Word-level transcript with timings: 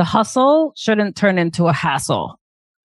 the 0.00 0.04
hustle 0.04 0.72
shouldn't 0.78 1.14
turn 1.14 1.36
into 1.36 1.66
a 1.66 1.74
hassle. 1.74 2.40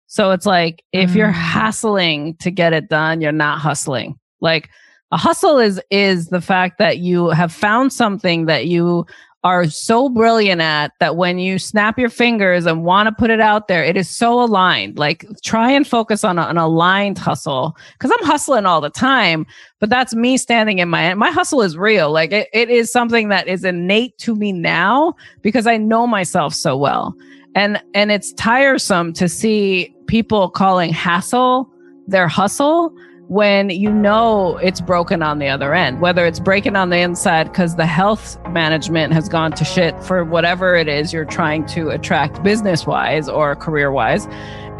So 0.06 0.32
it's 0.32 0.44
like 0.44 0.84
if 0.92 1.14
you're 1.14 1.28
Mm. 1.32 1.32
hassling 1.32 2.34
to 2.40 2.50
get 2.50 2.74
it 2.74 2.90
done, 2.90 3.22
you're 3.22 3.32
not 3.32 3.58
hustling. 3.58 4.18
Like 4.42 4.68
a 5.10 5.16
hustle 5.16 5.58
is 5.58 5.80
is 5.90 6.26
the 6.26 6.42
fact 6.42 6.76
that 6.78 6.98
you 6.98 7.30
have 7.30 7.52
found 7.54 7.94
something 7.94 8.44
that 8.44 8.66
you 8.66 9.06
are 9.42 9.68
so 9.70 10.10
brilliant 10.10 10.60
at 10.60 10.92
that 11.00 11.16
when 11.16 11.38
you 11.38 11.58
snap 11.58 11.98
your 11.98 12.10
fingers 12.10 12.66
and 12.66 12.84
want 12.84 13.06
to 13.06 13.12
put 13.12 13.30
it 13.30 13.40
out 13.40 13.68
there, 13.68 13.82
it 13.82 13.96
is 13.96 14.08
so 14.08 14.42
aligned. 14.42 14.98
Like 14.98 15.24
try 15.42 15.70
and 15.70 15.86
focus 15.86 16.24
on 16.24 16.38
a- 16.38 16.46
an 16.46 16.58
aligned 16.58 17.18
hustle 17.18 17.76
because 17.92 18.12
I'm 18.18 18.26
hustling 18.26 18.66
all 18.66 18.82
the 18.82 18.90
time, 18.90 19.46
but 19.78 19.88
that's 19.88 20.14
me 20.14 20.36
standing 20.36 20.78
in 20.78 20.90
my 20.90 21.14
my 21.14 21.30
hustle 21.30 21.62
is 21.62 21.76
real. 21.76 22.12
Like 22.12 22.32
it, 22.32 22.48
it 22.52 22.68
is 22.68 22.92
something 22.92 23.28
that 23.30 23.48
is 23.48 23.64
innate 23.64 24.18
to 24.18 24.34
me 24.34 24.52
now 24.52 25.14
because 25.40 25.66
I 25.66 25.78
know 25.78 26.06
myself 26.06 26.52
so 26.52 26.76
well. 26.76 27.14
And 27.54 27.82
and 27.94 28.12
it's 28.12 28.32
tiresome 28.34 29.14
to 29.14 29.28
see 29.28 29.94
people 30.06 30.50
calling 30.50 30.92
hassle 30.92 31.70
their 32.06 32.28
hustle 32.28 32.94
when 33.30 33.70
you 33.70 33.92
know 33.92 34.56
it's 34.56 34.80
broken 34.80 35.22
on 35.22 35.38
the 35.38 35.46
other 35.46 35.72
end, 35.72 36.00
whether 36.00 36.26
it's 36.26 36.40
breaking 36.40 36.74
on 36.74 36.90
the 36.90 36.98
inside 36.98 37.44
because 37.44 37.76
the 37.76 37.86
health 37.86 38.36
management 38.48 39.12
has 39.12 39.28
gone 39.28 39.52
to 39.52 39.64
shit 39.64 39.94
for 40.02 40.24
whatever 40.24 40.74
it 40.74 40.88
is 40.88 41.12
you're 41.12 41.24
trying 41.24 41.64
to 41.64 41.90
attract 41.90 42.42
business 42.42 42.88
wise 42.88 43.28
or 43.28 43.54
career 43.54 43.92
wise. 43.92 44.26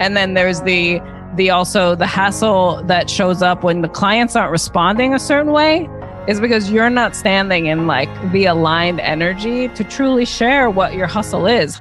And 0.01 0.17
then 0.17 0.35
there's 0.35 0.63
the 0.63 1.01
the 1.37 1.49
also 1.49 1.95
the 1.95 2.09
hassle 2.09 2.83
that 2.87 3.09
shows 3.09 3.41
up 3.41 3.63
when 3.63 3.83
the 3.83 3.89
clients 3.89 4.35
aren't 4.35 4.51
responding 4.51 5.15
a 5.15 5.21
certain 5.21 5.53
way 5.53 5.89
is 6.27 6.41
because 6.41 6.73
you're 6.73 6.91
not 6.91 7.15
standing 7.15 7.67
in 7.67 7.87
like 7.87 8.11
the 8.33 8.47
aligned 8.47 8.99
energy 8.99 9.69
to 9.69 9.85
truly 9.85 10.25
share 10.25 10.69
what 10.69 10.95
your 10.95 11.07
hustle 11.07 11.47
is. 11.47 11.81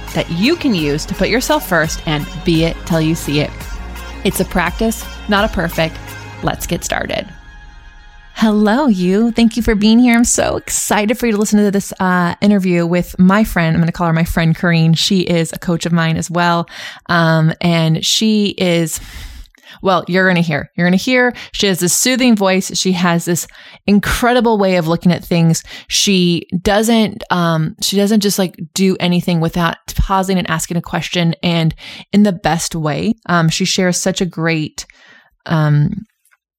that 0.13 0.29
you 0.31 0.55
can 0.55 0.73
use 0.73 1.05
to 1.05 1.13
put 1.13 1.29
yourself 1.29 1.67
first 1.67 2.05
and 2.07 2.25
be 2.45 2.63
it 2.63 2.77
till 2.85 3.01
you 3.01 3.15
see 3.15 3.39
it. 3.39 3.51
It's 4.23 4.39
a 4.39 4.45
practice, 4.45 5.05
not 5.29 5.45
a 5.45 5.53
perfect. 5.53 5.97
Let's 6.43 6.67
get 6.67 6.83
started. 6.83 7.27
Hello, 8.33 8.87
you. 8.87 9.31
Thank 9.31 9.55
you 9.55 9.61
for 9.61 9.75
being 9.75 9.99
here. 9.99 10.15
I'm 10.15 10.23
so 10.23 10.57
excited 10.57 11.19
for 11.19 11.27
you 11.27 11.33
to 11.33 11.37
listen 11.37 11.63
to 11.63 11.69
this 11.69 11.93
uh, 11.99 12.33
interview 12.41 12.87
with 12.87 13.17
my 13.19 13.43
friend. 13.43 13.75
I'm 13.75 13.81
going 13.81 13.87
to 13.87 13.91
call 13.91 14.07
her 14.07 14.13
my 14.13 14.23
friend 14.23 14.55
Corrine. 14.55 14.97
She 14.97 15.19
is 15.19 15.53
a 15.53 15.59
coach 15.59 15.85
of 15.85 15.91
mine 15.91 16.17
as 16.17 16.31
well. 16.31 16.67
Um, 17.05 17.53
and 17.61 18.03
she 18.03 18.55
is 18.57 18.99
well, 19.81 20.03
you're 20.07 20.25
going 20.25 20.35
to 20.35 20.41
hear. 20.41 20.69
You're 20.75 20.87
going 20.87 20.97
to 20.97 21.03
hear. 21.03 21.33
She 21.53 21.67
has 21.67 21.79
this 21.79 21.93
soothing 21.93 22.35
voice. 22.35 22.77
She 22.77 22.91
has 22.93 23.25
this 23.25 23.47
incredible 23.87 24.57
way 24.57 24.77
of 24.77 24.87
looking 24.87 25.11
at 25.11 25.23
things. 25.23 25.63
She 25.87 26.47
doesn't, 26.61 27.23
um, 27.29 27.75
she 27.81 27.95
doesn't 27.95 28.21
just 28.21 28.39
like 28.39 28.55
do 28.73 28.95
anything 28.99 29.39
without 29.39 29.77
pausing 29.95 30.37
and 30.37 30.49
asking 30.49 30.77
a 30.77 30.81
question 30.81 31.35
and 31.43 31.75
in 32.11 32.23
the 32.23 32.33
best 32.33 32.75
way. 32.75 33.13
Um, 33.27 33.49
she 33.49 33.65
shares 33.65 33.97
such 33.97 34.21
a 34.21 34.25
great, 34.25 34.85
um, 35.45 35.91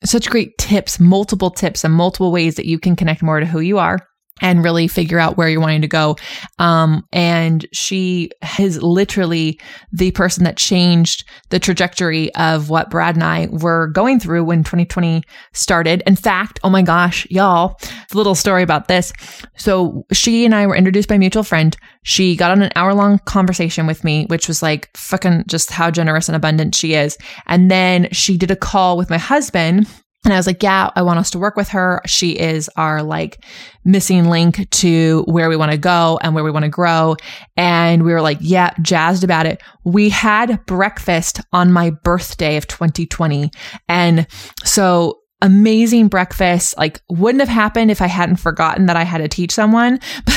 such 0.04 0.30
great 0.30 0.58
tips, 0.58 0.98
multiple 0.98 1.50
tips 1.50 1.84
and 1.84 1.94
multiple 1.94 2.32
ways 2.32 2.56
that 2.56 2.66
you 2.66 2.78
can 2.78 2.96
connect 2.96 3.22
more 3.22 3.40
to 3.40 3.46
who 3.46 3.60
you 3.60 3.78
are 3.78 3.98
and 4.40 4.64
really 4.64 4.88
figure 4.88 5.18
out 5.18 5.36
where 5.36 5.48
you're 5.48 5.60
wanting 5.60 5.82
to 5.82 5.88
go. 5.88 6.16
Um, 6.58 7.06
and 7.12 7.66
she 7.72 8.30
is 8.58 8.82
literally 8.82 9.60
the 9.92 10.10
person 10.12 10.44
that 10.44 10.56
changed 10.56 11.24
the 11.50 11.60
trajectory 11.60 12.34
of 12.34 12.70
what 12.70 12.90
Brad 12.90 13.14
and 13.14 13.24
I 13.24 13.48
were 13.50 13.88
going 13.88 14.18
through 14.18 14.44
when 14.44 14.64
2020 14.64 15.22
started. 15.52 16.02
In 16.06 16.16
fact, 16.16 16.58
oh 16.64 16.70
my 16.70 16.82
gosh, 16.82 17.26
y'all, 17.30 17.78
little 18.14 18.34
story 18.34 18.62
about 18.62 18.88
this. 18.88 19.12
So 19.56 20.04
she 20.12 20.44
and 20.44 20.54
I 20.54 20.66
were 20.66 20.76
introduced 20.76 21.08
by 21.08 21.18
mutual 21.18 21.44
friend. 21.44 21.76
She 22.02 22.34
got 22.34 22.50
on 22.50 22.62
an 22.62 22.72
hour 22.74 22.94
long 22.94 23.18
conversation 23.20 23.86
with 23.86 24.02
me, 24.02 24.26
which 24.26 24.48
was 24.48 24.62
like 24.62 24.90
fucking 24.96 25.44
just 25.46 25.70
how 25.70 25.90
generous 25.90 26.28
and 26.28 26.34
abundant 26.34 26.74
she 26.74 26.94
is. 26.94 27.16
And 27.46 27.70
then 27.70 28.08
she 28.10 28.36
did 28.36 28.50
a 28.50 28.56
call 28.56 28.96
with 28.96 29.10
my 29.10 29.18
husband 29.18 29.86
and 30.24 30.32
I 30.32 30.36
was 30.36 30.46
like, 30.46 30.62
yeah, 30.62 30.90
I 30.94 31.02
want 31.02 31.18
us 31.18 31.30
to 31.30 31.38
work 31.38 31.56
with 31.56 31.68
her. 31.68 32.00
She 32.06 32.38
is 32.38 32.70
our 32.76 33.02
like 33.02 33.44
missing 33.84 34.28
link 34.28 34.70
to 34.70 35.24
where 35.26 35.48
we 35.48 35.56
want 35.56 35.72
to 35.72 35.78
go 35.78 36.18
and 36.22 36.34
where 36.34 36.44
we 36.44 36.50
want 36.52 36.64
to 36.64 36.68
grow. 36.68 37.16
And 37.56 38.04
we 38.04 38.12
were 38.12 38.20
like, 38.20 38.38
yeah, 38.40 38.72
jazzed 38.82 39.24
about 39.24 39.46
it. 39.46 39.60
We 39.84 40.10
had 40.10 40.64
breakfast 40.66 41.40
on 41.52 41.72
my 41.72 41.90
birthday 41.90 42.56
of 42.56 42.68
2020. 42.68 43.50
And 43.88 44.28
so 44.64 45.18
amazing 45.40 46.06
breakfast. 46.06 46.78
Like 46.78 47.00
wouldn't 47.10 47.40
have 47.40 47.48
happened 47.48 47.90
if 47.90 48.00
I 48.00 48.06
hadn't 48.06 48.36
forgotten 48.36 48.86
that 48.86 48.96
I 48.96 49.02
had 49.02 49.18
to 49.18 49.28
teach 49.28 49.50
someone. 49.50 49.98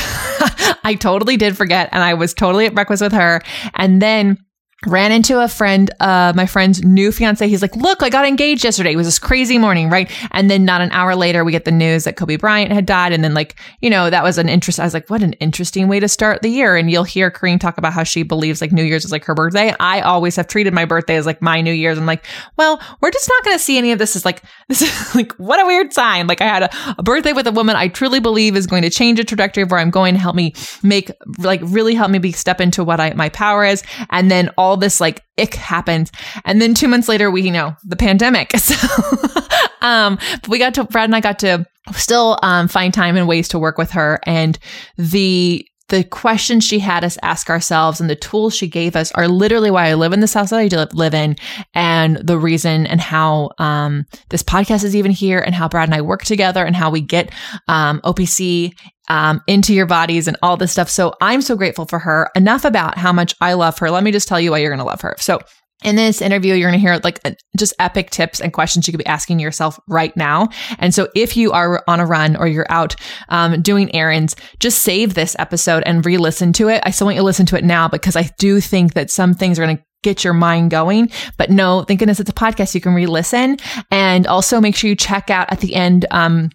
I 0.82 0.96
totally 0.98 1.36
did 1.36 1.56
forget. 1.56 1.88
And 1.92 2.02
I 2.02 2.14
was 2.14 2.34
totally 2.34 2.66
at 2.66 2.74
breakfast 2.74 3.02
with 3.02 3.12
her. 3.12 3.40
And 3.74 4.02
then 4.02 4.38
ran 4.86 5.12
into 5.12 5.42
a 5.42 5.48
friend, 5.48 5.90
uh, 6.00 6.32
my 6.34 6.46
friend's 6.46 6.82
new 6.82 7.10
fiance. 7.10 7.46
He's 7.46 7.62
like, 7.62 7.74
look, 7.76 8.02
I 8.02 8.08
got 8.08 8.26
engaged 8.26 8.64
yesterday. 8.64 8.92
It 8.92 8.96
was 8.96 9.06
this 9.06 9.18
crazy 9.18 9.58
morning, 9.58 9.90
right? 9.90 10.10
And 10.30 10.50
then 10.50 10.64
not 10.64 10.80
an 10.80 10.90
hour 10.92 11.14
later, 11.16 11.44
we 11.44 11.52
get 11.52 11.64
the 11.64 11.72
news 11.72 12.04
that 12.04 12.16
Kobe 12.16 12.36
Bryant 12.36 12.72
had 12.72 12.86
died. 12.86 13.12
And 13.12 13.24
then 13.24 13.34
like, 13.34 13.56
you 13.80 13.90
know, 13.90 14.10
that 14.10 14.22
was 14.22 14.38
an 14.38 14.48
interest. 14.48 14.78
I 14.78 14.84
was 14.84 14.94
like, 14.94 15.10
what 15.10 15.22
an 15.22 15.32
interesting 15.34 15.88
way 15.88 16.00
to 16.00 16.08
start 16.08 16.42
the 16.42 16.48
year. 16.48 16.76
And 16.76 16.90
you'll 16.90 17.04
hear 17.04 17.30
Corrine 17.30 17.60
talk 17.60 17.78
about 17.78 17.92
how 17.92 18.04
she 18.04 18.22
believes 18.22 18.60
like 18.60 18.72
New 18.72 18.84
Year's 18.84 19.04
is 19.04 19.12
like 19.12 19.24
her 19.24 19.34
birthday. 19.34 19.74
I 19.80 20.00
always 20.00 20.36
have 20.36 20.46
treated 20.46 20.72
my 20.72 20.84
birthday 20.84 21.16
as 21.16 21.26
like 21.26 21.42
my 21.42 21.60
New 21.60 21.72
Year's. 21.72 21.98
I'm 21.98 22.06
like, 22.06 22.24
well, 22.56 22.80
we're 23.00 23.10
just 23.10 23.28
not 23.28 23.44
going 23.44 23.56
to 23.56 23.62
see 23.62 23.78
any 23.78 23.92
of 23.92 23.98
this 23.98 24.14
as 24.16 24.24
like, 24.24 24.42
this 24.68 24.82
is 24.82 25.14
like, 25.14 25.32
what 25.32 25.60
a 25.60 25.66
weird 25.66 25.92
sign. 25.92 26.26
Like 26.26 26.40
I 26.40 26.46
had 26.46 26.62
a, 26.64 26.70
a 26.98 27.02
birthday 27.02 27.32
with 27.32 27.46
a 27.46 27.52
woman 27.52 27.76
I 27.76 27.88
truly 27.88 28.20
believe 28.20 28.56
is 28.56 28.66
going 28.66 28.82
to 28.82 28.90
change 28.90 29.18
the 29.18 29.24
trajectory 29.24 29.62
of 29.62 29.70
where 29.70 29.80
I'm 29.80 29.90
going, 29.90 30.14
to 30.14 30.20
help 30.20 30.36
me 30.36 30.54
make, 30.82 31.10
like 31.38 31.60
really 31.64 31.94
help 31.94 32.10
me 32.10 32.18
be 32.18 32.32
step 32.32 32.60
into 32.60 32.84
what 32.84 33.00
I, 33.00 33.12
my 33.14 33.28
power 33.30 33.64
is. 33.64 33.82
And 34.10 34.30
then 34.30 34.50
all 34.56 34.75
this 34.76 35.00
like 35.00 35.22
ick 35.38 35.54
happened. 35.54 36.10
And 36.44 36.60
then 36.60 36.74
two 36.74 36.88
months 36.88 37.08
later, 37.08 37.30
we, 37.30 37.42
you 37.42 37.52
know, 37.52 37.76
the 37.84 37.96
pandemic. 37.96 38.52
So, 38.66 38.74
um, 39.80 40.18
but 40.42 40.48
we 40.48 40.58
got 40.58 40.74
to, 40.74 40.84
Brad 40.84 41.04
and 41.04 41.14
I 41.14 41.20
got 41.20 41.38
to 41.40 41.64
still, 41.92 42.38
um, 42.42 42.66
find 42.66 42.92
time 42.92 43.16
and 43.16 43.28
ways 43.28 43.46
to 43.48 43.58
work 43.58 43.78
with 43.78 43.92
her. 43.92 44.18
And 44.24 44.58
the, 44.96 45.64
the 45.88 46.02
questions 46.02 46.64
she 46.64 46.80
had 46.80 47.04
us 47.04 47.16
ask 47.22 47.48
ourselves 47.48 48.00
and 48.00 48.10
the 48.10 48.16
tools 48.16 48.54
she 48.54 48.66
gave 48.66 48.96
us 48.96 49.12
are 49.12 49.28
literally 49.28 49.70
why 49.70 49.86
I 49.88 49.94
live 49.94 50.12
in 50.12 50.20
this 50.20 50.34
house 50.34 50.50
that 50.50 50.58
I 50.58 50.66
live 50.92 51.14
in 51.14 51.36
and 51.74 52.16
the 52.16 52.38
reason 52.38 52.86
and 52.86 53.00
how 53.00 53.50
um, 53.58 54.04
this 54.30 54.42
podcast 54.42 54.82
is 54.82 54.96
even 54.96 55.12
here 55.12 55.38
and 55.38 55.54
how 55.54 55.68
Brad 55.68 55.88
and 55.88 55.94
I 55.94 56.00
work 56.00 56.24
together 56.24 56.64
and 56.64 56.74
how 56.74 56.90
we 56.90 57.00
get 57.00 57.30
um, 57.68 58.00
OPC 58.00 58.76
um, 59.08 59.40
into 59.46 59.74
your 59.74 59.86
bodies 59.86 60.28
and 60.28 60.36
all 60.42 60.56
this 60.56 60.72
stuff. 60.72 60.88
So 60.88 61.14
I'm 61.20 61.42
so 61.42 61.56
grateful 61.56 61.86
for 61.86 61.98
her. 61.98 62.30
Enough 62.34 62.64
about 62.64 62.98
how 62.98 63.12
much 63.12 63.34
I 63.40 63.54
love 63.54 63.78
her. 63.78 63.90
Let 63.90 64.04
me 64.04 64.12
just 64.12 64.28
tell 64.28 64.40
you 64.40 64.50
why 64.50 64.58
you're 64.58 64.70
going 64.70 64.78
to 64.78 64.84
love 64.84 65.00
her. 65.02 65.16
So 65.18 65.40
in 65.84 65.96
this 65.96 66.22
interview, 66.22 66.54
you're 66.54 66.70
going 66.70 66.80
to 66.80 66.84
hear 66.84 66.98
like 67.04 67.20
uh, 67.24 67.32
just 67.56 67.74
epic 67.78 68.10
tips 68.10 68.40
and 68.40 68.52
questions 68.52 68.86
you 68.86 68.92
could 68.92 68.98
be 68.98 69.06
asking 69.06 69.38
yourself 69.38 69.78
right 69.88 70.16
now. 70.16 70.48
And 70.78 70.94
so 70.94 71.08
if 71.14 71.36
you 71.36 71.52
are 71.52 71.84
on 71.86 72.00
a 72.00 72.06
run 72.06 72.34
or 72.36 72.46
you're 72.46 72.70
out 72.70 72.96
um, 73.28 73.60
doing 73.60 73.94
errands, 73.94 74.36
just 74.58 74.80
save 74.82 75.14
this 75.14 75.36
episode 75.38 75.82
and 75.84 76.04
re 76.04 76.16
listen 76.16 76.52
to 76.54 76.68
it. 76.68 76.82
I 76.84 76.90
still 76.90 77.06
want 77.06 77.16
you 77.16 77.20
to 77.20 77.26
listen 77.26 77.46
to 77.46 77.58
it 77.58 77.64
now 77.64 77.88
because 77.88 78.16
I 78.16 78.30
do 78.38 78.60
think 78.60 78.94
that 78.94 79.10
some 79.10 79.34
things 79.34 79.58
are 79.58 79.64
going 79.64 79.76
to 79.76 79.82
get 80.02 80.24
your 80.24 80.32
mind 80.32 80.70
going. 80.70 81.10
But 81.36 81.50
no, 81.50 81.82
thank 81.82 82.00
goodness 82.00 82.20
it's 82.20 82.30
a 82.30 82.34
podcast. 82.34 82.74
You 82.74 82.80
can 82.80 82.94
re 82.94 83.06
listen. 83.06 83.58
And 83.90 84.26
also 84.26 84.60
make 84.60 84.76
sure 84.76 84.88
you 84.88 84.96
check 84.96 85.30
out 85.30 85.52
at 85.52 85.60
the 85.60 85.74
end. 85.74 86.06
Um, 86.10 86.50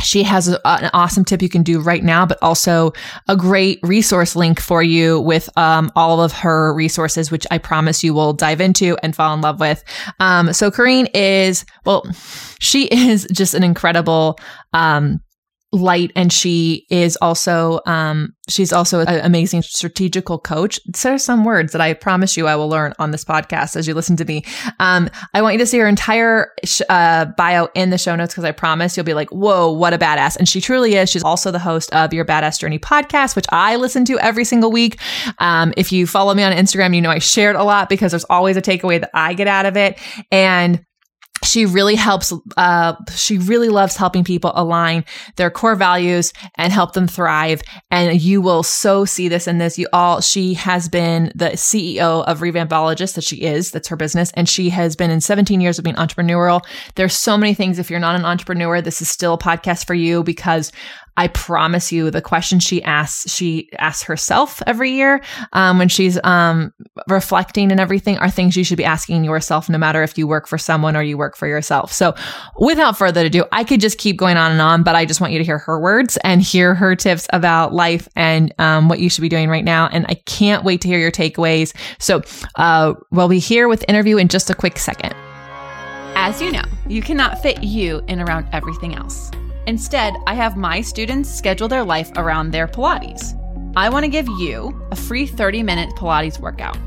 she 0.00 0.22
has 0.22 0.48
a, 0.48 0.60
an 0.66 0.90
awesome 0.94 1.24
tip 1.24 1.42
you 1.42 1.48
can 1.48 1.62
do 1.62 1.80
right 1.80 2.04
now, 2.04 2.24
but 2.24 2.38
also 2.40 2.92
a 3.28 3.36
great 3.36 3.80
resource 3.82 4.36
link 4.36 4.60
for 4.60 4.82
you 4.82 5.20
with 5.20 5.48
um, 5.56 5.90
all 5.96 6.20
of 6.20 6.32
her 6.32 6.72
resources, 6.74 7.30
which 7.30 7.46
I 7.50 7.58
promise 7.58 8.04
you 8.04 8.14
will 8.14 8.32
dive 8.32 8.60
into 8.60 8.96
and 9.02 9.14
fall 9.14 9.34
in 9.34 9.40
love 9.40 9.60
with. 9.60 9.82
Um, 10.20 10.52
so 10.52 10.70
Corrine 10.70 11.08
is, 11.14 11.64
well, 11.84 12.06
she 12.60 12.84
is 12.90 13.26
just 13.32 13.54
an 13.54 13.64
incredible, 13.64 14.38
um, 14.72 15.20
light 15.72 16.10
and 16.16 16.32
she 16.32 16.86
is 16.88 17.18
also 17.20 17.80
um 17.84 18.34
she's 18.48 18.72
also 18.72 19.00
an 19.00 19.20
amazing 19.22 19.60
strategical 19.60 20.38
coach. 20.38 20.80
There 20.86 21.12
are 21.12 21.18
some 21.18 21.44
words 21.44 21.72
that 21.72 21.82
i 21.82 21.92
promise 21.92 22.38
you 22.38 22.46
i 22.46 22.56
will 22.56 22.70
learn 22.70 22.94
on 22.98 23.10
this 23.10 23.22
podcast 23.22 23.76
as 23.76 23.86
you 23.86 23.92
listen 23.92 24.16
to 24.16 24.24
me. 24.24 24.44
Um 24.80 25.10
i 25.34 25.42
want 25.42 25.52
you 25.54 25.58
to 25.58 25.66
see 25.66 25.78
her 25.78 25.86
entire 25.86 26.52
sh- 26.64 26.80
uh, 26.88 27.26
bio 27.36 27.68
in 27.74 27.90
the 27.90 27.98
show 27.98 28.16
notes 28.16 28.32
because 28.32 28.44
i 28.44 28.50
promise 28.52 28.96
you'll 28.96 29.04
be 29.04 29.12
like 29.12 29.28
whoa 29.28 29.70
what 29.70 29.92
a 29.92 29.98
badass. 29.98 30.36
And 30.36 30.48
she 30.48 30.62
truly 30.62 30.94
is. 30.94 31.10
She's 31.10 31.22
also 31.22 31.50
the 31.50 31.58
host 31.58 31.92
of 31.92 32.14
your 32.14 32.24
badass 32.24 32.58
journey 32.58 32.78
podcast 32.78 33.36
which 33.36 33.46
i 33.50 33.76
listen 33.76 34.06
to 34.06 34.18
every 34.20 34.44
single 34.44 34.72
week. 34.72 34.98
Um 35.38 35.74
if 35.76 35.92
you 35.92 36.06
follow 36.06 36.32
me 36.32 36.44
on 36.44 36.52
instagram 36.52 36.94
you 36.94 37.02
know 37.02 37.10
i 37.10 37.18
shared 37.18 37.56
a 37.56 37.62
lot 37.62 37.90
because 37.90 38.12
there's 38.12 38.24
always 38.24 38.56
a 38.56 38.62
takeaway 38.62 39.00
that 39.00 39.10
i 39.12 39.34
get 39.34 39.48
out 39.48 39.66
of 39.66 39.76
it. 39.76 39.98
And 40.32 40.82
she 41.44 41.66
really 41.66 41.94
helps 41.94 42.32
uh, 42.56 42.94
she 43.14 43.38
really 43.38 43.68
loves 43.68 43.96
helping 43.96 44.24
people 44.24 44.52
align 44.54 45.04
their 45.36 45.50
core 45.50 45.76
values 45.76 46.32
and 46.56 46.72
help 46.72 46.92
them 46.92 47.06
thrive. 47.06 47.62
And 47.90 48.20
you 48.20 48.40
will 48.40 48.62
so 48.62 49.04
see 49.04 49.28
this 49.28 49.46
in 49.46 49.58
this. 49.58 49.78
You 49.78 49.86
all 49.92 50.20
she 50.20 50.54
has 50.54 50.88
been 50.88 51.32
the 51.34 51.50
ceo 51.50 52.24
of 52.24 52.40
revampologist 52.40 53.14
that 53.14 53.24
she 53.24 53.42
is. 53.42 53.70
That's 53.70 53.88
her 53.88 53.96
business. 53.96 54.32
And 54.34 54.48
she 54.48 54.70
has 54.70 54.96
been 54.96 55.10
in 55.10 55.20
17 55.20 55.60
years 55.60 55.78
of 55.78 55.84
being 55.84 55.96
entrepreneurial. 55.96 56.64
There's 56.96 57.16
so 57.16 57.36
many 57.36 57.54
things. 57.54 57.78
If 57.78 57.90
you're 57.90 58.00
not 58.00 58.16
an 58.16 58.24
entrepreneur 58.24 58.80
this 58.80 59.02
is 59.02 59.10
still 59.10 59.34
a 59.34 59.38
podcast 59.38 59.86
for 59.86 59.94
you 59.94 60.22
because 60.22 60.72
I 61.18 61.26
promise 61.26 61.90
you, 61.90 62.12
the 62.12 62.22
question 62.22 62.60
she 62.60 62.80
asks, 62.84 63.28
she 63.34 63.68
asks 63.76 64.04
herself 64.04 64.62
every 64.68 64.92
year 64.92 65.20
um, 65.52 65.76
when 65.78 65.88
she's 65.88 66.16
um, 66.22 66.72
reflecting 67.08 67.72
and 67.72 67.80
everything 67.80 68.18
are 68.18 68.30
things 68.30 68.56
you 68.56 68.62
should 68.62 68.78
be 68.78 68.84
asking 68.84 69.24
yourself, 69.24 69.68
no 69.68 69.78
matter 69.78 70.04
if 70.04 70.16
you 70.16 70.28
work 70.28 70.46
for 70.46 70.58
someone 70.58 70.94
or 70.94 71.02
you 71.02 71.18
work 71.18 71.36
for 71.36 71.48
yourself. 71.48 71.92
So, 71.92 72.14
without 72.60 72.96
further 72.96 73.26
ado, 73.26 73.44
I 73.50 73.64
could 73.64 73.80
just 73.80 73.98
keep 73.98 74.16
going 74.16 74.36
on 74.36 74.52
and 74.52 74.60
on, 74.60 74.84
but 74.84 74.94
I 74.94 75.04
just 75.04 75.20
want 75.20 75.32
you 75.32 75.40
to 75.40 75.44
hear 75.44 75.58
her 75.58 75.80
words 75.80 76.18
and 76.22 76.40
hear 76.40 76.76
her 76.76 76.94
tips 76.94 77.26
about 77.32 77.74
life 77.74 78.08
and 78.14 78.54
um, 78.60 78.88
what 78.88 79.00
you 79.00 79.10
should 79.10 79.22
be 79.22 79.28
doing 79.28 79.48
right 79.48 79.64
now. 79.64 79.88
And 79.88 80.06
I 80.06 80.14
can't 80.14 80.62
wait 80.62 80.82
to 80.82 80.88
hear 80.88 81.00
your 81.00 81.10
takeaways. 81.10 81.74
So, 81.98 82.22
uh, 82.54 82.94
we'll 83.10 83.28
be 83.28 83.40
here 83.40 83.66
with 83.66 83.84
interview 83.88 84.18
in 84.18 84.28
just 84.28 84.50
a 84.50 84.54
quick 84.54 84.78
second. 84.78 85.16
As 86.14 86.40
you 86.40 86.52
know, 86.52 86.64
you 86.86 87.02
cannot 87.02 87.42
fit 87.42 87.64
you 87.64 88.02
in 88.06 88.20
around 88.20 88.46
everything 88.52 88.94
else. 88.94 89.32
Instead, 89.68 90.16
I 90.26 90.32
have 90.32 90.56
my 90.56 90.80
students 90.80 91.28
schedule 91.28 91.68
their 91.68 91.84
life 91.84 92.10
around 92.16 92.52
their 92.52 92.66
Pilates. 92.66 93.34
I 93.76 93.90
want 93.90 94.04
to 94.04 94.10
give 94.10 94.26
you 94.26 94.74
a 94.90 94.96
free 94.96 95.28
30-minute 95.28 95.90
Pilates 95.90 96.40
workout. 96.40 96.78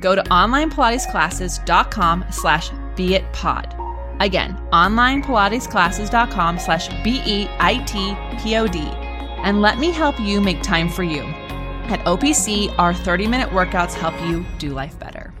Go 0.00 0.14
to 0.14 0.22
onlinepilatesclasses.com 0.22 2.24
slash 2.30 2.70
beitpod. 2.94 4.20
Again, 4.20 4.56
onlinepilatesclasses.com 4.72 6.58
slash 6.60 6.86
B-E-I-T-P-O-D. 7.02 8.78
And 8.78 9.60
let 9.60 9.78
me 9.78 9.90
help 9.90 10.20
you 10.20 10.40
make 10.40 10.62
time 10.62 10.88
for 10.88 11.02
you. 11.02 11.22
At 11.90 11.98
OPC, 12.04 12.72
our 12.78 12.92
30-minute 12.92 13.48
workouts 13.48 13.94
help 13.94 14.14
you 14.30 14.46
do 14.58 14.70
life 14.70 14.96
better. 15.00 15.34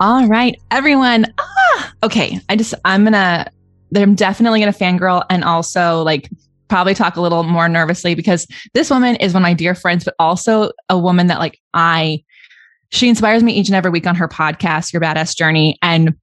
All 0.00 0.26
right, 0.26 0.58
everyone. 0.70 1.26
Ah, 1.38 1.92
okay, 2.02 2.40
I 2.48 2.56
just 2.56 2.72
I'm 2.82 3.04
gonna 3.04 3.52
I'm 3.94 4.14
definitely 4.14 4.60
going 4.60 4.72
to 4.72 4.78
fangirl 4.78 5.24
and 5.30 5.44
also 5.44 6.02
like 6.02 6.30
probably 6.68 6.94
talk 6.94 7.16
a 7.16 7.20
little 7.20 7.42
more 7.42 7.68
nervously 7.68 8.14
because 8.14 8.46
this 8.72 8.88
woman 8.88 9.16
is 9.16 9.34
one 9.34 9.42
of 9.42 9.46
my 9.46 9.54
dear 9.54 9.74
friends, 9.74 10.04
but 10.04 10.14
also 10.18 10.70
a 10.88 10.98
woman 10.98 11.26
that 11.26 11.38
like 11.38 11.60
I, 11.74 12.24
she 12.90 13.08
inspires 13.08 13.42
me 13.42 13.52
each 13.52 13.68
and 13.68 13.76
every 13.76 13.90
week 13.90 14.06
on 14.06 14.14
her 14.14 14.28
podcast, 14.28 14.92
Your 14.92 15.02
Badass 15.02 15.36
Journey. 15.36 15.78
And 15.82 16.16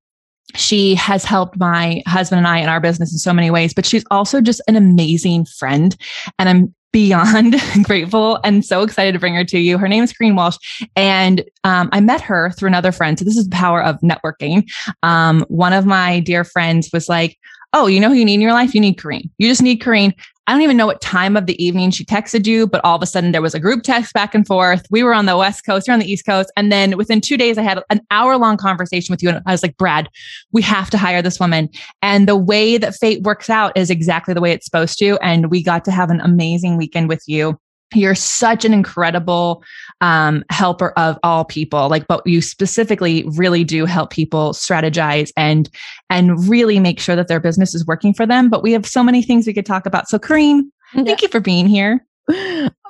she 0.55 0.95
has 0.95 1.23
helped 1.23 1.59
my 1.59 2.01
husband 2.07 2.39
and 2.39 2.47
I 2.47 2.59
in 2.59 2.69
our 2.69 2.79
business 2.79 3.11
in 3.11 3.19
so 3.19 3.33
many 3.33 3.51
ways, 3.51 3.73
but 3.73 3.85
she's 3.85 4.03
also 4.09 4.41
just 4.41 4.61
an 4.67 4.75
amazing 4.75 5.45
friend. 5.45 5.95
And 6.39 6.49
I'm 6.49 6.73
beyond 6.91 7.55
grateful 7.83 8.39
and 8.43 8.65
so 8.65 8.81
excited 8.81 9.11
to 9.13 9.19
bring 9.19 9.35
her 9.35 9.45
to 9.45 9.59
you. 9.59 9.77
Her 9.77 9.87
name 9.87 10.03
is 10.03 10.13
Corrine 10.13 10.35
Walsh, 10.35 10.57
and 10.95 11.43
um, 11.63 11.89
I 11.91 12.01
met 12.01 12.21
her 12.21 12.51
through 12.51 12.67
another 12.67 12.91
friend. 12.91 13.19
So 13.19 13.25
this 13.25 13.37
is 13.37 13.47
the 13.47 13.55
power 13.55 13.83
of 13.83 13.99
networking. 13.99 14.69
Um, 15.03 15.45
one 15.49 15.73
of 15.73 15.85
my 15.85 16.19
dear 16.19 16.43
friends 16.43 16.89
was 16.91 17.07
like, 17.07 17.37
oh, 17.73 17.87
you 17.87 17.99
know 17.99 18.09
who 18.09 18.15
you 18.15 18.25
need 18.25 18.35
in 18.35 18.41
your 18.41 18.53
life? 18.53 18.73
You 18.73 18.81
need 18.81 18.97
Corrine. 18.97 19.29
You 19.37 19.47
just 19.47 19.61
need 19.61 19.81
Corrine. 19.81 20.13
I 20.47 20.53
don't 20.53 20.63
even 20.63 20.77
know 20.77 20.87
what 20.87 20.99
time 20.99 21.37
of 21.37 21.45
the 21.45 21.63
evening 21.63 21.91
she 21.91 22.03
texted 22.03 22.47
you, 22.47 22.65
but 22.65 22.83
all 22.83 22.95
of 22.95 23.03
a 23.03 23.05
sudden 23.05 23.31
there 23.31 23.41
was 23.41 23.53
a 23.53 23.59
group 23.59 23.83
text 23.83 24.13
back 24.13 24.33
and 24.33 24.47
forth. 24.47 24.83
We 24.89 25.03
were 25.03 25.13
on 25.13 25.27
the 25.27 25.37
West 25.37 25.63
Coast, 25.63 25.85
you're 25.85 25.93
on 25.93 25.99
the 25.99 26.11
East 26.11 26.25
Coast. 26.25 26.51
And 26.57 26.71
then 26.71 26.97
within 26.97 27.21
two 27.21 27.37
days, 27.37 27.59
I 27.59 27.61
had 27.61 27.83
an 27.91 28.01
hour 28.09 28.35
long 28.35 28.57
conversation 28.57 29.13
with 29.13 29.21
you. 29.21 29.29
And 29.29 29.43
I 29.45 29.51
was 29.51 29.61
like, 29.61 29.77
Brad, 29.77 30.09
we 30.51 30.63
have 30.63 30.89
to 30.89 30.97
hire 30.97 31.21
this 31.21 31.39
woman. 31.39 31.69
And 32.01 32.27
the 32.27 32.35
way 32.35 32.79
that 32.79 32.95
fate 32.95 33.21
works 33.21 33.47
out 33.47 33.77
is 33.77 33.91
exactly 33.91 34.33
the 34.33 34.41
way 34.41 34.51
it's 34.51 34.65
supposed 34.65 34.97
to. 34.99 35.19
And 35.21 35.51
we 35.51 35.61
got 35.61 35.85
to 35.85 35.91
have 35.91 36.09
an 36.09 36.21
amazing 36.21 36.77
weekend 36.77 37.09
with 37.09 37.21
you 37.27 37.59
you're 37.95 38.15
such 38.15 38.65
an 38.65 38.73
incredible 38.73 39.63
um, 40.01 40.43
helper 40.49 40.91
of 40.91 41.17
all 41.23 41.45
people. 41.45 41.89
Like 41.89 42.07
but 42.07 42.25
you 42.25 42.41
specifically 42.41 43.23
really 43.35 43.63
do 43.63 43.85
help 43.85 44.11
people 44.11 44.53
strategize 44.53 45.31
and 45.37 45.69
and 46.09 46.47
really 46.47 46.79
make 46.79 46.99
sure 46.99 47.15
that 47.15 47.27
their 47.27 47.39
business 47.39 47.75
is 47.75 47.85
working 47.85 48.13
for 48.13 48.25
them. 48.25 48.49
But 48.49 48.63
we 48.63 48.71
have 48.73 48.85
so 48.85 49.03
many 49.03 49.21
things 49.21 49.47
we 49.47 49.53
could 49.53 49.65
talk 49.65 49.85
about. 49.85 50.07
So 50.07 50.19
Corrine, 50.19 50.63
yeah. 50.93 51.03
thank 51.03 51.21
you 51.21 51.27
for 51.27 51.39
being 51.39 51.67
here 51.67 52.05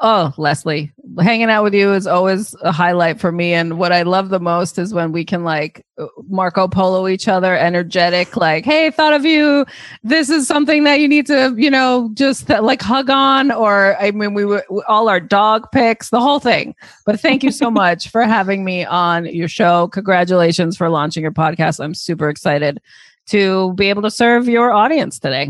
Oh, 0.01 0.33
Lesley, 0.37 0.93
hanging 1.19 1.49
out 1.49 1.63
with 1.63 1.73
you 1.73 1.93
is 1.93 2.07
always 2.07 2.55
a 2.61 2.71
highlight 2.71 3.19
for 3.19 3.33
me. 3.33 3.53
And 3.53 3.77
what 3.77 3.91
I 3.91 4.03
love 4.03 4.29
the 4.29 4.39
most 4.39 4.79
is 4.79 4.93
when 4.93 5.11
we 5.11 5.25
can 5.25 5.43
like 5.43 5.85
uh, 5.97 6.07
Marco 6.29 6.69
Polo 6.69 7.07
each 7.09 7.27
other, 7.27 7.55
energetic, 7.57 8.37
like, 8.37 8.63
hey, 8.63 8.91
thought 8.91 9.13
of 9.13 9.25
you. 9.25 9.65
This 10.03 10.29
is 10.29 10.47
something 10.47 10.85
that 10.85 11.01
you 11.01 11.07
need 11.09 11.25
to, 11.27 11.53
you 11.57 11.69
know, 11.69 12.11
just 12.13 12.49
uh, 12.49 12.61
like 12.61 12.81
hug 12.81 13.09
on. 13.09 13.51
Or, 13.51 13.97
I 13.99 14.11
mean, 14.11 14.33
we 14.33 14.45
were 14.45 14.63
all 14.87 15.09
our 15.09 15.19
dog 15.19 15.69
picks, 15.73 16.09
the 16.09 16.21
whole 16.21 16.39
thing. 16.39 16.75
But 17.05 17.19
thank 17.19 17.43
you 17.43 17.51
so 17.51 17.69
much 17.71 18.09
for 18.09 18.23
having 18.23 18.63
me 18.63 18.85
on 18.85 19.25
your 19.25 19.49
show. 19.49 19.89
Congratulations 19.89 20.77
for 20.77 20.89
launching 20.89 21.23
your 21.23 21.33
podcast. 21.33 21.83
I'm 21.83 21.93
super 21.93 22.29
excited 22.29 22.79
to 23.27 23.73
be 23.73 23.89
able 23.89 24.01
to 24.03 24.11
serve 24.11 24.47
your 24.47 24.71
audience 24.71 25.19
today. 25.19 25.49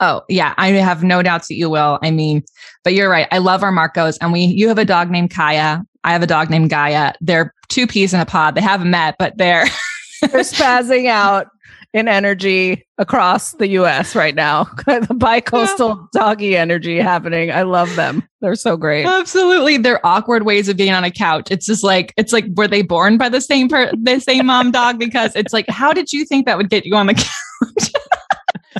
Oh, 0.00 0.22
yeah, 0.28 0.54
I 0.58 0.68
have 0.72 1.02
no 1.02 1.22
doubts 1.22 1.48
that 1.48 1.54
you 1.54 1.70
will. 1.70 1.98
I 2.02 2.10
mean, 2.10 2.44
but 2.84 2.92
you're 2.92 3.08
right. 3.08 3.26
I 3.32 3.38
love 3.38 3.62
our 3.62 3.72
Marcos 3.72 4.18
and 4.18 4.32
we 4.32 4.40
you 4.40 4.68
have 4.68 4.78
a 4.78 4.84
dog 4.84 5.10
named 5.10 5.30
Kaya. 5.30 5.82
I 6.04 6.12
have 6.12 6.22
a 6.22 6.26
dog 6.26 6.50
named 6.50 6.70
Gaia. 6.70 7.14
They're 7.20 7.52
two 7.68 7.86
peas 7.86 8.14
in 8.14 8.20
a 8.20 8.26
pod. 8.26 8.54
They 8.54 8.60
haven't 8.60 8.90
met, 8.90 9.16
but 9.18 9.36
they're 9.36 9.66
they're 10.20 10.42
spazzing 10.42 11.08
out 11.08 11.48
in 11.92 12.08
energy 12.08 12.84
across 12.98 13.52
the 13.52 13.68
US 13.68 14.14
right 14.14 14.34
now. 14.34 14.64
the 14.86 15.16
bi-coastal 15.16 15.88
yeah. 15.88 16.20
doggy 16.20 16.56
energy 16.56 16.98
happening. 16.98 17.50
I 17.50 17.62
love 17.62 17.96
them. 17.96 18.22
They're 18.42 18.54
so 18.54 18.76
great. 18.76 19.06
Absolutely. 19.06 19.78
They're 19.78 20.04
awkward 20.04 20.44
ways 20.44 20.68
of 20.68 20.76
being 20.76 20.92
on 20.92 21.04
a 21.04 21.10
couch. 21.10 21.48
It's 21.50 21.64
just 21.64 21.82
like 21.82 22.12
it's 22.18 22.34
like 22.34 22.44
were 22.54 22.68
they 22.68 22.82
born 22.82 23.16
by 23.16 23.30
the 23.30 23.40
same 23.40 23.68
per- 23.68 23.90
the 23.92 24.20
same 24.20 24.46
mom 24.46 24.70
dog 24.72 24.98
because 24.98 25.34
it's 25.34 25.54
like 25.54 25.68
how 25.70 25.92
did 25.92 26.12
you 26.12 26.26
think 26.26 26.44
that 26.46 26.58
would 26.58 26.68
get 26.68 26.84
you 26.84 26.94
on 26.94 27.06
the 27.06 27.14
couch? 27.14 27.30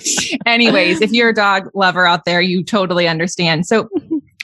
Anyways, 0.47 1.01
if 1.01 1.13
you're 1.13 1.31
a 1.31 1.35
dog 1.35 1.71
lover 1.75 2.07
out 2.07 2.25
there, 2.25 2.41
you 2.41 2.63
totally 2.63 3.09
understand. 3.09 3.67
So, 3.67 3.89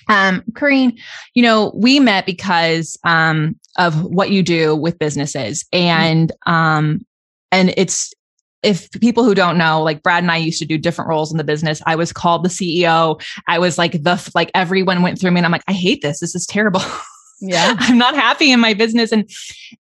um, 0.09 0.42
Corrine, 0.52 0.99
you 1.35 1.42
know, 1.42 1.73
we 1.75 2.00
met 2.00 2.26
because 2.26 2.99
um, 3.04 3.59
of 3.78 4.02
what 4.04 4.30
you 4.30 4.42
do 4.42 4.76
with 4.76 4.99
businesses, 4.99 5.64
and 5.73 6.32
um, 6.47 7.04
and 7.50 7.75
it's 7.76 8.12
if 8.62 8.90
people 8.92 9.25
who 9.25 9.35
don't 9.35 9.59
know, 9.59 9.82
like 9.82 10.02
Brad 10.02 10.23
and 10.23 10.30
I 10.30 10.37
used 10.37 10.61
to 10.61 10.64
do 10.64 10.78
different 10.78 11.09
roles 11.09 11.32
in 11.32 11.38
the 11.38 11.44
business. 11.44 11.82
I 11.87 11.97
was 11.97 12.12
called 12.12 12.44
the 12.44 12.49
CEO. 12.49 13.21
I 13.49 13.59
was 13.59 13.76
like 13.76 13.92
the 13.92 14.30
like 14.35 14.50
everyone 14.54 15.02
went 15.02 15.21
through 15.21 15.32
me, 15.32 15.38
and 15.38 15.47
I'm 15.47 15.52
like, 15.52 15.64
I 15.68 15.73
hate 15.73 16.02
this. 16.02 16.21
This 16.21 16.35
is 16.35 16.47
terrible. 16.47 16.82
yeah. 17.42 17.76
I'm 17.80 17.99
not 17.99 18.14
happy 18.14 18.52
in 18.52 18.61
my 18.61 18.75
business. 18.75 19.12
And 19.12 19.28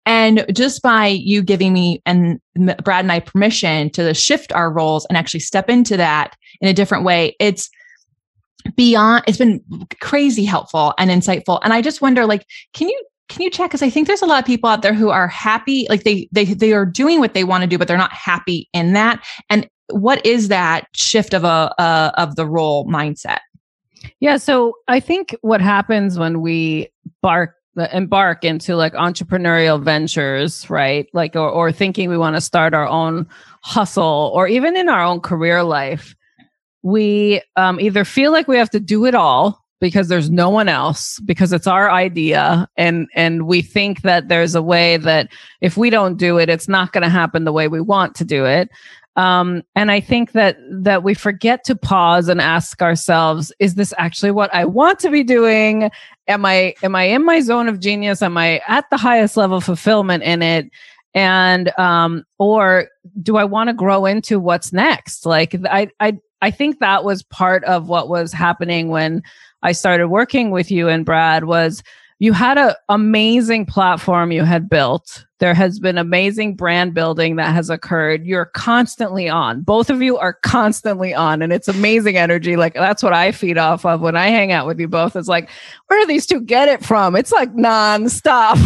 and 0.05 0.45
just 0.53 0.81
by 0.81 1.07
you 1.07 1.41
giving 1.41 1.73
me 1.73 2.01
and 2.05 2.39
brad 2.83 3.05
and 3.05 3.11
i 3.11 3.19
permission 3.19 3.89
to 3.91 4.13
shift 4.13 4.51
our 4.51 4.71
roles 4.71 5.05
and 5.05 5.17
actually 5.17 5.39
step 5.39 5.69
into 5.69 5.95
that 5.95 6.35
in 6.59 6.67
a 6.67 6.73
different 6.73 7.05
way 7.05 7.35
it's 7.39 7.69
beyond 8.75 9.23
it's 9.27 9.37
been 9.37 9.63
crazy 10.01 10.45
helpful 10.45 10.93
and 10.97 11.09
insightful. 11.09 11.59
And 11.63 11.73
i 11.73 11.81
just 11.81 12.01
wonder 12.01 12.25
like 12.25 12.45
can 12.73 12.89
you 12.89 13.05
can 13.29 13.41
you 13.41 13.49
check? 13.49 13.69
Because 13.69 13.81
i 13.81 13.89
think 13.89 14.07
there's 14.07 14.21
a 14.21 14.25
lot 14.25 14.39
of 14.39 14.45
people 14.45 14.69
out 14.69 14.81
there 14.81 14.93
who 14.93 15.09
are 15.09 15.27
happy 15.27 15.87
like 15.89 16.03
they 16.03 16.27
they 16.31 16.45
they 16.45 16.73
are 16.73 16.85
doing 16.85 17.19
what 17.19 17.33
they 17.33 17.43
want 17.43 17.61
to 17.61 17.67
do 17.67 17.77
but 17.77 17.87
they're 17.87 17.97
not 17.97 18.13
happy 18.13 18.69
in 18.73 18.93
that. 18.93 19.23
And 19.49 19.69
what 19.89 20.25
is 20.25 20.47
that 20.47 20.87
shift 20.93 21.33
of 21.33 21.43
a 21.43 21.73
uh, 21.77 22.11
of 22.17 22.35
the 22.35 22.45
role 22.45 22.85
mindset 22.87 23.39
yeah. 24.19 24.37
So 24.37 24.77
I 24.87 24.99
think 24.99 25.35
what 25.41 25.61
happens 25.61 26.17
when 26.17 26.41
we 26.41 26.89
bark 27.21 27.55
embark 27.93 28.43
into 28.43 28.75
like 28.75 28.93
entrepreneurial 28.93 29.81
ventures, 29.81 30.69
right? 30.69 31.07
Like 31.13 31.35
or, 31.35 31.49
or 31.49 31.71
thinking 31.71 32.09
we 32.09 32.17
want 32.17 32.35
to 32.35 32.41
start 32.41 32.73
our 32.73 32.87
own 32.87 33.27
hustle 33.61 34.31
or 34.33 34.47
even 34.47 34.75
in 34.75 34.89
our 34.89 35.01
own 35.01 35.21
career 35.21 35.63
life, 35.63 36.15
we 36.83 37.41
um, 37.55 37.79
either 37.79 38.03
feel 38.03 38.31
like 38.31 38.47
we 38.47 38.57
have 38.57 38.69
to 38.71 38.79
do 38.79 39.05
it 39.05 39.15
all 39.15 39.61
because 39.81 40.07
there's 40.07 40.29
no 40.29 40.49
one 40.49 40.69
else 40.69 41.19
because 41.25 41.51
it's 41.51 41.67
our 41.67 41.91
idea 41.91 42.69
and 42.77 43.07
and 43.15 43.47
we 43.47 43.61
think 43.61 44.03
that 44.03 44.27
there's 44.27 44.55
a 44.55 44.61
way 44.61 44.95
that 44.95 45.27
if 45.59 45.75
we 45.75 45.89
don't 45.89 46.17
do 46.17 46.37
it 46.37 46.49
it's 46.49 46.69
not 46.69 46.93
going 46.93 47.01
to 47.01 47.09
happen 47.09 47.43
the 47.43 47.51
way 47.51 47.67
we 47.67 47.81
want 47.81 48.15
to 48.15 48.23
do 48.23 48.45
it 48.45 48.69
Um, 49.17 49.63
and 49.75 49.91
I 49.91 49.99
think 49.99 50.31
that 50.31 50.57
that 50.69 51.03
we 51.03 51.13
forget 51.13 51.63
to 51.65 51.75
pause 51.75 52.29
and 52.29 52.39
ask 52.39 52.81
ourselves, 52.81 53.51
is 53.59 53.75
this 53.75 53.93
actually 53.97 54.31
what 54.31 54.53
I 54.53 54.65
want 54.65 54.99
to 54.99 55.09
be 55.09 55.23
doing? 55.23 55.91
Am 56.27 56.45
I 56.45 56.75
am 56.81 56.95
I 56.95 57.03
in 57.03 57.25
my 57.25 57.41
zone 57.41 57.67
of 57.67 57.79
genius? 57.79 58.21
Am 58.21 58.37
I 58.37 58.61
at 58.67 58.89
the 58.89 58.97
highest 58.97 59.35
level 59.35 59.57
of 59.57 59.63
fulfillment 59.63 60.23
in 60.23 60.41
it? 60.41 60.69
And 61.13 61.77
um, 61.77 62.23
or 62.39 62.87
do 63.21 63.35
I 63.35 63.43
want 63.43 63.67
to 63.67 63.73
grow 63.73 64.05
into 64.05 64.39
what's 64.39 64.71
next? 64.71 65.25
Like 65.25 65.55
I 65.65 65.89
I 65.99 66.17
I 66.41 66.51
think 66.51 66.79
that 66.79 67.03
was 67.03 67.21
part 67.23 67.63
of 67.65 67.89
what 67.89 68.07
was 68.07 68.31
happening 68.31 68.89
when 68.89 69.23
I 69.61 69.73
started 69.73 70.07
working 70.07 70.51
with 70.51 70.71
you 70.71 70.87
and 70.87 71.05
Brad 71.05 71.43
was 71.43 71.83
you 72.19 72.33
had 72.33 72.57
an 72.57 72.75
amazing 72.87 73.65
platform 73.65 74.31
you 74.31 74.43
had 74.43 74.69
built. 74.69 75.25
There 75.41 75.55
has 75.55 75.79
been 75.79 75.97
amazing 75.97 76.53
brand 76.53 76.93
building 76.93 77.37
that 77.37 77.51
has 77.55 77.71
occurred. 77.71 78.27
You're 78.27 78.45
constantly 78.45 79.27
on. 79.27 79.61
Both 79.61 79.89
of 79.89 79.99
you 79.99 80.19
are 80.19 80.33
constantly 80.33 81.15
on, 81.15 81.41
and 81.41 81.51
it's 81.51 81.67
amazing 81.67 82.15
energy. 82.15 82.55
Like 82.55 82.75
that's 82.75 83.01
what 83.01 83.13
I 83.13 83.31
feed 83.31 83.57
off 83.57 83.83
of 83.83 84.01
when 84.01 84.15
I 84.15 84.27
hang 84.27 84.51
out 84.51 84.67
with 84.67 84.79
you 84.79 84.87
both. 84.87 85.15
It's 85.15 85.27
like, 85.27 85.49
where 85.87 85.99
do 85.99 86.05
these 86.05 86.27
two 86.27 86.41
get 86.41 86.69
it 86.69 86.85
from? 86.85 87.15
It's 87.15 87.31
like 87.31 87.53
nonstop, 87.55 88.63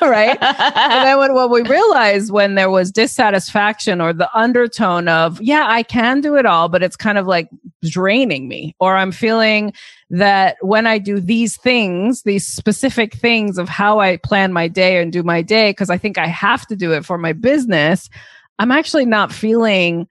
right? 0.02 0.36
and 0.42 1.06
then 1.06 1.18
when, 1.18 1.32
what 1.32 1.48
we 1.48 1.62
realized 1.62 2.30
when 2.30 2.56
there 2.56 2.70
was 2.70 2.92
dissatisfaction 2.92 4.02
or 4.02 4.12
the 4.12 4.28
undertone 4.36 5.08
of, 5.08 5.40
yeah, 5.40 5.64
I 5.66 5.82
can 5.82 6.20
do 6.20 6.36
it 6.36 6.44
all, 6.44 6.68
but 6.68 6.82
it's 6.82 6.94
kind 6.94 7.16
of 7.16 7.26
like 7.26 7.48
draining 7.82 8.48
me, 8.48 8.76
or 8.80 8.96
I'm 8.96 9.12
feeling 9.12 9.72
that 10.10 10.56
when 10.60 10.86
I 10.86 10.98
do 10.98 11.20
these 11.20 11.56
things, 11.56 12.22
these 12.22 12.46
specific 12.46 13.14
things 13.14 13.58
of 13.58 13.68
how 13.68 14.00
I 14.00 14.16
plan 14.18 14.52
my 14.52 14.68
day 14.68 15.00
and 15.00 15.12
do 15.12 15.22
my 15.22 15.42
day, 15.42 15.70
because 15.70 15.90
I 15.90 15.98
think 15.98 16.17
I 16.18 16.26
have 16.26 16.66
to 16.66 16.76
do 16.76 16.92
it 16.92 17.04
for 17.04 17.18
my 17.18 17.32
business, 17.32 18.10
I'm 18.58 18.72
actually 18.72 19.06
not 19.06 19.32
feeling 19.32 20.08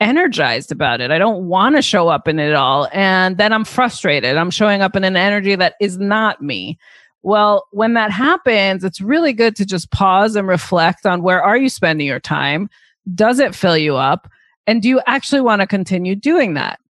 energized 0.00 0.72
about 0.72 1.00
it. 1.00 1.10
I 1.10 1.18
don't 1.18 1.46
want 1.46 1.76
to 1.76 1.82
show 1.82 2.08
up 2.08 2.26
in 2.26 2.38
it 2.38 2.54
all. 2.54 2.88
And 2.92 3.36
then 3.36 3.52
I'm 3.52 3.64
frustrated. 3.64 4.36
I'm 4.36 4.50
showing 4.50 4.80
up 4.80 4.96
in 4.96 5.04
an 5.04 5.16
energy 5.16 5.54
that 5.54 5.74
is 5.80 5.98
not 5.98 6.40
me. 6.40 6.78
Well, 7.22 7.66
when 7.70 7.92
that 7.94 8.10
happens, 8.10 8.82
it's 8.82 9.00
really 9.00 9.34
good 9.34 9.54
to 9.56 9.66
just 9.66 9.90
pause 9.90 10.36
and 10.36 10.48
reflect 10.48 11.04
on 11.04 11.22
where 11.22 11.42
are 11.42 11.56
you 11.56 11.68
spending 11.68 12.06
your 12.06 12.20
time? 12.20 12.70
Does 13.14 13.38
it 13.38 13.54
fill 13.54 13.76
you 13.76 13.96
up? 13.96 14.30
And 14.66 14.80
do 14.80 14.88
you 14.88 15.02
actually 15.06 15.42
want 15.42 15.60
to 15.60 15.66
continue 15.66 16.14
doing 16.14 16.54
that? 16.54 16.80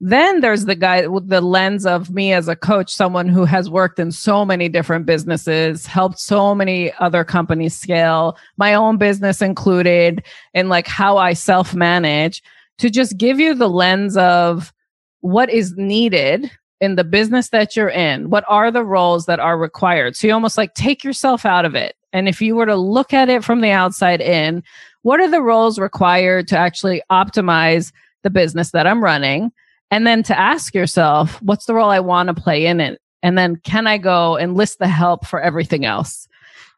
Then 0.00 0.40
there's 0.40 0.64
the 0.64 0.74
guy 0.74 1.06
with 1.06 1.28
the 1.28 1.40
lens 1.40 1.86
of 1.86 2.10
me 2.10 2.32
as 2.32 2.48
a 2.48 2.56
coach, 2.56 2.92
someone 2.92 3.28
who 3.28 3.44
has 3.44 3.70
worked 3.70 3.98
in 3.98 4.10
so 4.12 4.44
many 4.44 4.68
different 4.68 5.06
businesses, 5.06 5.86
helped 5.86 6.18
so 6.18 6.54
many 6.54 6.92
other 6.94 7.24
companies 7.24 7.76
scale, 7.76 8.36
my 8.56 8.74
own 8.74 8.98
business 8.98 9.40
included, 9.40 10.24
and 10.52 10.68
like 10.68 10.86
how 10.86 11.16
I 11.16 11.32
self 11.32 11.74
manage 11.74 12.42
to 12.78 12.90
just 12.90 13.16
give 13.16 13.38
you 13.38 13.54
the 13.54 13.68
lens 13.68 14.16
of 14.16 14.72
what 15.20 15.48
is 15.48 15.74
needed 15.76 16.50
in 16.80 16.96
the 16.96 17.04
business 17.04 17.48
that 17.50 17.76
you're 17.76 17.88
in. 17.88 18.30
What 18.30 18.44
are 18.48 18.70
the 18.70 18.84
roles 18.84 19.26
that 19.26 19.40
are 19.40 19.56
required? 19.56 20.16
So 20.16 20.26
you 20.26 20.34
almost 20.34 20.58
like 20.58 20.74
take 20.74 21.04
yourself 21.04 21.46
out 21.46 21.64
of 21.64 21.74
it. 21.74 21.96
And 22.12 22.28
if 22.28 22.42
you 22.42 22.56
were 22.56 22.66
to 22.66 22.76
look 22.76 23.14
at 23.14 23.28
it 23.28 23.42
from 23.42 23.60
the 23.60 23.70
outside 23.70 24.20
in, 24.20 24.62
what 25.02 25.20
are 25.20 25.30
the 25.30 25.40
roles 25.40 25.78
required 25.78 26.46
to 26.48 26.58
actually 26.58 27.00
optimize 27.10 27.92
the 28.22 28.30
business 28.30 28.72
that 28.72 28.86
I'm 28.86 29.02
running? 29.02 29.50
And 29.94 30.08
then 30.08 30.24
to 30.24 30.36
ask 30.36 30.74
yourself, 30.74 31.40
what's 31.40 31.66
the 31.66 31.74
role 31.74 31.88
I 31.88 32.00
want 32.00 32.26
to 32.26 32.34
play 32.34 32.66
in 32.66 32.80
it? 32.80 33.00
And 33.22 33.38
then 33.38 33.54
can 33.62 33.86
I 33.86 33.96
go 33.96 34.34
and 34.34 34.56
list 34.56 34.80
the 34.80 34.88
help 34.88 35.24
for 35.24 35.40
everything 35.40 35.84
else? 35.84 36.26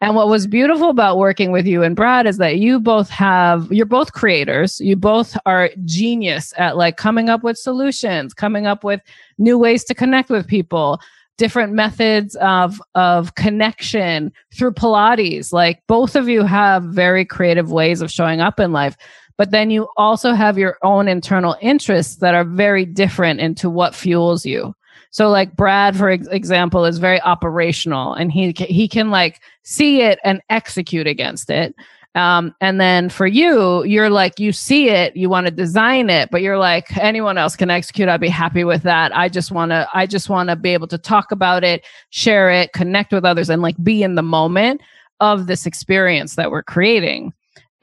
And 0.03 0.15
what 0.15 0.29
was 0.29 0.47
beautiful 0.47 0.91
about 0.91 1.17
working 1.17 1.51
with 1.51 1.65
you 1.65 1.83
and 1.83 1.97
Brad 1.97 2.27
is 2.27 2.37
that 2.37 2.59
you 2.59 2.79
both 2.79 3.09
have, 3.09 3.73
you're 3.73 3.87
both 3.87 4.13
creators. 4.13 4.79
You 4.81 4.97
both 4.97 5.35
are 5.47 5.71
genius 5.87 6.53
at 6.59 6.77
like 6.77 6.99
coming 6.99 7.31
up 7.31 7.43
with 7.43 7.57
solutions, 7.57 8.35
coming 8.35 8.67
up 8.67 8.85
with 8.85 9.01
new 9.39 9.57
ways 9.57 9.83
to 9.85 9.95
connect 9.95 10.29
with 10.29 10.47
people, 10.47 11.01
different 11.39 11.73
methods 11.73 12.37
of, 12.37 12.83
of 12.95 13.35
connection 13.35 14.31
through 14.55 14.73
Pilates. 14.73 15.55
Like 15.55 15.83
both 15.87 16.17
of 16.17 16.29
you 16.29 16.43
have 16.43 16.83
very 16.83 17.25
creative 17.25 17.73
ways 17.73 18.03
of 18.03 18.11
showing 18.11 18.43
up 18.43 18.61
in 18.61 18.73
life 18.73 18.95
but 19.37 19.51
then 19.51 19.71
you 19.71 19.89
also 19.97 20.33
have 20.33 20.59
your 20.59 20.79
own 20.83 21.09
internal 21.09 21.57
interests 21.61 22.17
that 22.17 22.35
are 22.35 22.45
very 22.45 22.85
different 22.85 23.41
into 23.41 23.69
what 23.69 23.95
fuels 23.95 24.47
you. 24.47 24.75
So 25.11 25.31
like 25.31 25.57
Brad, 25.57 25.97
for 25.97 26.11
example, 26.11 26.85
is 26.85 26.99
very 26.99 27.21
operational 27.23 28.15
and 28.15 28.31
he, 28.31 28.53
he 28.59 28.89
can 28.89 29.11
like 29.11 29.41
see 29.63 30.03
it 30.03 30.19
and 30.25 30.43
execute 30.51 31.07
against 31.07 31.49
it. 31.49 31.75
Um, 32.15 32.55
and 32.63 32.81
then 32.81 33.11
for 33.11 33.27
you, 33.27 33.85
you're 33.85 34.09
like, 34.09 34.41
you 34.41 34.51
see 34.51 34.89
it, 34.89 35.15
you 35.15 35.29
want 35.29 35.47
to 35.47 35.51
design 35.51 36.09
it, 36.09 36.31
but 36.31 36.41
you're 36.41 36.57
like, 36.59 36.97
anyone 36.97 37.37
else 37.37 37.57
can 37.57 37.71
execute. 37.71 38.09
I'd 38.09 38.23
be 38.23 38.29
happy 38.29 38.65
with 38.65 38.83
that. 38.85 39.15
I 39.15 39.29
just 39.29 39.53
want 39.53 39.71
to, 39.71 39.87
I 39.93 40.07
just 40.07 40.31
want 40.31 40.49
to 40.49 40.57
be 40.57 40.71
able 40.73 40.87
to 40.89 40.99
talk 40.99 41.31
about 41.31 41.63
it, 41.63 41.85
share 42.09 42.51
it, 42.51 42.73
connect 42.73 43.13
with 43.13 43.27
others 43.27 43.51
and 43.51 43.61
like 43.61 43.77
be 43.83 44.03
in 44.03 44.15
the 44.15 44.23
moment 44.23 44.81
of 45.21 45.47
this 45.47 45.67
experience 45.67 46.37
that 46.37 46.51
we're 46.51 46.63
creating. 46.63 47.35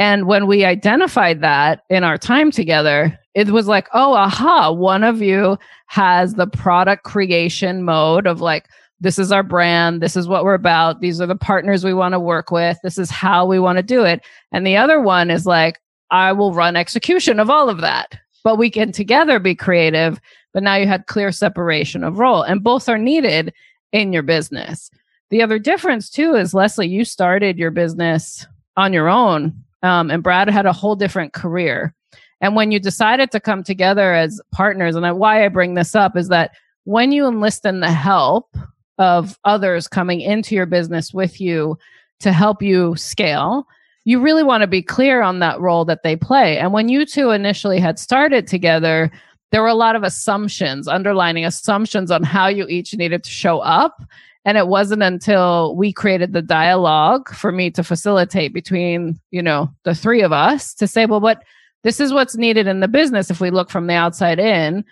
And 0.04 0.28
when 0.28 0.48
we 0.48 0.66
identified 0.66 1.40
that 1.40 1.86
in 1.90 2.04
our 2.04 2.18
time 2.18 2.52
together, 2.52 3.18
it 3.36 3.52
was 3.52 3.70
like, 3.70 3.88
oh, 3.94 4.16
aha, 4.16 4.70
one 4.70 5.02
of 5.02 5.22
you 5.22 5.58
has 5.86 6.34
the 6.34 6.46
product 6.46 7.06
creation 7.06 7.84
mode 7.84 8.28
of 8.28 8.42
like, 8.42 8.68
this 9.00 9.18
is 9.18 9.32
our 9.32 9.44
brand. 9.44 10.02
This 10.02 10.18
is 10.18 10.28
what 10.28 10.44
we're 10.44 10.56
about. 10.56 11.00
These 11.00 11.22
are 11.22 11.26
the 11.26 11.38
partners 11.38 11.86
we 11.86 11.94
want 11.94 12.12
to 12.12 12.20
work 12.20 12.52
with. 12.52 12.78
This 12.84 12.98
is 12.98 13.10
how 13.10 13.46
we 13.46 13.60
want 13.60 13.78
to 13.78 13.82
do 13.82 14.04
it. 14.04 14.22
And 14.52 14.68
the 14.68 14.76
other 14.76 15.00
one 15.00 15.32
is 15.32 15.46
like, 15.46 15.80
I 16.12 16.34
will 16.34 16.54
run 16.54 16.76
execution 16.76 17.40
of 17.40 17.50
all 17.50 17.70
of 17.70 17.80
that. 17.80 18.20
But 18.44 18.58
we 18.58 18.70
can 18.70 18.92
together 18.92 19.40
be 19.40 19.56
creative. 19.56 20.20
But 20.54 20.64
now 20.64 20.76
you 20.76 20.86
had 20.86 21.08
clear 21.08 21.32
separation 21.32 22.04
of 22.04 22.20
role, 22.20 22.42
and 22.42 22.62
both 22.62 22.90
are 22.90 22.98
needed 22.98 23.54
in 23.94 24.12
your 24.12 24.24
business. 24.24 24.92
The 25.30 25.42
other 25.42 25.60
difference, 25.60 26.10
too, 26.10 26.36
is 26.36 26.54
Lesley, 26.54 26.90
you 26.90 27.06
started 27.06 27.58
your 27.58 27.72
business 27.72 28.46
on 28.76 28.92
your 28.92 29.08
own 29.08 29.63
um, 29.84 30.10
and 30.10 30.24
Brad 30.24 30.50
had 30.50 30.66
a 30.66 30.74
whole 30.74 30.96
different 30.96 31.34
career. 31.34 31.94
And 32.42 32.56
when 32.56 32.72
you 32.72 32.80
decided 32.80 33.32
to 33.32 33.40
come 33.40 33.64
together 33.64 34.14
as 34.14 34.42
partners, 34.52 34.96
and 34.96 35.06
I, 35.06 35.12
why 35.12 35.46
I 35.46 35.48
bring 35.50 35.76
this 35.76 35.96
up 35.96 36.18
is 36.18 36.30
that 36.30 36.52
when 36.86 37.12
you 37.12 37.28
enlist 37.28 37.66
in 37.66 37.80
the 37.80 37.92
help 37.92 38.58
of 38.98 39.38
others 39.46 39.88
coming 39.88 40.22
into 40.22 40.56
your 40.56 40.66
business 40.66 41.14
with 41.14 41.40
you 41.40 41.78
to 42.20 42.34
help 42.34 42.62
you 42.62 42.96
scale, 42.96 43.66
you 44.06 44.20
really 44.20 44.44
want 44.44 44.62
to 44.62 44.68
be 44.68 44.82
clear 44.82 45.22
on 45.22 45.40
that 45.40 45.60
role 45.60 45.86
that 45.86 46.04
they 46.04 46.16
play. 46.16 46.58
And 46.58 46.74
when 46.74 46.90
you 46.90 47.06
two 47.06 47.32
initially 47.32 47.80
had 47.80 47.98
started 47.98 48.48
together, 48.48 49.10
there 49.52 49.62
were 49.62 49.68
a 49.68 49.76
lot 49.76 49.96
of 49.96 50.04
assumptions, 50.04 50.88
underlining 50.88 51.46
assumptions 51.46 52.12
on 52.12 52.24
how 52.24 52.48
you 52.48 52.68
each 52.68 52.94
needed 52.94 53.24
to 53.24 53.30
show 53.30 53.60
up. 53.60 54.04
And 54.46 54.58
it 54.58 54.68
wasn't 54.68 55.04
until 55.04 55.76
we 55.76 55.94
created 55.94 56.34
the 56.34 56.42
dialogue 56.42 57.34
for 57.34 57.52
me 57.52 57.72
to 57.72 57.84
facilitate 57.84 58.54
between, 58.54 59.20
you 59.32 59.42
know, 59.42 59.74
the 59.84 59.96
three 59.96 60.22
of 60.22 60.34
us 60.34 60.74
to 60.76 60.88
say, 60.88 61.06
well, 61.06 61.22
what 61.22 61.44
this 61.84 62.00
is 62.00 62.14
what's 62.14 62.36
needed 62.36 62.68
in 62.68 62.80
the 62.80 62.88
business 62.88 63.30
if 63.30 63.42
we 63.42 63.52
look 63.52 63.70
from 63.70 63.88
the 63.88 63.94
outside 63.94 64.40
in. 64.40 64.84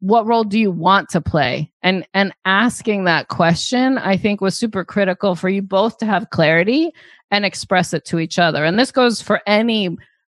What 0.00 0.26
role 0.26 0.42
do 0.42 0.58
you 0.58 0.72
want 0.72 1.08
to 1.10 1.20
play? 1.20 1.70
And 1.82 2.06
and 2.12 2.32
asking 2.44 3.04
that 3.04 3.28
question, 3.28 3.98
I 3.98 4.16
think 4.16 4.40
was 4.40 4.56
super 4.56 4.84
critical 4.84 5.36
for 5.36 5.48
you 5.48 5.62
both 5.62 5.98
to 5.98 6.06
have 6.06 6.30
clarity 6.30 6.92
and 7.30 7.44
express 7.44 7.94
it 7.94 8.04
to 8.06 8.18
each 8.18 8.38
other. 8.38 8.64
And 8.64 8.78
this 8.78 8.92
goes 8.92 9.22
for 9.22 9.40
any 9.46 9.96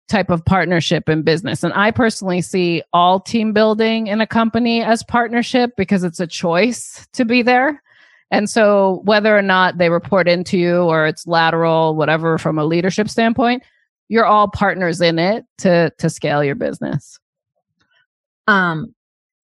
type 0.09 0.31
of 0.31 0.45
partnership 0.45 1.09
in 1.09 1.23
business. 1.23 1.63
And 1.63 1.73
I 1.75 1.91
personally 1.91 2.43
see 2.43 2.83
all 2.93 3.21
team 3.21 3.53
building 3.53 4.09
in 4.09 4.21
a 4.21 4.27
company 4.27 4.83
as 4.83 5.03
partnership 5.05 5.71
because 5.77 6.05
it's 6.05 6.21
a 6.21 6.27
choice 6.27 7.07
to 7.13 7.25
be 7.25 7.43
there. 7.43 7.83
And 8.33 8.49
so, 8.49 9.03
whether 9.05 9.37
or 9.37 9.43
not 9.43 9.77
they 9.77 9.91
report 9.91 10.27
into 10.27 10.57
you 10.57 10.79
or 10.79 11.07
it's 11.07 11.27
lateral, 11.27 11.95
whatever, 11.95 12.39
from 12.39 12.59
a 12.59 12.65
leadership 12.65 13.11
standpoint, 13.11 13.63
you're 14.09 14.25
all 14.25 14.49
partners 14.49 15.03
in 15.03 15.19
it 15.19 15.45
to 15.59 15.93
to 15.99 16.09
scale 16.09 16.43
your 16.43 16.55
business. 16.55 17.19
Um, 18.49 18.95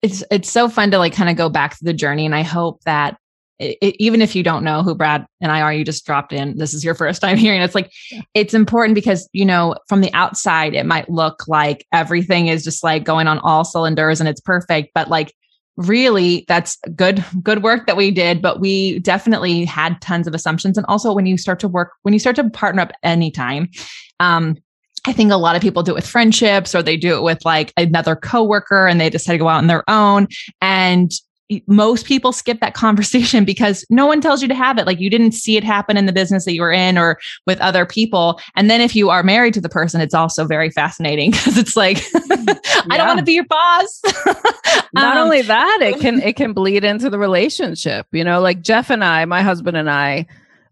it's 0.01 0.25
it's 0.31 0.51
so 0.51 0.71
fun 0.71 0.91
to 0.93 0.99
like 0.99 1.13
kind 1.13 1.29
of 1.29 1.37
go 1.37 1.51
back 1.51 1.77
to 1.77 1.85
the 1.85 1.93
journey, 1.93 2.25
and 2.25 2.35
I 2.35 2.43
hope 2.43 2.83
that 2.85 3.19
it, 3.59 3.97
even 3.99 4.23
if 4.23 4.35
you 4.35 4.43
don't 4.43 4.65
know 4.65 4.83
who 4.83 4.95
Brad 4.95 5.27
and 5.43 5.53
I 5.53 5.61
are, 5.61 5.73
you 5.73 5.85
just 5.85 6.07
dropped 6.07 6.33
in. 6.33 6.57
This 6.57 6.73
is 6.73 6.83
your 6.83 6.95
first 6.95 7.21
time 7.21 7.37
hearing. 7.37 7.61
It's 7.61 7.75
like 7.75 7.93
it's 8.33 8.55
important 8.55 8.95
because 8.95 9.29
you 9.35 9.45
know 9.45 9.77
from 9.87 10.01
the 10.01 10.13
outside 10.15 10.73
it 10.73 10.87
might 10.87 11.11
look 11.11 11.47
like 11.47 11.87
everything 11.93 12.47
is 12.47 12.65
just 12.65 12.83
like 12.83 13.05
going 13.05 13.27
on 13.27 13.39
all 13.41 13.67
cylinders 13.67 14.19
and 14.19 14.31
it's 14.31 14.41
perfect, 14.41 14.93
but 14.95 15.09
like 15.09 15.35
really 15.79 16.45
that's 16.49 16.77
good 16.97 17.25
good 17.41 17.63
work 17.63 17.87
that 17.87 17.97
we 17.97 18.11
did 18.11 18.43
but 18.43 18.59
we 18.59 18.99
definitely 18.99 19.65
had 19.65 20.01
tons 20.01 20.27
of 20.27 20.35
assumptions 20.35 20.77
and 20.77 20.85
also 20.89 21.13
when 21.13 21.25
you 21.25 21.39
start 21.39 21.61
to 21.61 21.69
work 21.69 21.93
when 22.03 22.13
you 22.13 22.19
start 22.19 22.35
to 22.35 22.51
partner 22.51 22.83
up 22.83 22.93
anytime 23.03 23.69
um 24.19 24.57
I 25.07 25.13
think 25.13 25.31
a 25.31 25.37
lot 25.37 25.57
of 25.57 25.63
people 25.63 25.83
do 25.83 25.93
it 25.93 25.95
with 25.95 26.07
friendships 26.07 26.75
or 26.75 26.83
they 26.83 26.97
do 26.97 27.17
it 27.17 27.23
with 27.23 27.45
like 27.45 27.73
another 27.77 28.17
coworker 28.17 28.87
and 28.87 29.01
they 29.01 29.09
decide 29.09 29.33
to 29.33 29.39
go 29.39 29.49
out 29.49 29.59
on 29.59 29.67
their 29.67 29.89
own. 29.89 30.27
And 30.61 31.11
most 31.67 32.05
people 32.05 32.33
skip 32.33 32.61
that 32.61 32.75
conversation 32.75 33.45
because 33.45 33.85
no 33.89 34.07
one 34.07 34.21
tells 34.21 34.43
you 34.43 34.49
to 34.49 34.55
have 34.55 34.79
it. 34.79 34.87
Like 34.87 35.01
you 35.01 35.09
didn't 35.09 35.33
see 35.33 35.57
it 35.57 35.65
happen 35.65 35.97
in 35.97 36.07
the 36.07 36.13
business 36.13 36.45
that 36.45 36.55
you 36.55 36.61
were 36.61 36.73
in 36.73 36.99
or 36.99 37.19
with 37.47 37.61
other 37.61 37.87
people. 37.87 38.41
And 38.55 38.71
then 38.71 38.81
if 38.81 38.95
you 38.95 39.11
are 39.11 39.23
married 39.23 39.55
to 39.55 39.61
the 39.61 39.69
person, 39.69 40.01
it's 40.01 40.15
also 40.15 40.45
very 40.47 40.71
fascinating 40.71 41.31
because 41.33 41.57
it's 41.57 41.77
like, 41.77 41.99
I 42.91 42.97
don't 42.97 43.07
want 43.07 43.19
to 43.19 43.25
be 43.25 43.33
your 43.33 43.47
boss. 43.47 44.03
Not 44.93 45.17
um, 45.17 45.25
only 45.25 45.43
that, 45.43 45.79
it 45.83 46.01
can 46.01 46.21
it 46.21 46.37
can 46.37 46.53
bleed 46.53 46.85
into 46.85 47.11
the 47.11 47.19
relationship. 47.19 48.07
You 48.13 48.25
know, 48.25 48.41
like 48.41 48.63
Jeff 48.63 48.91
and 48.91 49.05
I, 49.05 49.25
my 49.25 49.43
husband 49.43 49.77
and 49.77 49.91
I, 49.91 50.27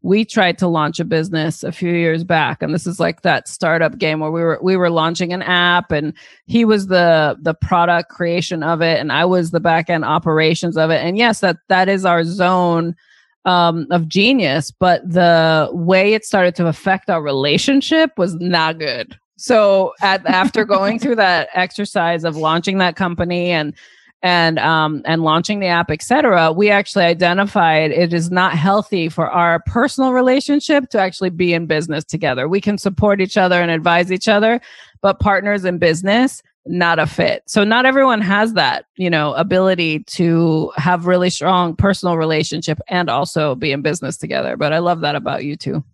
we 0.06 0.24
tried 0.24 0.56
to 0.56 0.68
launch 0.68 1.00
a 1.00 1.04
business 1.04 1.64
a 1.64 1.72
few 1.72 1.90
years 1.90 2.22
back 2.22 2.62
and 2.62 2.72
this 2.72 2.86
is 2.86 3.00
like 3.00 3.22
that 3.22 3.48
startup 3.48 3.98
game 3.98 4.20
where 4.20 4.30
we 4.30 4.40
were 4.40 4.58
we 4.62 4.76
were 4.76 4.88
launching 4.88 5.32
an 5.32 5.42
app 5.42 5.90
and 5.90 6.14
he 6.46 6.64
was 6.64 6.86
the 6.86 7.36
the 7.42 7.54
product 7.54 8.08
creation 8.08 8.62
of 8.62 8.80
it 8.80 9.00
and 9.00 9.10
I 9.10 9.24
was 9.24 9.50
the 9.50 9.58
back 9.58 9.90
end 9.90 10.04
operations 10.04 10.76
of 10.76 10.90
it. 10.90 11.02
And 11.02 11.18
yes 11.18 11.40
that 11.40 11.56
that 11.68 11.88
is 11.88 12.04
our 12.04 12.22
zone 12.22 12.94
um, 13.46 13.88
of 13.90 14.06
genius 14.06 14.70
but 14.70 15.02
the 15.10 15.68
way 15.72 16.14
it 16.14 16.24
started 16.24 16.54
to 16.54 16.68
affect 16.68 17.10
our 17.10 17.20
relationship 17.20 18.12
was 18.16 18.36
not 18.36 18.78
good. 18.78 19.18
So 19.38 19.92
at 20.02 20.24
after 20.24 20.64
going 20.64 21.00
through 21.00 21.16
that 21.26 21.48
exercise 21.52 22.22
of 22.22 22.36
launching 22.36 22.78
that 22.78 22.94
company 22.94 23.50
and 23.50 23.74
and 24.26 24.58
um, 24.58 25.02
and 25.04 25.22
launching 25.22 25.60
the 25.60 25.68
app, 25.68 25.88
etc., 25.88 26.50
we 26.50 26.68
actually 26.68 27.04
identified 27.04 27.92
it 27.92 28.12
is 28.12 28.28
not 28.28 28.54
healthy 28.54 29.08
for 29.08 29.30
our 29.30 29.60
personal 29.66 30.12
relationship 30.12 30.90
to 30.90 30.98
actually 30.98 31.30
be 31.30 31.54
in 31.54 31.66
business 31.66 32.02
together. 32.02 32.48
We 32.48 32.60
can 32.60 32.76
support 32.76 33.20
each 33.20 33.36
other 33.36 33.62
and 33.62 33.70
advise 33.70 34.10
each 34.10 34.26
other, 34.26 34.60
but 35.00 35.20
partners 35.20 35.64
in 35.64 35.78
business 35.78 36.42
not 36.68 36.98
a 36.98 37.06
fit. 37.06 37.44
So 37.46 37.62
not 37.62 37.86
everyone 37.86 38.20
has 38.20 38.54
that, 38.54 38.86
you 38.96 39.08
know, 39.08 39.34
ability 39.34 40.00
to 40.00 40.72
have 40.74 41.06
really 41.06 41.30
strong 41.30 41.76
personal 41.76 42.16
relationship 42.16 42.80
and 42.88 43.08
also 43.08 43.54
be 43.54 43.70
in 43.70 43.82
business 43.82 44.16
together. 44.16 44.56
But 44.56 44.72
I 44.72 44.78
love 44.78 45.02
that 45.02 45.14
about 45.14 45.44
you 45.44 45.54
too. 45.54 45.84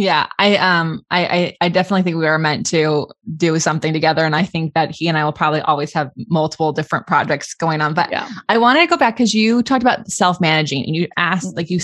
Yeah, 0.00 0.28
I 0.38 0.56
um 0.56 1.04
I, 1.10 1.26
I, 1.26 1.56
I 1.60 1.68
definitely 1.68 2.02
think 2.02 2.16
we 2.16 2.26
are 2.26 2.38
meant 2.38 2.64
to 2.66 3.06
do 3.36 3.58
something 3.58 3.92
together, 3.92 4.24
and 4.24 4.34
I 4.34 4.44
think 4.44 4.72
that 4.72 4.90
he 4.90 5.08
and 5.08 5.18
I 5.18 5.24
will 5.24 5.32
probably 5.32 5.60
always 5.60 5.92
have 5.92 6.10
multiple 6.28 6.72
different 6.72 7.06
projects 7.06 7.52
going 7.52 7.82
on. 7.82 7.92
But 7.92 8.10
yeah. 8.10 8.26
I 8.48 8.56
wanted 8.56 8.80
to 8.80 8.86
go 8.86 8.96
back 8.96 9.16
because 9.16 9.34
you 9.34 9.62
talked 9.62 9.82
about 9.82 10.10
self 10.10 10.40
managing, 10.40 10.86
and 10.86 10.96
you 10.96 11.06
asked 11.18 11.48
mm-hmm. 11.48 11.56
like 11.58 11.68
you 11.68 11.80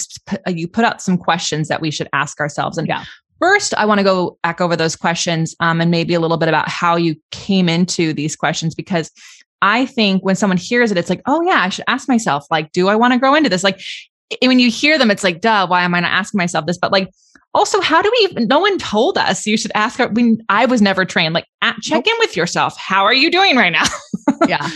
you 0.47 0.67
put 0.67 0.83
out 0.83 1.03
some 1.03 1.19
questions 1.19 1.69
that 1.69 1.83
we 1.83 1.91
should 1.91 2.09
ask 2.15 2.41
ourselves. 2.41 2.79
And 2.79 2.89
yeah. 2.89 3.05
first, 3.39 3.75
I 3.75 3.85
want 3.85 3.99
to 3.99 4.05
go 4.05 4.39
back 4.43 4.63
over 4.63 4.77
those 4.77 4.97
questions, 4.97 5.55
um, 5.61 5.83
and 5.83 5.91
maybe 5.91 6.15
a 6.15 6.21
little 6.21 6.39
bit 6.39 6.49
about 6.49 6.71
how 6.71 6.97
you 6.97 7.17
came 7.33 7.69
into 7.69 8.15
these 8.15 8.35
questions 8.35 8.75
because 8.75 9.11
I 9.61 9.85
think 9.85 10.25
when 10.25 10.37
someone 10.37 10.57
hears 10.57 10.91
it, 10.91 10.97
it's 10.97 11.11
like, 11.11 11.23
oh 11.27 11.43
yeah, 11.43 11.61
I 11.61 11.69
should 11.69 11.85
ask 11.87 12.09
myself, 12.09 12.47
like, 12.51 12.73
do 12.73 12.89
I 12.89 12.97
want 12.97 13.13
to 13.13 13.19
grow 13.19 13.35
into 13.35 13.51
this? 13.51 13.63
Like 13.63 13.81
when 14.42 14.59
you 14.59 14.71
hear 14.71 14.99
them, 14.99 15.11
it's 15.11 15.25
like, 15.25 15.40
duh, 15.40 15.66
why 15.66 15.83
am 15.83 15.95
I 15.95 16.00
not 16.00 16.11
asking 16.11 16.38
myself 16.38 16.66
this? 16.66 16.78
But 16.78 16.92
like 16.92 17.11
also, 17.54 17.80
how 17.80 18.02
do 18.02 18.12
we 18.12 18.28
even, 18.28 18.49
no 18.49 18.59
one 18.59 18.76
told 18.78 19.16
us 19.16 19.47
you 19.47 19.56
should 19.56 19.73
ask 19.75 19.99
her 19.99 20.09
when 20.09 20.42
I 20.50 20.66
was 20.66 20.83
never 20.83 21.06
trained, 21.06 21.33
like 21.33 21.47
at, 21.62 21.76
check 21.80 22.06
in 22.06 22.14
with 22.18 22.37
yourself. 22.37 22.76
How 22.76 23.02
are 23.04 23.14
you 23.14 23.30
doing 23.30 23.56
right 23.56 23.73
now? 23.73 23.85
yeah. 24.47 24.68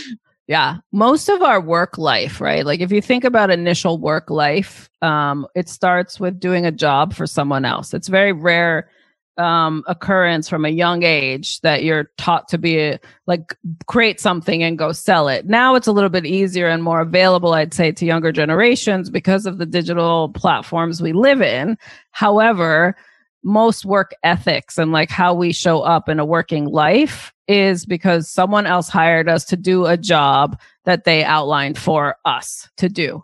Yeah. 0.47 0.77
Most 0.91 1.29
of 1.29 1.43
our 1.43 1.61
work 1.61 1.99
life, 1.99 2.41
right? 2.41 2.65
Like 2.65 2.79
if 2.79 2.91
you 2.91 2.99
think 2.99 3.23
about 3.23 3.51
initial 3.51 3.99
work 3.99 4.29
life, 4.31 4.89
um, 5.03 5.45
it 5.55 5.69
starts 5.69 6.19
with 6.19 6.39
doing 6.39 6.65
a 6.65 6.71
job 6.71 7.13
for 7.13 7.27
someone 7.27 7.65
else. 7.65 7.93
It's 7.93 8.07
very 8.07 8.33
rare 8.33 8.89
um, 9.37 9.83
occurrence 9.87 10.49
from 10.49 10.65
a 10.65 10.69
young 10.69 11.03
age 11.03 11.61
that 11.61 11.83
you're 11.83 12.11
taught 12.17 12.47
to 12.49 12.57
be 12.57 12.79
a, 12.79 12.99
like 13.27 13.55
create 13.87 14.19
something 14.19 14.61
and 14.63 14.77
go 14.77 14.91
sell 14.91 15.27
it. 15.27 15.45
Now 15.45 15.75
it's 15.75 15.87
a 15.87 15.91
little 15.91 16.09
bit 16.09 16.25
easier 16.25 16.67
and 16.67 16.83
more 16.83 17.01
available, 17.01 17.53
I'd 17.53 17.73
say, 17.73 17.91
to 17.91 18.05
younger 18.05 18.31
generations 18.31 19.09
because 19.09 19.45
of 19.45 19.57
the 19.57 19.65
digital 19.65 20.29
platforms 20.29 21.01
we 21.01 21.13
live 21.13 21.41
in. 21.41 21.77
However, 22.11 22.95
most 23.43 23.85
work 23.85 24.13
ethics 24.23 24.77
and 24.77 24.91
like 24.91 25.09
how 25.09 25.33
we 25.33 25.51
show 25.51 25.81
up 25.81 26.07
in 26.09 26.19
a 26.19 26.25
working 26.25 26.65
life 26.65 27.33
is 27.47 27.85
because 27.85 28.29
someone 28.29 28.65
else 28.65 28.87
hired 28.87 29.27
us 29.27 29.45
to 29.45 29.57
do 29.57 29.85
a 29.85 29.97
job 29.97 30.59
that 30.85 31.05
they 31.05 31.23
outlined 31.23 31.77
for 31.77 32.15
us 32.25 32.69
to 32.77 32.87
do. 32.87 33.23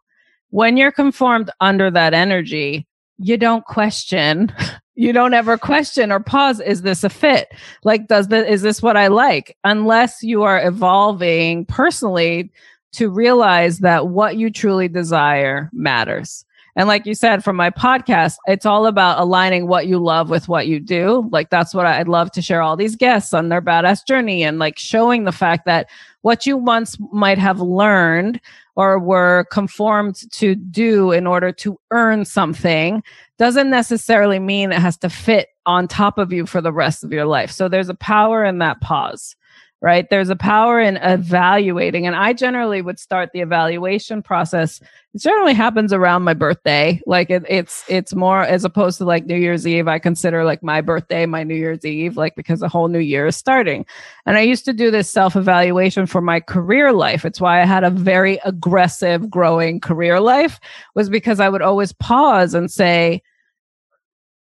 When 0.50 0.78
you're 0.78 0.92
conformed 0.92 1.52
under 1.62 1.92
that 1.92 2.14
energy, 2.14 2.88
you 3.18 3.38
don't 3.38 3.66
question 3.66 4.54
you 4.98 5.14
don't 5.14 5.36
ever 5.36 5.60
question 5.60 6.12
or 6.12 6.20
pause 6.20 6.60
is 6.60 6.82
this 6.82 7.04
a 7.04 7.10
fit? 7.10 7.54
Like 7.84 8.08
does 8.08 8.30
this 8.30 8.50
is 8.50 8.62
this 8.64 8.82
what 8.82 8.98
i 8.98 9.08
like? 9.08 9.56
Unless 9.64 10.24
you 10.24 10.44
are 10.44 10.66
evolving 10.66 11.66
personally 11.66 12.52
to 12.94 13.10
realize 13.10 13.80
that 13.80 14.08
what 14.08 14.38
you 14.38 14.50
truly 14.50 14.88
desire 14.88 15.70
matters. 15.72 16.44
And 16.76 16.88
like 16.88 17.06
you 17.06 17.14
said 17.14 17.44
from 17.44 17.56
my 17.56 17.70
podcast 17.70 18.38
it's 18.48 18.66
all 18.66 18.88
about 18.88 19.20
aligning 19.20 19.68
what 19.68 19.86
you 19.86 20.00
love 20.00 20.32
with 20.32 20.48
what 20.48 20.68
you 20.68 20.80
do. 20.80 21.30
Like 21.32 21.52
that's 21.52 21.76
what 21.76 21.86
i'd 21.86 22.08
love 22.08 22.32
to 22.32 22.42
share 22.42 22.64
all 22.64 22.76
these 22.76 22.96
guests 22.96 23.36
on 23.36 23.50
their 23.50 23.62
badass 23.62 24.06
journey 24.06 24.44
and 24.44 24.58
like 24.58 24.80
showing 24.80 25.26
the 25.26 25.32
fact 25.32 25.66
that 25.66 25.88
what 26.22 26.48
you 26.48 26.58
once 26.58 26.98
might 27.12 27.38
have 27.38 27.60
learned 27.60 28.42
or 28.78 29.00
were 29.00 29.44
conformed 29.52 30.16
to 30.32 30.56
do 30.56 31.12
in 31.12 31.26
order 31.26 31.52
to 31.52 31.80
earn 31.90 32.24
something 32.24 33.04
doesn't 33.40 33.72
necessarily 33.72 34.38
mean 34.38 34.72
it 34.72 34.78
has 34.78 34.98
to 34.98 35.10
fit 35.10 35.50
on 35.66 35.88
top 35.88 36.20
of 36.20 36.32
you 36.32 36.46
for 36.46 36.62
the 36.62 36.72
rest 36.72 37.04
of 37.04 37.12
your 37.12 37.26
life. 37.26 37.52
So 37.52 37.68
there's 37.68 37.90
a 37.90 37.96
power 37.96 38.46
in 38.46 38.60
that 38.60 38.80
pause 38.80 39.36
right? 39.80 40.10
There's 40.10 40.30
a 40.30 40.36
power 40.36 40.80
in 40.80 40.98
evaluating. 40.98 42.08
And 42.08 42.16
I 42.16 42.34
generally 42.34 42.82
would 42.82 43.00
start 43.00 43.30
the 43.32 43.42
evaluation 43.42 44.24
process. 44.24 44.82
It 45.14 45.22
generally 45.22 45.54
happens 45.54 45.94
around 45.94 46.24
my 46.24 46.34
birthday. 46.34 47.00
Like 47.06 47.30
it, 47.30 47.44
it's, 47.48 47.84
it's 47.88 48.16
more 48.16 48.42
as 48.42 48.66
opposed 48.66 48.98
to 48.98 49.06
like 49.06 49.28
New 49.28 49.36
Year's 49.36 49.68
Eve. 49.68 49.88
I 49.88 50.00
consider 50.00 50.44
like 50.44 50.64
my 50.64 50.82
birthday, 50.82 51.28
my 51.28 51.44
New 51.44 51.56
Year's 51.56 51.86
Eve, 51.86 52.18
like 52.18 52.36
because 52.36 52.60
the 52.60 52.68
whole 52.70 52.88
new 52.88 53.00
year 53.00 53.28
is 53.28 53.36
starting. 53.36 53.86
And 54.26 54.36
I 54.36 54.42
used 54.42 54.66
to 54.66 54.74
do 54.74 54.90
this 54.90 55.12
self 55.12 55.36
evaluation 55.36 56.08
for 56.08 56.22
my 56.22 56.40
career 56.40 56.92
life. 56.92 57.24
It's 57.24 57.40
why 57.40 57.62
I 57.62 57.66
had 57.66 57.84
a 57.84 57.92
very 57.92 58.40
aggressive 58.46 59.30
growing 59.30 59.80
career 59.80 60.20
life 60.20 60.60
was 60.96 61.08
because 61.08 61.40
I 61.40 61.50
would 61.50 61.62
always 61.62 61.94
pause 61.94 62.56
and 62.56 62.72
say, 62.72 63.22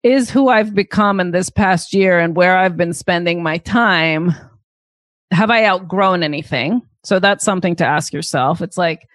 is 0.02 0.32
who 0.32 0.48
I've 0.48 0.74
become 0.74 1.20
in 1.20 1.32
this 1.32 1.50
past 1.50 1.94
year 1.94 2.18
and 2.18 2.36
where 2.36 2.58
I've 2.58 2.78
been 2.78 2.94
spending 2.94 3.44
my 3.44 3.58
time 3.58 4.34
have 5.32 5.50
I 5.50 5.66
outgrown 5.66 6.24
anything? 6.24 6.82
So 7.04 7.20
that's 7.20 7.44
something 7.44 7.76
to 7.78 7.86
ask 7.86 8.14
yourself. 8.14 8.62
It's 8.62 8.78
like, 8.78 9.08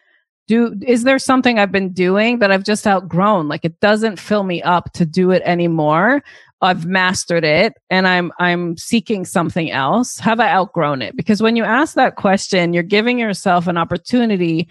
do 0.48 0.76
is 0.86 1.04
there 1.04 1.18
something 1.18 1.58
I've 1.58 1.72
been 1.72 1.92
doing 1.92 2.40
that 2.40 2.50
I've 2.50 2.64
just 2.64 2.86
outgrown? 2.86 3.48
Like 3.48 3.64
it 3.64 3.78
doesn't 3.80 4.18
fill 4.18 4.42
me 4.42 4.62
up 4.62 4.92
to 4.94 5.06
do 5.06 5.30
it 5.30 5.42
anymore. 5.44 6.22
I've 6.60 6.86
mastered 6.86 7.44
it 7.44 7.74
and 7.90 8.06
I'm 8.06 8.32
I'm 8.38 8.76
seeking 8.76 9.24
something 9.24 9.70
else. 9.70 10.18
Have 10.18 10.40
I 10.40 10.48
outgrown 10.48 11.02
it? 11.02 11.16
Because 11.16 11.42
when 11.42 11.56
you 11.56 11.64
ask 11.64 11.94
that 11.94 12.16
question, 12.16 12.72
you're 12.72 12.82
giving 12.82 13.18
yourself 13.18 13.66
an 13.66 13.76
opportunity 13.76 14.68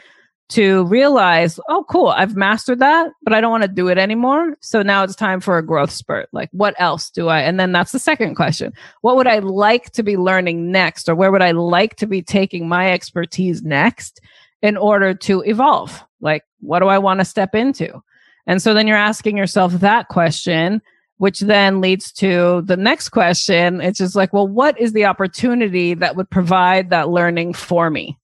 to 0.51 0.83
realize, 0.85 1.59
oh, 1.69 1.85
cool, 1.89 2.09
I've 2.09 2.35
mastered 2.35 2.79
that, 2.79 3.11
but 3.23 3.33
I 3.33 3.39
don't 3.39 3.51
want 3.51 3.63
to 3.63 3.69
do 3.69 3.87
it 3.87 3.97
anymore. 3.97 4.57
So 4.59 4.81
now 4.81 5.03
it's 5.03 5.15
time 5.15 5.39
for 5.39 5.57
a 5.57 5.65
growth 5.65 5.91
spurt. 5.91 6.27
Like, 6.33 6.49
what 6.51 6.75
else 6.77 7.09
do 7.09 7.29
I? 7.29 7.39
And 7.39 7.57
then 7.57 7.71
that's 7.71 7.93
the 7.93 7.99
second 7.99 8.35
question. 8.35 8.73
What 8.99 9.15
would 9.15 9.27
I 9.27 9.39
like 9.39 9.91
to 9.91 10.03
be 10.03 10.17
learning 10.17 10.69
next? 10.69 11.07
Or 11.07 11.15
where 11.15 11.31
would 11.31 11.41
I 11.41 11.51
like 11.51 11.95
to 11.97 12.05
be 12.05 12.21
taking 12.21 12.67
my 12.67 12.91
expertise 12.91 13.63
next 13.63 14.19
in 14.61 14.75
order 14.75 15.13
to 15.13 15.41
evolve? 15.41 16.03
Like, 16.19 16.43
what 16.59 16.79
do 16.79 16.87
I 16.87 16.97
want 16.97 17.21
to 17.21 17.25
step 17.25 17.55
into? 17.55 18.03
And 18.45 18.61
so 18.61 18.73
then 18.73 18.87
you're 18.87 18.97
asking 18.97 19.37
yourself 19.37 19.71
that 19.73 20.09
question, 20.09 20.81
which 21.17 21.39
then 21.39 21.79
leads 21.79 22.11
to 22.13 22.61
the 22.65 22.75
next 22.75 23.09
question. 23.09 23.79
It's 23.79 23.99
just 23.99 24.17
like, 24.17 24.33
well, 24.33 24.47
what 24.47 24.77
is 24.79 24.91
the 24.91 25.05
opportunity 25.05 25.93
that 25.93 26.17
would 26.17 26.29
provide 26.29 26.89
that 26.89 27.09
learning 27.09 27.53
for 27.53 27.89
me? 27.89 28.17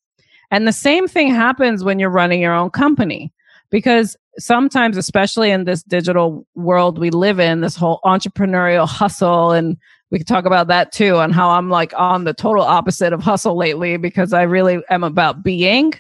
And 0.52 0.68
the 0.68 0.74
same 0.74 1.08
thing 1.08 1.34
happens 1.34 1.84
when 1.84 2.00
you're 2.00 2.10
running 2.10 2.42
your 2.42 2.54
own 2.54 2.70
company 2.70 3.34
because 3.70 4.16
sometimes, 4.40 4.98
especially 4.98 5.52
in 5.52 5.66
this 5.66 5.84
digital 5.84 6.46
world 6.56 7.00
we 7.00 7.10
live 7.10 7.40
in, 7.40 7.62
this 7.62 7.76
whole 7.76 8.00
entrepreneurial 8.06 8.88
hustle, 8.88 9.52
and 9.52 9.78
we 10.10 10.20
could 10.20 10.28
talk 10.28 10.46
about 10.46 10.68
that 10.68 10.92
too, 10.92 11.18
and 11.18 11.34
how 11.34 11.50
I'm 11.50 11.70
like 11.70 11.94
on 11.98 12.24
the 12.24 12.34
total 12.34 12.64
opposite 12.64 13.14
of 13.14 13.22
hustle 13.22 13.58
lately 13.58 13.98
because 13.98 14.32
I 14.34 14.44
really 14.44 14.82
am 14.90 15.04
about 15.04 15.44
being 15.44 15.94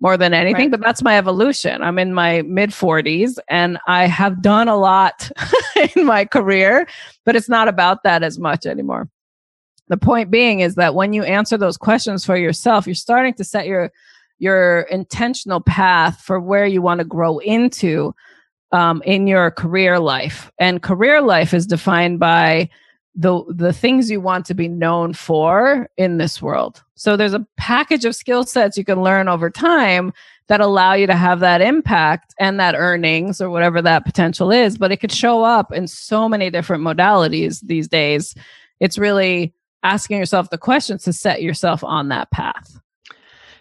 more 0.00 0.16
than 0.16 0.34
anything, 0.34 0.62
right. 0.62 0.70
but 0.72 0.80
that's 0.80 1.02
my 1.02 1.16
evolution. 1.16 1.80
I'm 1.80 1.96
in 1.96 2.12
my 2.12 2.42
mid 2.42 2.70
40s 2.70 3.38
and 3.48 3.78
I 3.86 4.06
have 4.06 4.42
done 4.42 4.66
a 4.66 4.76
lot 4.76 5.30
in 5.94 6.04
my 6.04 6.24
career, 6.24 6.88
but 7.24 7.36
it's 7.36 7.48
not 7.48 7.68
about 7.68 8.02
that 8.02 8.24
as 8.24 8.36
much 8.36 8.66
anymore 8.66 9.08
the 9.92 9.96
point 9.98 10.30
being 10.30 10.60
is 10.60 10.74
that 10.76 10.94
when 10.94 11.12
you 11.12 11.22
answer 11.22 11.58
those 11.58 11.76
questions 11.76 12.24
for 12.24 12.36
yourself 12.36 12.86
you're 12.86 12.94
starting 12.94 13.34
to 13.34 13.44
set 13.44 13.66
your 13.66 13.92
your 14.38 14.80
intentional 14.90 15.60
path 15.60 16.20
for 16.20 16.40
where 16.40 16.66
you 16.66 16.82
want 16.82 16.98
to 16.98 17.04
grow 17.04 17.38
into 17.38 18.14
um, 18.72 19.02
in 19.04 19.26
your 19.26 19.50
career 19.50 20.00
life 20.00 20.50
and 20.58 20.82
career 20.82 21.20
life 21.20 21.54
is 21.54 21.66
defined 21.66 22.18
by 22.18 22.68
the 23.14 23.44
the 23.48 23.72
things 23.72 24.10
you 24.10 24.20
want 24.20 24.46
to 24.46 24.54
be 24.54 24.68
known 24.68 25.12
for 25.12 25.88
in 25.96 26.16
this 26.16 26.40
world. 26.40 26.82
So 26.94 27.16
there's 27.16 27.34
a 27.34 27.46
package 27.56 28.04
of 28.04 28.16
skill 28.16 28.44
sets 28.44 28.78
you 28.78 28.84
can 28.84 29.02
learn 29.02 29.28
over 29.28 29.50
time 29.50 30.12
that 30.48 30.60
allow 30.60 30.94
you 30.94 31.06
to 31.06 31.14
have 31.14 31.40
that 31.40 31.60
impact 31.60 32.34
and 32.38 32.58
that 32.58 32.74
earnings 32.74 33.40
or 33.40 33.50
whatever 33.50 33.80
that 33.82 34.04
potential 34.04 34.50
is, 34.50 34.76
but 34.76 34.90
it 34.90 34.98
could 34.98 35.12
show 35.12 35.44
up 35.44 35.72
in 35.72 35.86
so 35.86 36.28
many 36.28 36.50
different 36.50 36.82
modalities 36.82 37.60
these 37.60 37.86
days. 37.86 38.34
It's 38.80 38.98
really 38.98 39.54
asking 39.82 40.18
yourself 40.18 40.50
the 40.50 40.58
questions 40.58 41.04
to 41.04 41.12
set 41.12 41.42
yourself 41.42 41.82
on 41.84 42.08
that 42.08 42.30
path. 42.30 42.78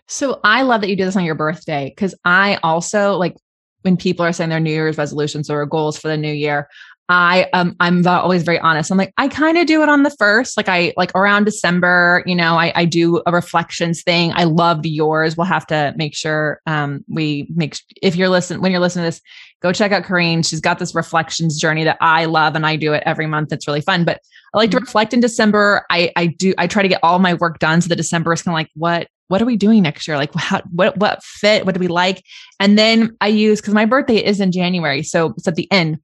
So 0.07 0.39
I 0.43 0.63
love 0.63 0.81
that 0.81 0.89
you 0.89 0.95
do 0.95 1.05
this 1.05 1.15
on 1.15 1.23
your 1.23 1.35
birthday 1.35 1.89
because 1.89 2.13
I 2.25 2.59
also 2.63 3.17
like 3.17 3.35
when 3.83 3.97
people 3.97 4.25
are 4.25 4.33
saying 4.33 4.49
their 4.49 4.59
New 4.59 4.71
Year's 4.71 4.97
resolutions 4.97 5.49
or 5.49 5.65
goals 5.65 5.97
for 5.97 6.07
the 6.07 6.17
new 6.17 6.31
year, 6.31 6.67
I 7.11 7.49
um 7.51 7.75
I'm 7.81 8.07
always 8.07 8.43
very 8.43 8.59
honest. 8.59 8.89
I'm 8.89 8.97
like 8.97 9.13
I 9.17 9.27
kind 9.27 9.57
of 9.57 9.67
do 9.67 9.83
it 9.83 9.89
on 9.89 10.03
the 10.03 10.09
first, 10.11 10.55
like 10.55 10.69
I 10.69 10.93
like 10.95 11.11
around 11.13 11.43
December. 11.43 12.23
You 12.25 12.35
know, 12.35 12.55
I 12.55 12.71
I 12.73 12.85
do 12.85 13.21
a 13.25 13.33
reflections 13.33 14.01
thing. 14.01 14.31
I 14.33 14.45
love 14.45 14.85
yours. 14.85 15.35
We'll 15.35 15.45
have 15.45 15.67
to 15.67 15.93
make 15.97 16.15
sure 16.15 16.61
um 16.67 17.03
we 17.09 17.47
make 17.53 17.77
if 18.01 18.15
you're 18.15 18.29
listening 18.29 18.61
when 18.61 18.71
you're 18.71 18.79
listening 18.79 19.03
to 19.03 19.07
this, 19.07 19.21
go 19.61 19.73
check 19.73 19.91
out 19.91 20.03
Corrine. 20.03 20.47
She's 20.47 20.61
got 20.61 20.79
this 20.79 20.95
reflections 20.95 21.59
journey 21.59 21.83
that 21.83 21.97
I 21.99 22.25
love, 22.25 22.55
and 22.55 22.65
I 22.65 22.77
do 22.77 22.93
it 22.93 23.03
every 23.05 23.27
month. 23.27 23.51
It's 23.51 23.67
really 23.67 23.81
fun. 23.81 24.05
But 24.05 24.21
I 24.53 24.57
like 24.57 24.71
to 24.71 24.77
mm-hmm. 24.77 24.85
reflect 24.85 25.13
in 25.13 25.19
December. 25.19 25.85
I 25.89 26.13
I 26.15 26.27
do 26.27 26.53
I 26.57 26.67
try 26.67 26.81
to 26.81 26.89
get 26.89 27.01
all 27.03 27.19
my 27.19 27.33
work 27.33 27.59
done 27.59 27.81
so 27.81 27.89
that 27.89 27.97
December 27.97 28.31
is 28.31 28.41
kind 28.41 28.53
of 28.53 28.57
like 28.57 28.71
what 28.75 29.07
what 29.27 29.41
are 29.41 29.45
we 29.45 29.57
doing 29.57 29.83
next 29.83 30.07
year? 30.07 30.17
Like 30.17 30.33
how, 30.35 30.61
what 30.71 30.97
what 30.97 31.23
fit? 31.23 31.65
What 31.65 31.75
do 31.75 31.79
we 31.79 31.87
like? 31.87 32.23
And 32.59 32.77
then 32.77 33.17
I 33.19 33.27
use 33.27 33.59
because 33.59 33.73
my 33.73 33.85
birthday 33.85 34.17
is 34.17 34.39
in 34.39 34.51
January, 34.51 35.03
so 35.03 35.33
it's 35.37 35.47
at 35.47 35.55
the 35.55 35.69
end. 35.71 35.99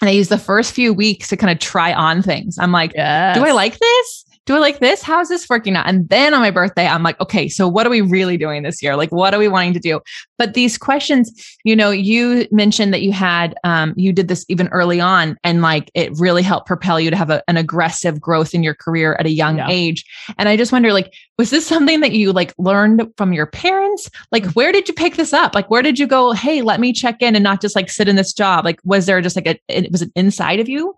And 0.00 0.10
I 0.10 0.12
use 0.12 0.28
the 0.28 0.38
first 0.38 0.72
few 0.72 0.92
weeks 0.92 1.28
to 1.28 1.36
kind 1.36 1.50
of 1.50 1.58
try 1.58 1.92
on 1.92 2.22
things. 2.22 2.58
I'm 2.58 2.72
like, 2.72 2.92
yes. 2.94 3.36
do 3.36 3.44
I 3.44 3.52
like 3.52 3.78
this? 3.78 4.25
Do 4.46 4.54
I 4.54 4.58
like 4.58 4.78
this? 4.78 5.02
How 5.02 5.20
is 5.20 5.28
this 5.28 5.48
working 5.48 5.74
out? 5.74 5.88
And 5.88 6.08
then 6.08 6.32
on 6.32 6.40
my 6.40 6.52
birthday, 6.52 6.86
I'm 6.86 7.02
like, 7.02 7.20
okay, 7.20 7.48
so 7.48 7.66
what 7.66 7.84
are 7.84 7.90
we 7.90 8.00
really 8.00 8.36
doing 8.36 8.62
this 8.62 8.80
year? 8.80 8.96
Like, 8.96 9.10
what 9.10 9.34
are 9.34 9.40
we 9.40 9.48
wanting 9.48 9.74
to 9.74 9.80
do? 9.80 10.00
But 10.38 10.54
these 10.54 10.78
questions, 10.78 11.32
you 11.64 11.74
know, 11.74 11.90
you 11.90 12.46
mentioned 12.52 12.94
that 12.94 13.02
you 13.02 13.10
had, 13.10 13.56
um, 13.64 13.92
you 13.96 14.12
did 14.12 14.28
this 14.28 14.44
even 14.48 14.68
early 14.68 15.00
on 15.00 15.36
and 15.42 15.62
like 15.62 15.90
it 15.94 16.12
really 16.18 16.42
helped 16.42 16.68
propel 16.68 17.00
you 17.00 17.10
to 17.10 17.16
have 17.16 17.28
a, 17.28 17.42
an 17.48 17.56
aggressive 17.56 18.20
growth 18.20 18.54
in 18.54 18.62
your 18.62 18.74
career 18.74 19.16
at 19.18 19.26
a 19.26 19.30
young 19.30 19.58
yeah. 19.58 19.68
age. 19.68 20.04
And 20.38 20.48
I 20.48 20.56
just 20.56 20.70
wonder, 20.70 20.92
like, 20.92 21.12
was 21.38 21.50
this 21.50 21.66
something 21.66 22.00
that 22.00 22.12
you 22.12 22.32
like 22.32 22.54
learned 22.56 23.02
from 23.16 23.32
your 23.32 23.46
parents? 23.46 24.08
Like, 24.30 24.46
where 24.52 24.70
did 24.70 24.86
you 24.86 24.94
pick 24.94 25.16
this 25.16 25.32
up? 25.32 25.56
Like, 25.56 25.70
where 25.70 25.82
did 25.82 25.98
you 25.98 26.06
go? 26.06 26.32
Hey, 26.32 26.62
let 26.62 26.78
me 26.78 26.92
check 26.92 27.20
in 27.20 27.34
and 27.34 27.42
not 27.42 27.60
just 27.60 27.74
like 27.74 27.90
sit 27.90 28.08
in 28.08 28.14
this 28.14 28.32
job. 28.32 28.64
Like, 28.64 28.78
was 28.84 29.06
there 29.06 29.20
just 29.20 29.34
like 29.34 29.48
a, 29.48 29.58
it 29.68 29.90
was 29.90 30.02
it 30.02 30.12
inside 30.14 30.60
of 30.60 30.68
you? 30.68 30.96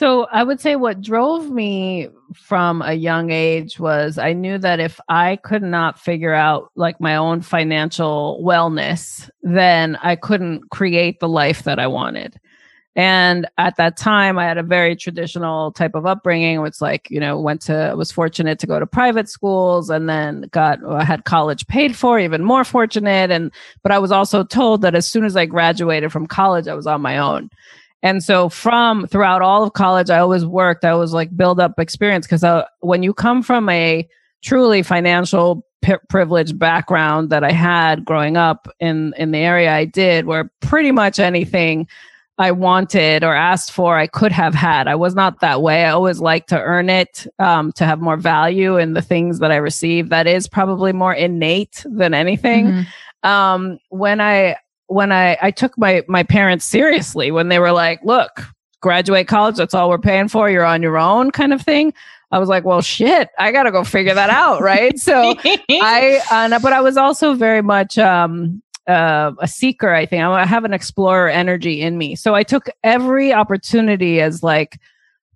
So 0.00 0.26
I 0.32 0.44
would 0.44 0.62
say 0.62 0.76
what 0.76 1.02
drove 1.02 1.50
me 1.50 2.08
from 2.32 2.80
a 2.80 2.94
young 2.94 3.30
age 3.30 3.78
was 3.78 4.16
I 4.16 4.32
knew 4.32 4.56
that 4.56 4.80
if 4.80 4.98
I 5.10 5.36
could 5.36 5.62
not 5.62 6.00
figure 6.00 6.32
out 6.32 6.70
like 6.74 7.02
my 7.02 7.16
own 7.16 7.42
financial 7.42 8.42
wellness, 8.42 9.28
then 9.42 9.96
I 9.96 10.16
couldn't 10.16 10.70
create 10.70 11.20
the 11.20 11.28
life 11.28 11.64
that 11.64 11.78
I 11.78 11.86
wanted. 11.86 12.40
And 12.96 13.46
at 13.58 13.76
that 13.76 13.98
time, 13.98 14.38
I 14.38 14.46
had 14.46 14.56
a 14.56 14.62
very 14.62 14.96
traditional 14.96 15.70
type 15.70 15.94
of 15.94 16.06
upbringing. 16.06 16.64
It's 16.64 16.80
like, 16.80 17.10
you 17.10 17.20
know, 17.20 17.38
went 17.38 17.60
to, 17.66 17.92
was 17.94 18.10
fortunate 18.10 18.58
to 18.60 18.66
go 18.66 18.80
to 18.80 18.86
private 18.86 19.28
schools 19.28 19.90
and 19.90 20.08
then 20.08 20.48
got, 20.50 20.78
I 20.82 21.04
had 21.04 21.26
college 21.26 21.66
paid 21.66 21.94
for, 21.94 22.18
even 22.18 22.42
more 22.42 22.64
fortunate. 22.64 23.30
And, 23.30 23.52
but 23.82 23.92
I 23.92 23.98
was 23.98 24.12
also 24.12 24.44
told 24.44 24.80
that 24.80 24.94
as 24.94 25.06
soon 25.06 25.26
as 25.26 25.36
I 25.36 25.44
graduated 25.44 26.10
from 26.10 26.26
college, 26.26 26.68
I 26.68 26.74
was 26.74 26.86
on 26.86 27.02
my 27.02 27.18
own. 27.18 27.50
And 28.02 28.22
so 28.22 28.48
from 28.48 29.06
throughout 29.06 29.42
all 29.42 29.62
of 29.62 29.74
college, 29.74 30.10
I 30.10 30.18
always 30.18 30.44
worked. 30.44 30.84
I 30.84 30.94
was 30.94 31.12
like 31.12 31.36
build 31.36 31.60
up 31.60 31.78
experience 31.78 32.26
because 32.26 32.44
uh, 32.44 32.64
when 32.80 33.02
you 33.02 33.12
come 33.12 33.42
from 33.42 33.68
a 33.68 34.08
truly 34.42 34.82
financial 34.82 35.66
p- 35.82 35.94
privileged 36.08 36.58
background 36.58 37.30
that 37.30 37.44
I 37.44 37.52
had 37.52 38.04
growing 38.04 38.36
up 38.36 38.68
in 38.80 39.14
in 39.18 39.32
the 39.32 39.38
area 39.38 39.72
I 39.72 39.84
did, 39.84 40.26
where 40.26 40.50
pretty 40.60 40.92
much 40.92 41.18
anything 41.18 41.86
I 42.38 42.52
wanted 42.52 43.22
or 43.22 43.34
asked 43.34 43.70
for, 43.70 43.98
I 43.98 44.06
could 44.06 44.32
have 44.32 44.54
had. 44.54 44.88
I 44.88 44.94
was 44.94 45.14
not 45.14 45.40
that 45.40 45.60
way. 45.60 45.84
I 45.84 45.90
always 45.90 46.20
like 46.20 46.46
to 46.46 46.58
earn 46.58 46.88
it, 46.88 47.26
um, 47.38 47.70
to 47.72 47.84
have 47.84 48.00
more 48.00 48.16
value 48.16 48.78
in 48.78 48.94
the 48.94 49.02
things 49.02 49.40
that 49.40 49.52
I 49.52 49.56
receive. 49.56 50.08
That 50.08 50.26
is 50.26 50.48
probably 50.48 50.94
more 50.94 51.12
innate 51.12 51.84
than 51.84 52.14
anything. 52.14 52.66
Mm-hmm. 52.66 53.28
Um, 53.28 53.78
when 53.90 54.22
I 54.22 54.56
when 54.90 55.12
I, 55.12 55.38
I 55.40 55.52
took 55.52 55.78
my, 55.78 56.02
my 56.08 56.24
parents 56.24 56.64
seriously 56.64 57.30
when 57.30 57.48
they 57.48 57.60
were 57.60 57.70
like, 57.70 58.00
look, 58.02 58.44
graduate 58.80 59.28
college, 59.28 59.56
that's 59.56 59.72
all 59.72 59.88
we're 59.88 59.98
paying 59.98 60.26
for. 60.26 60.50
You're 60.50 60.64
on 60.64 60.82
your 60.82 60.98
own 60.98 61.30
kind 61.30 61.52
of 61.52 61.62
thing. 61.62 61.94
I 62.32 62.40
was 62.40 62.48
like, 62.48 62.64
well, 62.64 62.82
shit, 62.82 63.28
I 63.38 63.52
got 63.52 63.64
to 63.64 63.70
go 63.70 63.84
figure 63.84 64.14
that 64.14 64.30
out. 64.30 64.62
Right. 64.62 64.98
so 64.98 65.34
I, 65.44 66.20
uh, 66.30 66.58
but 66.58 66.72
I 66.72 66.80
was 66.80 66.96
also 66.96 67.34
very 67.34 67.62
much, 67.62 67.98
um, 67.98 68.62
uh, 68.88 69.30
a 69.38 69.46
seeker, 69.46 69.94
I 69.94 70.06
think. 70.06 70.24
I 70.24 70.44
have 70.44 70.64
an 70.64 70.72
explorer 70.72 71.28
energy 71.28 71.80
in 71.80 71.96
me. 71.96 72.16
So 72.16 72.34
I 72.34 72.42
took 72.42 72.68
every 72.82 73.32
opportunity 73.32 74.20
as 74.20 74.42
like 74.42 74.80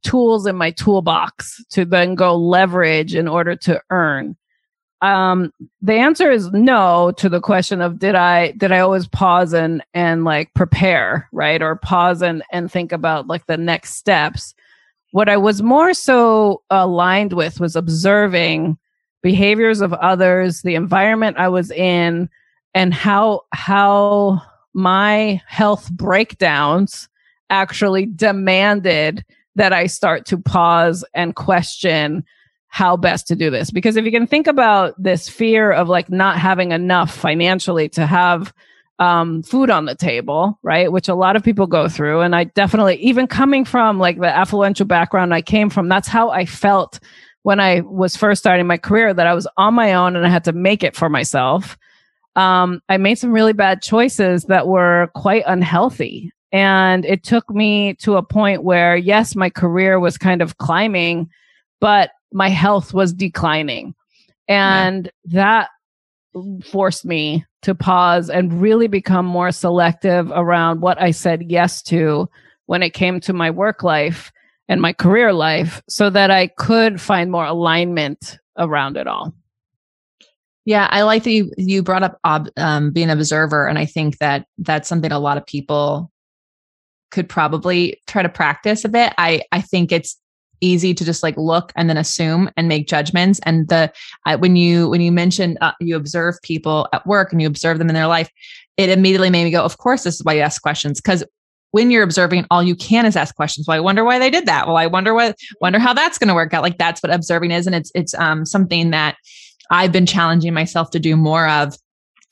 tools 0.03 0.47
in 0.47 0.57
my 0.57 0.73
toolbox 0.73 1.65
to 1.71 1.85
then 1.85 2.17
go 2.17 2.37
leverage 2.37 3.15
in 3.15 3.29
order 3.29 3.55
to 3.55 3.81
earn 3.91 4.37
um 5.03 5.53
the 5.83 5.95
answer 5.95 6.31
is 6.31 6.51
no 6.53 7.13
to 7.17 7.29
the 7.29 7.41
question 7.41 7.81
of 7.81 7.99
did 7.99 8.15
i 8.15 8.53
did 8.53 8.73
i 8.73 8.79
always 8.79 9.07
pause 9.09 9.53
and 9.53 9.83
and 9.93 10.25
like 10.25 10.53
prepare 10.55 11.29
right? 11.33 11.61
Or 11.63 11.77
pause 11.77 12.23
and 12.23 12.43
and 12.53 12.71
think 12.71 12.93
about 12.93 13.27
like 13.27 13.47
the 13.47 13.57
next 13.57 13.95
steps. 13.95 14.55
What 15.13 15.29
i 15.29 15.37
was 15.37 15.63
more 15.63 15.95
so 15.95 16.63
aligned 16.71 17.33
with 17.33 17.61
was 17.61 17.77
observing 17.77 18.79
behaviors 19.23 19.81
of 19.81 19.93
others 19.95 20.63
the 20.63 20.75
environment 20.75 21.39
i 21.39 21.49
was 21.49 21.71
in 21.71 22.29
and 22.75 22.93
how 22.93 23.41
how 23.53 24.41
my 24.75 25.41
health 25.47 25.91
breakdowns 25.93 27.09
actually 27.49 28.05
demanded 28.07 29.25
that 29.55 29.73
i 29.73 29.87
start 29.87 30.27
to 30.27 30.37
pause 30.37 31.05
and 31.15 31.37
question 31.37 32.23
how 32.75 32.97
best 32.97 33.29
to 33.29 33.37
do 33.37 33.51
this. 33.51 33.71
Because 33.71 33.95
if 33.95 34.05
you 34.05 34.11
can 34.11 34.27
think 34.27 34.49
about 34.49 35.01
this 35.01 35.29
fear 35.29 35.71
of 35.71 35.89
like 35.89 36.11
not 36.11 36.41
having 36.41 36.73
enough 36.73 37.15
financially 37.15 37.89
to 37.91 38.05
have 38.05 38.53
um, 38.99 39.45
food 39.45 39.71
on 39.71 39.85
the 39.85 39.95
table, 39.95 40.59
right? 40.65 40.91
Which 40.91 41.09
a 41.09 41.15
lot 41.15 41.37
of 41.37 41.45
people 41.45 41.69
go 41.69 41.89
through. 41.89 42.23
And 42.23 42.35
I 42.35 42.43
definitely, 42.43 42.97
even 42.97 43.29
coming 43.29 43.65
from 43.65 44.01
like 44.01 44.19
the 44.19 44.27
affluential 44.27 44.89
background 44.89 45.33
I 45.33 45.41
came 45.41 45.71
from, 45.71 45.89
that's 45.89 46.09
how 46.09 46.31
I 46.31 46.47
felt 46.47 46.99
when 47.45 47.61
I 47.61 47.83
was 47.83 48.17
first 48.17 48.41
starting 48.41 48.67
my 48.67 48.77
career 48.77 49.15
that 49.15 49.29
I 49.29 49.35
was 49.35 49.47
on 49.57 49.75
my 49.75 49.95
own 49.95 50.17
and 50.17 50.27
I 50.27 50.29
had 50.29 50.43
to 50.43 50.53
make 50.53 50.83
it 50.83 50.97
for 50.97 51.09
myself. 51.09 51.79
Um, 52.35 52.83
I 52.89 52.97
made 52.97 53.21
some 53.21 53.31
really 53.31 53.53
bad 53.53 53.83
choices 53.83 54.47
that 54.47 54.67
were 54.67 55.13
quite 55.15 55.45
unhealthy. 55.47 56.33
And 56.51 57.05
it 57.05 57.23
took 57.23 57.49
me 57.51 57.95
to 58.01 58.17
a 58.17 58.23
point 58.25 58.65
where, 58.65 58.97
yes, 58.97 59.37
my 59.37 59.49
career 59.49 60.01
was 60.01 60.19
kind 60.19 60.43
of 60.43 60.59
climbing, 60.59 61.31
but 61.81 62.11
my 62.35 62.51
health 62.51 62.93
was 62.93 63.15
declining. 63.15 63.95
And 64.49 65.11
yeah. 65.25 65.41
that 65.41 65.69
forced 66.65 67.05
me 67.05 67.47
to 67.63 67.75
pause 67.75 68.29
and 68.29 68.61
really 68.61 68.89
become 68.89 69.25
more 69.25 69.53
selective 69.53 70.31
around 70.33 70.81
what 70.81 71.01
I 71.01 71.13
said 71.13 71.51
yes 71.51 71.81
to 71.85 72.29
when 72.67 72.83
it 72.83 72.91
came 72.91 73.21
to 73.21 73.33
my 73.33 73.51
work 73.51 73.83
life 73.83 74.33
and 74.69 74.83
my 74.83 74.93
career 74.93 75.33
life 75.33 75.81
so 75.89 76.11
that 76.11 76.31
I 76.31 76.49
could 76.49 77.01
find 77.01 77.31
more 77.31 77.45
alignment 77.45 78.39
around 78.59 78.97
it 78.97 79.07
all. 79.07 79.33
Yeah, 80.67 80.89
I 80.91 81.03
like 81.03 81.25
that 81.25 81.31
you 81.31 81.53
you 81.59 81.83
brought 81.83 82.03
up 82.03 82.19
ob, 82.25 82.49
um, 82.57 82.91
being 82.91 83.11
an 83.11 83.19
observer, 83.19 83.67
and 83.67 83.79
I 83.79 83.85
think 83.85 84.17
that 84.19 84.47
that's 84.57 84.89
something 84.89 85.13
a 85.13 85.19
lot 85.19 85.37
of 85.37 85.45
people 85.45 86.11
could 87.11 87.29
probably 87.29 88.01
try 88.07 88.23
to 88.23 88.31
practice 88.31 88.83
a 88.83 88.89
bit. 88.89 89.13
I 89.19 89.43
I 89.53 89.61
think 89.61 89.93
it's 89.93 90.19
easy 90.61 90.95
to 90.95 91.05
just 91.05 91.23
like 91.23 91.37
look 91.37 91.73
and 91.77 91.89
then 91.89 91.97
assume 91.97 92.51
and 92.57 92.69
make 92.69 92.89
judgments. 92.89 93.41
And 93.45 93.69
the 93.69 93.93
uh, 94.27 94.37
when 94.39 94.57
you 94.57 94.89
when 94.89 95.01
you 95.01 95.13
mentioned 95.13 95.59
uh, 95.61 95.73
you 95.81 95.97
observe 95.97 96.37
people 96.43 96.89
at 96.93 97.07
work 97.07 97.33
and 97.33 97.41
you 97.41 97.47
observe 97.47 97.79
them 97.79 97.89
in 97.89 97.95
their 97.95 98.07
life 98.07 98.31
it 98.77 98.91
immediately 98.91 99.31
made 99.31 99.45
me 99.45 99.51
go 99.51 99.63
of 99.63 99.79
course 99.79 100.03
this 100.03 100.17
is 100.17 100.25
why 100.25 100.35
you 100.35 100.41
ask 100.41 100.61
questions. 100.63 101.01
Because 101.01 101.25
when 101.71 101.91
you're 101.91 102.03
observing 102.03 102.47
all 102.51 102.63
you 102.63 102.77
can 102.77 103.05
is 103.07 103.17
ask 103.17 103.35
questions. 103.35 103.67
Well 103.67 103.77
i 103.77 103.81
wonder 103.81 104.05
why 104.05 104.19
they 104.19 104.31
did 104.31 104.47
that. 104.47 104.67
Well 104.67 104.77
i 104.77 104.87
wonder 104.87 105.15
what 105.15 105.37
wonder 105.61 105.79
how 105.79 105.93
that's 105.93 106.19
going 106.19 106.29
to 106.29 106.35
work 106.35 106.55
out. 106.55 106.63
Like 106.63 106.79
that's 106.79 107.03
what 107.03 107.13
observing 107.13 107.51
is. 107.51 107.67
And 107.67 107.75
it's 107.75 107.91
it's 107.95 108.15
um 108.15 108.45
something 108.47 108.91
that 108.91 109.17
i've 109.71 109.93
been 109.93 110.07
challenging 110.07 110.55
myself 110.55 110.91
to 110.91 111.01
do 111.01 111.17
more 111.17 111.49
of. 111.49 111.77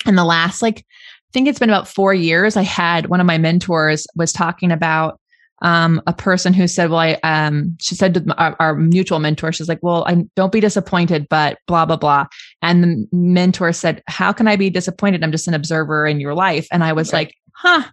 In 0.04 0.16
the 0.16 0.24
last 0.24 0.62
like 0.62 0.78
i 0.80 1.30
think 1.32 1.46
it's 1.46 1.60
been 1.60 1.70
about 1.70 1.86
four 1.86 2.12
years 2.12 2.56
i 2.56 2.62
had 2.62 3.06
one 3.06 3.20
of 3.20 3.26
my 3.26 3.38
mentors 3.38 4.04
was 4.16 4.32
talking 4.32 4.72
about 4.72 5.20
um, 5.62 6.02
a 6.06 6.12
person 6.12 6.52
who 6.52 6.66
said, 6.66 6.90
well, 6.90 6.98
I, 6.98 7.12
um, 7.22 7.76
she 7.80 7.94
said 7.94 8.14
to 8.14 8.34
our, 8.36 8.56
our, 8.58 8.74
mutual 8.74 9.20
mentor, 9.20 9.52
she's 9.52 9.68
like, 9.68 9.78
well, 9.80 10.04
I 10.06 10.24
don't 10.34 10.52
be 10.52 10.60
disappointed, 10.60 11.28
but 11.28 11.58
blah, 11.66 11.86
blah, 11.86 11.96
blah. 11.96 12.26
And 12.62 12.82
the 12.82 13.08
mentor 13.12 13.72
said, 13.72 14.02
how 14.08 14.32
can 14.32 14.48
I 14.48 14.56
be 14.56 14.70
disappointed? 14.70 15.22
I'm 15.22 15.30
just 15.30 15.48
an 15.48 15.54
observer 15.54 16.06
in 16.06 16.18
your 16.18 16.34
life. 16.34 16.66
And 16.72 16.82
I 16.82 16.92
was 16.92 17.10
okay. 17.10 17.16
like, 17.18 17.34
huh, 17.54 17.84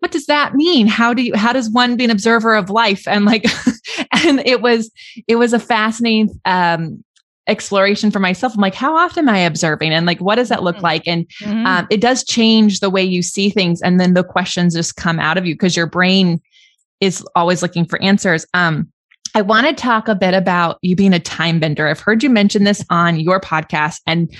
what 0.00 0.12
does 0.12 0.26
that 0.26 0.54
mean? 0.54 0.86
How 0.86 1.14
do 1.14 1.22
you, 1.22 1.34
how 1.34 1.54
does 1.54 1.70
one 1.70 1.96
be 1.96 2.04
an 2.04 2.10
observer 2.10 2.54
of 2.54 2.68
life? 2.68 3.08
And 3.08 3.24
like, 3.24 3.46
and 4.24 4.40
it 4.40 4.60
was 4.60 4.90
it 5.26 5.36
was 5.36 5.52
a 5.52 5.58
fascinating 5.58 6.38
um 6.44 7.02
exploration 7.48 8.10
for 8.10 8.18
myself. 8.18 8.54
I'm 8.54 8.60
like, 8.60 8.74
how 8.74 8.96
often 8.96 9.28
am 9.28 9.34
I 9.34 9.38
observing? 9.38 9.92
And 9.92 10.04
like, 10.04 10.20
what 10.20 10.34
does 10.34 10.48
that 10.48 10.64
look 10.64 10.76
mm-hmm. 10.76 10.84
like? 10.84 11.06
And 11.06 11.28
mm-hmm. 11.40 11.64
um, 11.64 11.86
it 11.90 12.00
does 12.00 12.24
change 12.24 12.80
the 12.80 12.90
way 12.90 13.04
you 13.04 13.22
see 13.22 13.50
things. 13.50 13.80
And 13.82 14.00
then 14.00 14.14
the 14.14 14.24
questions 14.24 14.74
just 14.74 14.96
come 14.96 15.20
out 15.20 15.38
of 15.38 15.46
you 15.46 15.54
because 15.54 15.76
your 15.76 15.86
brain 15.86 16.40
is 17.00 17.24
always 17.34 17.62
looking 17.62 17.84
for 17.84 18.00
answers. 18.02 18.46
Um, 18.54 18.90
I 19.34 19.42
want 19.42 19.66
to 19.66 19.74
talk 19.74 20.08
a 20.08 20.14
bit 20.14 20.34
about 20.34 20.78
you 20.80 20.96
being 20.96 21.12
a 21.12 21.20
time 21.20 21.60
bender. 21.60 21.86
I've 21.86 22.00
heard 22.00 22.22
you 22.22 22.30
mention 22.30 22.64
this 22.64 22.84
on 22.88 23.20
your 23.20 23.40
podcast, 23.40 24.00
and 24.06 24.34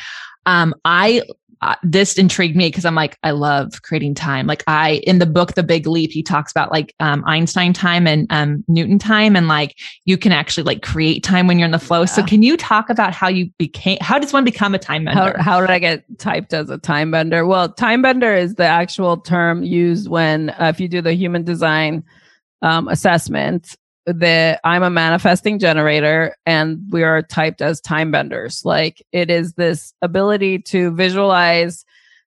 um, 0.46 0.74
I 0.84 1.22
uh, 1.62 1.74
this 1.82 2.18
intrigued 2.18 2.54
me 2.54 2.68
because 2.68 2.84
I'm 2.84 2.94
like, 2.94 3.16
I 3.22 3.30
love 3.30 3.82
creating 3.82 4.14
time. 4.14 4.46
Like 4.46 4.62
I, 4.66 5.00
in 5.06 5.18
the 5.18 5.26
book, 5.26 5.54
The 5.54 5.62
Big 5.62 5.86
Leap, 5.86 6.12
he 6.12 6.22
talks 6.22 6.52
about 6.52 6.70
like 6.70 6.94
um, 7.00 7.24
Einstein 7.26 7.72
time 7.72 8.06
and 8.06 8.26
um, 8.30 8.62
Newton 8.68 8.98
time, 8.98 9.36
and 9.36 9.48
like 9.48 9.74
you 10.04 10.18
can 10.18 10.32
actually 10.32 10.64
like 10.64 10.82
create 10.82 11.22
time 11.22 11.46
when 11.46 11.58
you're 11.58 11.66
in 11.66 11.72
the 11.72 11.78
flow. 11.78 12.00
Yeah. 12.00 12.06
So 12.06 12.22
can 12.22 12.42
you 12.42 12.56
talk 12.56 12.90
about 12.90 13.14
how 13.14 13.28
you 13.28 13.50
became, 13.58 13.98
how 14.00 14.18
does 14.18 14.32
one 14.32 14.44
become 14.44 14.74
a 14.74 14.78
time 14.78 15.06
bender? 15.06 15.34
How, 15.38 15.42
how 15.42 15.60
did 15.60 15.70
I 15.70 15.78
get 15.78 16.04
typed 16.18 16.52
as 16.52 16.68
a 16.68 16.78
time 16.78 17.10
bender? 17.10 17.46
Well, 17.46 17.70
time 17.70 18.02
bender 18.02 18.34
is 18.34 18.54
the 18.56 18.64
actual 18.64 19.16
term 19.16 19.62
used 19.62 20.08
when, 20.08 20.50
uh, 20.50 20.70
if 20.74 20.78
you 20.78 20.88
do 20.88 21.00
the 21.00 21.14
human 21.14 21.42
design 21.42 22.04
um, 22.62 22.88
assessment, 22.88 23.76
that 24.06 24.60
I'm 24.62 24.84
a 24.84 24.90
manifesting 24.90 25.58
generator 25.58 26.36
and 26.46 26.80
we 26.90 27.02
are 27.02 27.22
typed 27.22 27.60
as 27.60 27.80
time 27.80 28.12
benders. 28.12 28.64
Like 28.64 29.04
it 29.12 29.30
is 29.30 29.54
this 29.54 29.92
ability 30.00 30.60
to 30.60 30.92
visualize 30.92 31.84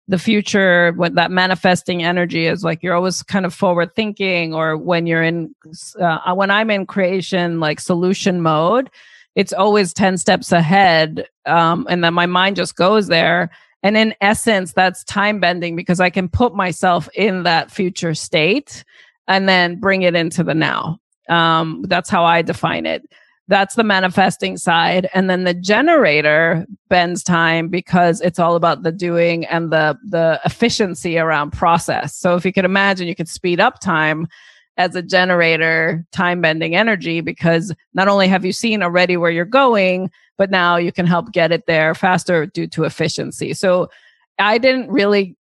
the 0.08 0.18
future 0.18 0.92
what 0.92 1.14
that 1.16 1.30
manifesting 1.30 2.02
energy 2.02 2.46
is 2.46 2.62
like 2.62 2.82
you're 2.82 2.94
always 2.94 3.22
kind 3.24 3.44
of 3.44 3.52
forward 3.52 3.94
thinking 3.94 4.54
or 4.54 4.76
when 4.76 5.06
you're 5.06 5.22
in 5.22 5.52
uh, 6.00 6.32
when 6.32 6.48
i'm 6.48 6.70
in 6.70 6.86
creation 6.86 7.58
like 7.58 7.80
solution 7.80 8.40
mode 8.40 8.88
it's 9.34 9.52
always 9.52 9.92
10 9.92 10.16
steps 10.16 10.52
ahead 10.52 11.26
um, 11.44 11.86
and 11.90 12.04
then 12.04 12.14
my 12.14 12.26
mind 12.26 12.54
just 12.54 12.76
goes 12.76 13.08
there 13.08 13.50
and 13.82 13.96
in 13.96 14.14
essence 14.20 14.72
that's 14.72 15.02
time 15.02 15.40
bending 15.40 15.74
because 15.74 15.98
i 15.98 16.08
can 16.08 16.28
put 16.28 16.54
myself 16.54 17.08
in 17.14 17.42
that 17.42 17.70
future 17.72 18.14
state 18.14 18.84
and 19.28 19.48
then 19.48 19.80
bring 19.80 20.02
it 20.02 20.14
into 20.14 20.42
the 20.42 20.54
now 20.54 20.98
um, 21.28 21.84
that's 21.88 22.10
how 22.10 22.24
I 22.24 22.42
define 22.42 22.86
it. 22.86 23.08
That's 23.48 23.76
the 23.76 23.84
manifesting 23.84 24.56
side. 24.56 25.08
And 25.14 25.30
then 25.30 25.44
the 25.44 25.54
generator 25.54 26.66
bends 26.88 27.22
time 27.22 27.68
because 27.68 28.20
it's 28.20 28.40
all 28.40 28.56
about 28.56 28.82
the 28.82 28.90
doing 28.90 29.44
and 29.46 29.70
the, 29.70 29.96
the 30.04 30.40
efficiency 30.44 31.16
around 31.16 31.52
process. 31.52 32.16
So 32.16 32.34
if 32.34 32.44
you 32.44 32.52
could 32.52 32.64
imagine, 32.64 33.06
you 33.06 33.14
could 33.14 33.28
speed 33.28 33.60
up 33.60 33.80
time 33.80 34.26
as 34.78 34.94
a 34.96 35.02
generator, 35.02 36.04
time 36.12 36.40
bending 36.40 36.74
energy, 36.74 37.20
because 37.20 37.72
not 37.94 38.08
only 38.08 38.26
have 38.28 38.44
you 38.44 38.52
seen 38.52 38.82
already 38.82 39.16
where 39.16 39.30
you're 39.30 39.44
going, 39.44 40.10
but 40.36 40.50
now 40.50 40.76
you 40.76 40.92
can 40.92 41.06
help 41.06 41.32
get 41.32 41.52
it 41.52 41.66
there 41.66 41.94
faster 41.94 42.46
due 42.46 42.66
to 42.66 42.84
efficiency. 42.84 43.54
So 43.54 43.88
I 44.38 44.58
didn't 44.58 44.90
really 44.90 45.36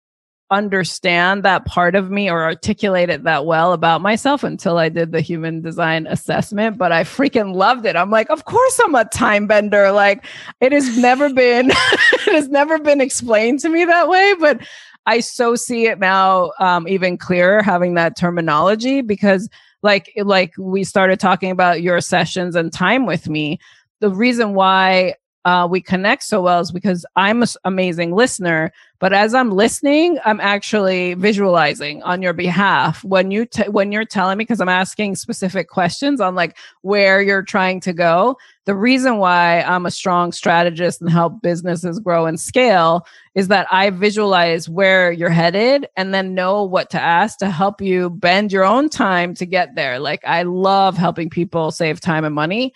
understand 0.51 1.43
that 1.43 1.65
part 1.65 1.95
of 1.95 2.11
me 2.11 2.31
or 2.31 2.43
articulate 2.43 3.09
it 3.09 3.25
that 3.25 3.47
well 3.47 3.73
about 3.73 4.03
myself 4.03 4.45
until 4.45 4.79
I 4.79 4.89
did 4.89 5.11
the 5.11 5.21
human 5.21 5.63
design 5.63 6.07
assessment, 6.07 6.79
but 6.79 6.93
I 6.93 7.03
freaking 7.03 7.55
loved 7.55 7.87
it. 7.87 7.97
I'm 7.97 8.11
like, 8.11 8.31
of 8.31 8.45
course 8.45 8.79
I'm 8.79 8.95
a 8.95 9.05
time 9.07 9.47
bender. 9.47 9.91
Like 9.91 10.25
it 10.61 10.73
has 10.73 10.99
never 10.99 11.33
been 11.33 11.71
it 11.71 12.33
has 12.33 12.49
never 12.49 12.79
been 12.79 13.01
explained 13.01 13.61
to 13.61 13.69
me 13.69 13.85
that 13.85 14.09
way, 14.09 14.35
but 14.39 14.61
I 15.07 15.21
so 15.21 15.55
see 15.55 15.87
it 15.87 15.99
now 15.99 16.53
um, 16.61 16.89
even 16.89 17.19
clearer 17.19 17.63
having 17.63 17.95
that 17.95 18.17
terminology 18.17 19.01
because 19.01 19.49
like 19.83 20.13
like 20.17 20.55
we 20.59 20.85
started 20.85 21.21
talking 21.21 21.51
about 21.51 21.83
your 21.83 22.01
sessions 22.01 22.55
and 22.57 22.73
time 22.73 23.07
with 23.07 23.29
me. 23.29 23.59
The 24.01 24.11
reason 24.11 24.55
why 24.55 25.15
uh, 25.45 25.69
we 25.71 25.81
connect 25.81 26.23
so 26.23 26.41
well 26.41 26.61
is 26.61 26.73
because 26.73 27.05
I'm 27.17 27.43
an 27.43 27.49
amazing 27.65 28.15
listener. 28.15 28.73
But 28.99 29.13
as 29.13 29.35
I'm 29.35 29.51
listening, 29.51 30.19
I'm 30.25 30.41
actually 30.41 31.13
visualizing 31.15 32.03
on 32.03 32.23
your 32.23 32.33
behalf 32.33 33.05
when 33.05 33.31
you 33.31 33.45
t- 33.45 33.69
when 33.69 33.93
you're 33.93 34.07
telling 34.07 34.39
me 34.39 34.45
because 34.45 34.63
I'm 34.63 34.71
asking 34.71 35.17
specific 35.17 35.69
questions 35.69 36.19
on 36.23 36.35
like 36.35 36.57
where 36.81 37.21
you're 37.21 37.43
trying 37.43 37.81
to 37.81 37.93
go. 37.93 38.39
The 38.65 38.75
reason 38.75 39.19
why 39.19 39.61
I'm 39.61 39.85
a 39.85 39.91
strong 39.91 40.33
strategist 40.33 41.03
and 41.03 41.11
help 41.11 41.43
businesses 41.43 41.99
grow 41.99 42.25
and 42.25 42.41
scale 42.41 43.07
is 43.35 43.49
that 43.49 43.67
I 43.71 43.91
visualize 43.91 44.71
where 44.71 45.13
you're 45.13 45.29
headed 45.29 45.87
and 45.99 46.15
then 46.15 46.35
know 46.35 46.65
what 46.65 46.89
to 46.91 47.01
ask 47.01 47.39
to 47.41 47.51
help 47.51 47.83
you 47.83 48.09
bend 48.09 48.51
your 48.51 48.65
own 48.65 48.89
time 48.89 49.35
to 49.35 49.45
get 49.45 49.75
there. 49.75 49.99
Like 49.99 50.25
I 50.25 50.45
love 50.45 50.97
helping 50.97 51.29
people 51.29 51.71
save 51.71 52.01
time 52.01 52.25
and 52.25 52.35
money 52.35 52.73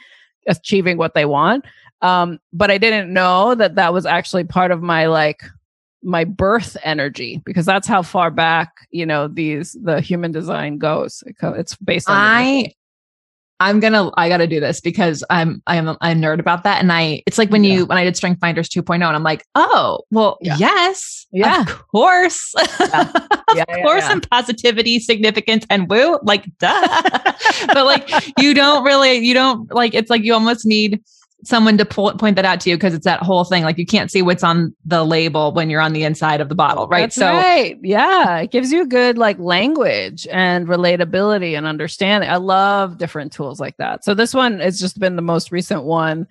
achieving 0.46 0.98
what 0.98 1.14
they 1.14 1.24
want 1.24 1.64
um, 2.02 2.38
but 2.52 2.70
I 2.70 2.78
didn't 2.78 3.12
know 3.12 3.54
that 3.54 3.74
that 3.74 3.92
was 3.92 4.06
actually 4.06 4.44
part 4.44 4.70
of 4.70 4.82
my 4.82 5.06
like 5.06 5.42
my 6.02 6.24
birth 6.24 6.76
energy 6.84 7.42
because 7.44 7.66
that's 7.66 7.88
how 7.88 8.02
far 8.02 8.30
back 8.30 8.86
you 8.90 9.04
know 9.04 9.26
these 9.28 9.76
the 9.82 10.00
human 10.00 10.32
design 10.32 10.78
goes. 10.78 11.22
It's 11.26 11.76
based 11.76 12.08
on. 12.08 12.16
I 12.16 12.72
I'm 13.60 13.80
gonna 13.80 14.10
I 14.16 14.28
gotta 14.28 14.46
do 14.46 14.60
this 14.60 14.80
because 14.80 15.24
I'm 15.30 15.62
I'm 15.66 15.88
a, 15.88 15.96
nerd 15.96 16.38
about 16.38 16.62
that. 16.62 16.80
And 16.80 16.92
I 16.92 17.22
it's 17.26 17.38
like 17.38 17.50
when 17.50 17.64
yeah. 17.64 17.74
you 17.74 17.86
when 17.86 17.98
I 17.98 18.04
did 18.04 18.16
Strength 18.16 18.40
Finders 18.40 18.68
2.0 18.68 18.94
and 18.94 19.04
I'm 19.04 19.22
like, 19.24 19.44
oh 19.54 20.00
well 20.10 20.38
yeah. 20.40 20.56
yes. 20.58 21.16
Yeah. 21.30 21.60
Of 21.60 21.88
course. 21.88 22.54
Yeah. 23.54 23.64
of 23.68 23.82
course 23.82 24.04
and 24.04 24.28
positivity, 24.30 24.98
significance, 24.98 25.66
and 25.68 25.88
woo, 25.90 26.18
like 26.22 26.46
duh. 26.58 27.02
but 27.66 27.84
like 27.84 28.10
you 28.38 28.54
don't 28.54 28.82
really 28.82 29.18
you 29.18 29.34
don't 29.34 29.70
like 29.70 29.92
it's 29.92 30.08
like 30.08 30.22
you 30.22 30.32
almost 30.32 30.64
need 30.64 31.02
someone 31.44 31.78
to 31.78 31.84
pull, 31.84 32.12
point 32.14 32.36
that 32.36 32.44
out 32.44 32.60
to 32.60 32.70
you 32.70 32.76
because 32.76 32.94
it's 32.94 33.04
that 33.04 33.20
whole 33.20 33.44
thing. 33.44 33.62
Like 33.62 33.78
you 33.78 33.86
can't 33.86 34.10
see 34.10 34.22
what's 34.22 34.42
on 34.42 34.74
the 34.84 35.04
label 35.04 35.52
when 35.52 35.70
you're 35.70 35.80
on 35.80 35.92
the 35.92 36.02
inside 36.02 36.40
of 36.40 36.48
the 36.48 36.54
bottle, 36.54 36.88
right? 36.88 37.02
That's 37.02 37.14
so, 37.14 37.26
right. 37.26 37.78
Yeah, 37.82 38.38
it 38.38 38.50
gives 38.50 38.72
you 38.72 38.86
good 38.86 39.18
like 39.18 39.38
language 39.38 40.26
and 40.30 40.66
relatability 40.66 41.56
and 41.56 41.66
understanding. 41.66 42.28
I 42.28 42.36
love 42.36 42.98
different 42.98 43.32
tools 43.32 43.60
like 43.60 43.76
that. 43.76 44.04
So 44.04 44.14
this 44.14 44.34
one 44.34 44.58
has 44.60 44.80
just 44.80 44.98
been 44.98 45.16
the 45.16 45.22
most 45.22 45.52
recent 45.52 45.84
one 45.84 46.26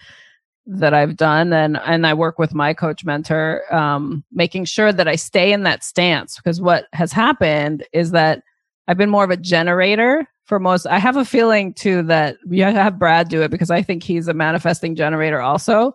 that 0.65 0.93
I've 0.93 1.15
done, 1.15 1.53
and 1.53 1.77
and 1.77 2.05
I 2.05 2.13
work 2.13 2.37
with 2.37 2.53
my 2.53 2.73
coach 2.73 3.05
mentor, 3.05 3.63
um, 3.73 4.25
making 4.33 4.65
sure 4.65 4.91
that 4.91 5.07
I 5.07 5.15
stay 5.15 5.53
in 5.53 5.63
that 5.63 5.83
stance 5.83 6.35
because 6.35 6.59
what 6.59 6.87
has 6.91 7.13
happened 7.13 7.85
is 7.93 8.11
that 8.11 8.43
I've 8.89 8.97
been 8.97 9.09
more 9.09 9.23
of 9.23 9.29
a 9.29 9.37
generator 9.37 10.27
for 10.47 10.59
most. 10.59 10.87
I 10.87 10.97
have 10.97 11.17
a 11.17 11.25
feeling 11.25 11.73
too 11.73 12.01
that 12.03 12.37
you 12.49 12.63
have 12.63 12.73
to 12.73 12.81
have 12.81 12.97
Brad 12.97 13.27
do 13.27 13.41
it 13.41 13.51
because 13.51 13.69
I 13.69 13.81
think 13.81 14.01
he's 14.01 14.27
a 14.27 14.33
manifesting 14.33 14.95
generator 14.95 15.41
also. 15.41 15.93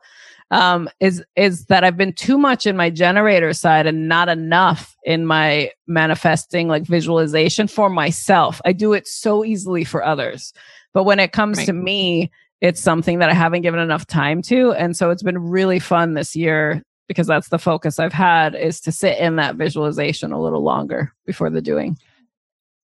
Um, 0.51 0.91
is 1.01 1.25
is 1.35 1.65
that 1.67 1.83
I've 1.83 1.97
been 1.97 2.13
too 2.13 2.37
much 2.37 2.67
in 2.67 2.77
my 2.77 2.91
generator 2.91 3.55
side 3.55 3.87
and 3.87 4.07
not 4.07 4.29
enough 4.29 4.95
in 5.05 5.25
my 5.25 5.71
manifesting 5.87 6.69
like 6.69 6.83
visualization 6.83 7.67
for 7.67 7.89
myself. 7.89 8.61
I 8.67 8.73
do 8.73 8.93
it 8.93 9.09
so 9.09 9.47
easily 9.47 9.83
for 9.83 10.05
others, 10.05 10.53
but 10.93 11.05
when 11.05 11.19
it 11.19 11.33
comes 11.33 11.57
right. 11.57 11.67
to 11.67 11.73
me, 11.73 12.31
it's 12.61 12.83
something 12.83 13.19
that 13.21 13.31
I 13.31 13.35
haven't 13.35 13.63
given 13.63 13.81
enough 13.81 14.07
time 14.07 14.43
to, 14.43 14.73
and 14.73 14.95
so 14.95 15.09
it's 15.09 15.23
been 15.23 15.39
really 15.39 15.79
fun 15.79 16.13
this 16.13 16.37
year 16.37 16.83
because 17.09 17.27
that's 17.27 17.49
the 17.49 17.59
focus 17.59 17.99
I've 17.99 18.13
had 18.13 18.55
is 18.55 18.79
to 18.83 18.93
sit 18.93 19.19
in 19.19 19.37
that 19.37 19.57
visualization 19.57 20.33
a 20.33 20.41
little 20.41 20.63
longer 20.63 21.13
before 21.25 21.49
the 21.49 21.63
doing. 21.63 21.97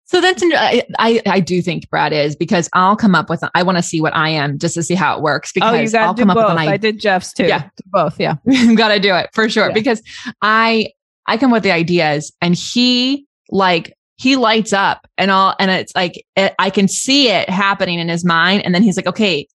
So 0.05 0.21
that's 0.21 0.43
I, 0.43 0.83
I, 0.99 1.21
I 1.25 1.39
do 1.39 1.61
think 1.61 1.89
Brad 1.89 2.13
is 2.13 2.35
because 2.35 2.69
I'll 2.73 2.95
come 2.95 3.15
up 3.15 3.29
with 3.29 3.43
I 3.55 3.63
want 3.63 3.77
to 3.77 3.83
see 3.83 4.01
what 4.01 4.15
I 4.15 4.29
am 4.29 4.59
just 4.59 4.75
to 4.75 4.83
see 4.83 4.95
how 4.95 5.15
it 5.17 5.21
works 5.21 5.51
because 5.51 5.73
oh, 5.73 5.97
you 5.97 6.03
I'll 6.05 6.13
come 6.13 6.27
both. 6.27 6.37
up 6.37 6.49
with 6.49 6.51
an 6.51 6.57
I, 6.57 6.73
I 6.73 6.77
did 6.77 6.99
Jeff's 6.99 7.33
too. 7.33 7.45
Yeah, 7.45 7.69
both. 7.85 8.19
Yeah, 8.19 8.35
got 8.75 8.89
to 8.89 8.99
do 8.99 9.15
it 9.15 9.29
for 9.33 9.49
sure 9.49 9.67
yeah. 9.67 9.73
because 9.73 10.01
I 10.41 10.89
I 11.25 11.37
come 11.37 11.51
with 11.51 11.63
the 11.63 11.71
ideas 11.71 12.31
and 12.41 12.55
he 12.55 13.25
like 13.49 13.93
he 14.17 14.35
lights 14.35 14.73
up 14.73 15.07
and 15.17 15.31
all 15.31 15.55
and 15.59 15.71
it's 15.71 15.95
like 15.95 16.23
it, 16.35 16.53
I 16.59 16.69
can 16.69 16.87
see 16.87 17.29
it 17.29 17.49
happening 17.49 17.99
in 17.99 18.09
his 18.09 18.25
mind 18.25 18.63
and 18.65 18.75
then 18.75 18.83
he's 18.83 18.97
like 18.97 19.07
okay 19.07 19.47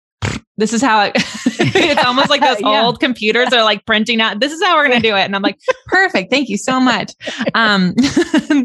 this 0.59 0.72
is 0.72 0.80
how 0.80 1.04
it, 1.04 1.12
it's 1.14 2.04
almost 2.04 2.30
like 2.30 2.40
those 2.40 2.61
yeah. 2.61 2.82
old 2.82 2.98
computers 2.98 3.52
are 3.52 3.62
like 3.62 3.85
printing 3.85 4.20
out 4.20 4.40
this 4.40 4.52
is 4.52 4.62
how 4.62 4.74
we're 4.74 4.88
going 4.88 5.00
to 5.00 5.06
do 5.06 5.14
it 5.14 5.20
and 5.20 5.37
i'm 5.37 5.42
like 5.42 5.59
perfect 5.87 6.30
thank 6.30 6.48
you 6.48 6.56
so 6.56 6.80
much 6.80 7.12
um 7.54 7.94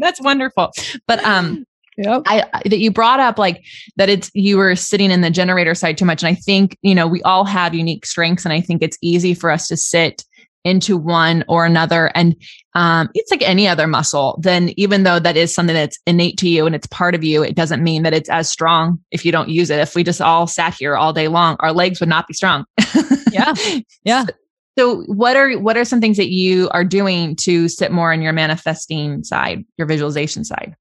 that's 0.00 0.20
wonderful 0.20 0.70
but 1.06 1.22
um 1.24 1.64
Yep. 1.98 2.22
I, 2.26 2.48
that 2.64 2.78
you 2.78 2.90
brought 2.90 3.20
up 3.20 3.38
like 3.38 3.64
that 3.96 4.08
it's 4.08 4.30
you 4.32 4.56
were 4.56 4.74
sitting 4.76 5.10
in 5.10 5.20
the 5.20 5.30
generator 5.30 5.74
side 5.74 5.98
too 5.98 6.06
much 6.06 6.22
and 6.22 6.28
i 6.28 6.34
think 6.34 6.78
you 6.80 6.94
know 6.94 7.06
we 7.06 7.20
all 7.22 7.44
have 7.44 7.74
unique 7.74 8.06
strengths 8.06 8.46
and 8.46 8.52
i 8.52 8.62
think 8.62 8.82
it's 8.82 8.96
easy 9.02 9.34
for 9.34 9.50
us 9.50 9.68
to 9.68 9.76
sit 9.76 10.24
into 10.64 10.96
one 10.96 11.44
or 11.48 11.66
another 11.66 12.10
and 12.14 12.36
um, 12.74 13.10
it's 13.14 13.30
like 13.30 13.42
any 13.42 13.66
other 13.66 13.86
muscle 13.86 14.38
then 14.42 14.72
even 14.76 15.02
though 15.02 15.18
that 15.18 15.36
is 15.36 15.54
something 15.54 15.74
that's 15.74 15.98
innate 16.06 16.38
to 16.38 16.48
you 16.48 16.66
and 16.66 16.74
it's 16.74 16.86
part 16.86 17.14
of 17.14 17.24
you 17.24 17.42
it 17.42 17.56
doesn't 17.56 17.82
mean 17.82 18.02
that 18.04 18.14
it's 18.14 18.30
as 18.30 18.50
strong 18.50 18.98
if 19.10 19.24
you 19.24 19.32
don't 19.32 19.48
use 19.48 19.70
it. 19.70 19.80
If 19.80 19.94
we 19.94 20.04
just 20.04 20.20
all 20.20 20.46
sat 20.46 20.74
here 20.74 20.96
all 20.96 21.12
day 21.12 21.28
long 21.28 21.56
our 21.60 21.72
legs 21.72 22.00
would 22.00 22.08
not 22.08 22.28
be 22.28 22.34
strong. 22.34 22.64
Yeah. 23.32 23.54
Yeah. 24.04 24.26
so 24.78 25.02
what 25.02 25.36
are 25.36 25.52
what 25.58 25.76
are 25.76 25.84
some 25.84 26.00
things 26.00 26.16
that 26.16 26.30
you 26.30 26.68
are 26.70 26.84
doing 26.84 27.34
to 27.36 27.68
sit 27.68 27.92
more 27.92 28.12
on 28.12 28.22
your 28.22 28.32
manifesting 28.32 29.24
side 29.24 29.64
your 29.78 29.86
visualization 29.86 30.44
side 30.44 30.76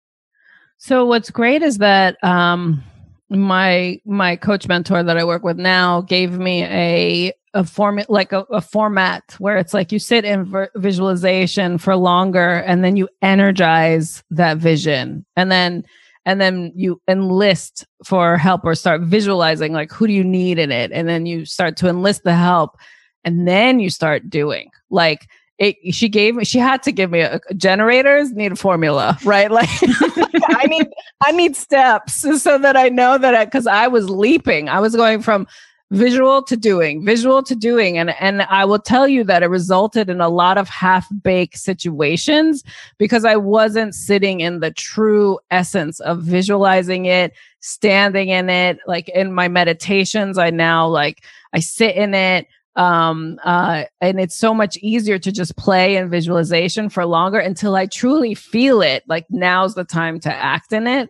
so 0.82 1.06
what's 1.06 1.30
great 1.30 1.62
is 1.62 1.78
that 1.78 2.22
um 2.24 2.84
my 3.30 4.02
my 4.04 4.36
coach 4.36 4.68
mentor 4.68 5.04
that 5.04 5.16
I 5.16 5.24
work 5.24 5.44
with 5.44 5.58
now 5.58 6.02
gave 6.02 6.40
me 6.40 6.64
a 6.64 7.32
a 7.54 7.64
format 7.64 8.10
like 8.10 8.32
a, 8.32 8.40
a, 8.50 8.62
format 8.62 9.36
where 9.38 9.58
it's 9.58 9.74
like 9.76 9.92
you 9.92 10.00
sit 10.00 10.26
in 10.26 10.46
ver- 10.46 10.72
visualization 10.76 11.78
for 11.78 11.96
longer 11.96 12.64
and 12.66 12.84
then 12.84 12.96
you 12.96 13.08
energize 13.22 14.24
that 14.32 14.58
vision. 14.58 15.24
And 15.36 15.52
then 15.52 15.84
and 16.26 16.42
then 16.42 16.72
you 16.76 17.00
enlist 17.08 17.86
for 18.04 18.38
help 18.38 18.64
or 18.64 18.74
start 18.74 19.02
visualizing 19.02 19.74
like 19.74 19.92
who 19.92 20.08
do 20.08 20.14
you 20.14 20.24
need 20.24 20.58
in 20.58 20.72
it? 20.72 20.92
And 20.92 21.08
then 21.08 21.28
you 21.28 21.46
start 21.46 21.78
to 21.78 21.90
enlist 21.90 22.24
the 22.24 22.36
help 22.36 22.76
and 23.24 23.48
then 23.48 23.80
you 23.80 23.92
start 23.92 24.30
doing. 24.30 24.70
Like 24.90 25.28
it, 25.62 25.94
she 25.94 26.10
gave 26.10 26.36
me 26.36 26.44
she 26.44 26.58
had 26.58 26.82
to 26.82 26.92
give 26.92 27.12
me 27.12 27.22
a, 27.22 27.40
generators 27.56 28.32
need 28.32 28.52
a 28.52 28.56
formula 28.56 29.18
right? 29.24 29.52
Like 29.62 29.70
i 29.72 30.66
need 30.66 30.88
i 31.24 31.32
need 31.32 31.56
steps 31.56 32.26
so 32.42 32.58
that 32.58 32.76
i 32.76 32.90
know 32.90 33.18
that 33.18 33.36
I, 33.36 33.46
because 33.46 33.68
I, 33.68 33.84
I 33.84 33.88
was 33.88 34.10
leaping. 34.10 34.70
I 34.70 34.80
was 34.80 34.96
going 34.96 35.22
from 35.22 35.46
visual 35.92 36.42
to 36.44 36.58
doing 36.58 37.06
visual 37.06 37.44
to 37.44 37.54
doing. 37.54 37.98
And 37.98 38.12
and 38.20 38.42
i 38.44 38.66
will 38.66 38.80
tell 38.80 39.08
you 39.08 39.24
that 39.26 39.44
it 39.44 39.48
resulted 39.48 40.10
in 40.10 40.20
a 40.20 40.30
lot 40.30 40.58
of 40.58 40.68
half 40.70 41.08
baked 41.22 41.58
situations 41.60 42.64
because 42.98 43.26
i 43.26 43.36
wasn't 43.36 43.94
sitting 43.94 44.40
in 44.40 44.62
the 44.62 44.72
true 44.72 45.38
essence 45.52 46.00
of 46.00 46.24
visualizing 46.24 47.06
it 47.06 47.34
standing 47.60 48.30
in 48.30 48.50
it. 48.50 48.80
Like 48.88 49.10
in 49.10 49.34
my 49.34 49.48
meditations 49.48 50.38
i 50.38 50.50
now 50.50 50.88
like 50.88 51.24
i 51.54 51.60
sit 51.60 51.96
in 51.96 52.14
it 52.14 52.48
um 52.78 53.38
uh 53.44 53.84
and 54.00 54.20
it's 54.20 54.36
so 54.36 54.54
much 54.54 54.78
easier 54.78 55.20
to 55.20 55.32
just 55.32 55.58
play 55.58 55.98
in 55.98 56.10
visualization 56.10 56.88
for 56.90 57.06
longer 57.06 57.38
until 57.38 57.76
i 57.76 57.86
truly 57.86 58.34
feel 58.34 58.82
it 58.82 59.04
like 59.08 59.26
now's 59.30 59.76
the 59.76 59.84
time 59.84 60.20
to 60.20 60.34
act 60.34 60.72
in 60.72 60.88
it 60.88 61.10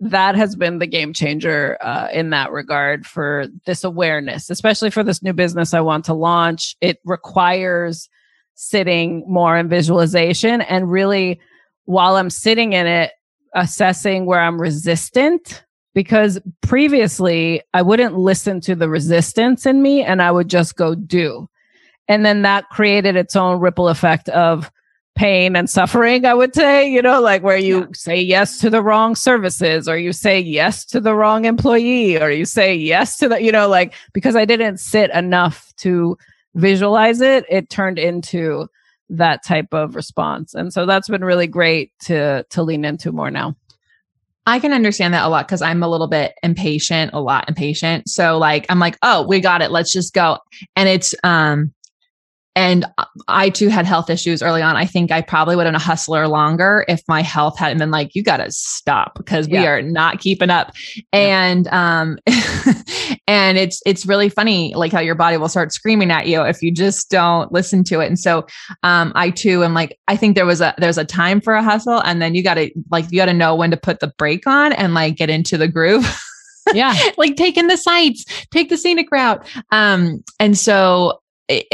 that 0.00 0.34
has 0.34 0.56
been 0.56 0.78
the 0.78 0.86
game 0.86 1.12
changer 1.12 1.76
uh, 1.82 2.08
in 2.12 2.30
that 2.30 2.50
regard 2.50 3.06
for 3.06 3.46
this 3.66 3.84
awareness, 3.84 4.48
especially 4.48 4.90
for 4.90 5.04
this 5.04 5.22
new 5.22 5.34
business 5.34 5.74
I 5.74 5.80
want 5.80 6.06
to 6.06 6.14
launch. 6.14 6.74
It 6.80 6.98
requires 7.04 8.08
sitting 8.54 9.22
more 9.26 9.58
in 9.58 9.68
visualization 9.68 10.62
and 10.62 10.90
really, 10.90 11.38
while 11.84 12.16
I'm 12.16 12.30
sitting 12.30 12.72
in 12.72 12.86
it, 12.86 13.12
assessing 13.54 14.24
where 14.24 14.40
I'm 14.40 14.60
resistant. 14.60 15.64
Because 15.94 16.38
previously, 16.62 17.62
I 17.74 17.82
wouldn't 17.82 18.16
listen 18.16 18.60
to 18.62 18.74
the 18.74 18.88
resistance 18.88 19.66
in 19.66 19.82
me 19.82 20.02
and 20.02 20.22
I 20.22 20.30
would 20.30 20.48
just 20.48 20.76
go 20.76 20.94
do. 20.94 21.48
And 22.06 22.24
then 22.24 22.42
that 22.42 22.68
created 22.70 23.16
its 23.16 23.34
own 23.34 23.60
ripple 23.60 23.88
effect 23.88 24.28
of, 24.28 24.70
pain 25.20 25.54
and 25.54 25.68
suffering, 25.68 26.24
I 26.24 26.32
would 26.32 26.54
say, 26.54 26.90
you 26.90 27.02
know, 27.02 27.20
like 27.20 27.42
where 27.42 27.58
you 27.58 27.80
yeah. 27.80 27.86
say 27.92 28.20
yes 28.20 28.58
to 28.60 28.70
the 28.70 28.82
wrong 28.82 29.14
services 29.14 29.86
or 29.86 29.98
you 29.98 30.14
say 30.14 30.40
yes 30.40 30.84
to 30.86 31.00
the 31.00 31.14
wrong 31.14 31.44
employee 31.44 32.18
or 32.18 32.30
you 32.30 32.46
say 32.46 32.74
yes 32.74 33.18
to 33.18 33.28
the, 33.28 33.42
you 33.42 33.52
know, 33.52 33.68
like 33.68 33.92
because 34.14 34.34
I 34.34 34.46
didn't 34.46 34.78
sit 34.78 35.10
enough 35.10 35.74
to 35.78 36.16
visualize 36.54 37.20
it, 37.20 37.44
it 37.50 37.68
turned 37.68 37.98
into 37.98 38.66
that 39.10 39.44
type 39.44 39.74
of 39.74 39.94
response. 39.94 40.54
And 40.54 40.72
so 40.72 40.86
that's 40.86 41.08
been 41.08 41.24
really 41.24 41.48
great 41.48 41.92
to 42.04 42.44
to 42.44 42.62
lean 42.62 42.86
into 42.86 43.12
more 43.12 43.30
now. 43.30 43.56
I 44.46 44.58
can 44.58 44.72
understand 44.72 45.14
that 45.14 45.24
a 45.24 45.28
lot 45.28 45.46
because 45.46 45.62
I'm 45.62 45.82
a 45.82 45.88
little 45.88 46.08
bit 46.08 46.34
impatient, 46.42 47.12
a 47.12 47.20
lot 47.20 47.48
impatient. 47.48 48.08
So 48.08 48.38
like 48.38 48.66
I'm 48.68 48.78
like, 48.78 48.96
oh, 49.02 49.26
we 49.26 49.40
got 49.40 49.62
it. 49.62 49.70
Let's 49.70 49.92
just 49.92 50.14
go. 50.14 50.38
And 50.76 50.88
it's 50.88 51.14
um 51.24 51.72
and 52.56 52.84
I 53.28 53.48
too 53.48 53.68
had 53.68 53.86
health 53.86 54.10
issues 54.10 54.42
early 54.42 54.60
on. 54.60 54.76
I 54.76 54.84
think 54.84 55.12
I 55.12 55.22
probably 55.22 55.54
would 55.54 55.66
have 55.66 55.72
been 55.72 55.80
a 55.80 55.84
hustler 55.84 56.26
longer 56.26 56.84
if 56.88 57.00
my 57.06 57.22
health 57.22 57.56
hadn't 57.56 57.78
been 57.78 57.92
like, 57.92 58.14
you 58.14 58.24
got 58.24 58.38
to 58.38 58.50
stop 58.50 59.14
because 59.16 59.46
yeah. 59.46 59.60
we 59.60 59.66
are 59.68 59.82
not 59.82 60.18
keeping 60.18 60.50
up. 60.50 60.72
Yeah. 60.96 61.04
And, 61.12 61.68
um, 61.68 62.18
and 63.28 63.56
it's, 63.56 63.80
it's 63.86 64.04
really 64.04 64.28
funny, 64.28 64.74
like 64.74 64.90
how 64.90 64.98
your 64.98 65.14
body 65.14 65.36
will 65.36 65.48
start 65.48 65.72
screaming 65.72 66.10
at 66.10 66.26
you 66.26 66.42
if 66.42 66.60
you 66.60 66.72
just 66.72 67.08
don't 67.08 67.52
listen 67.52 67.84
to 67.84 68.00
it. 68.00 68.08
And 68.08 68.18
so, 68.18 68.46
um, 68.82 69.12
I 69.14 69.30
too 69.30 69.62
am 69.62 69.72
like, 69.72 69.96
I 70.08 70.16
think 70.16 70.34
there 70.34 70.46
was 70.46 70.60
a, 70.60 70.74
there's 70.76 70.98
a 70.98 71.04
time 71.04 71.40
for 71.40 71.54
a 71.54 71.62
hustle 71.62 72.00
and 72.00 72.20
then 72.20 72.34
you 72.34 72.42
got 72.42 72.54
to 72.54 72.68
like, 72.90 73.04
you 73.12 73.16
got 73.16 73.26
to 73.26 73.32
know 73.32 73.54
when 73.54 73.70
to 73.70 73.76
put 73.76 74.00
the 74.00 74.12
brake 74.18 74.48
on 74.48 74.72
and 74.72 74.92
like 74.92 75.16
get 75.16 75.30
into 75.30 75.56
the 75.56 75.68
groove. 75.68 76.20
yeah 76.74 76.94
like 77.16 77.36
taking 77.36 77.68
the 77.68 77.76
sights 77.76 78.24
take 78.50 78.68
the 78.68 78.76
scenic 78.76 79.10
route 79.10 79.44
um 79.72 80.22
and 80.38 80.58
so 80.58 81.19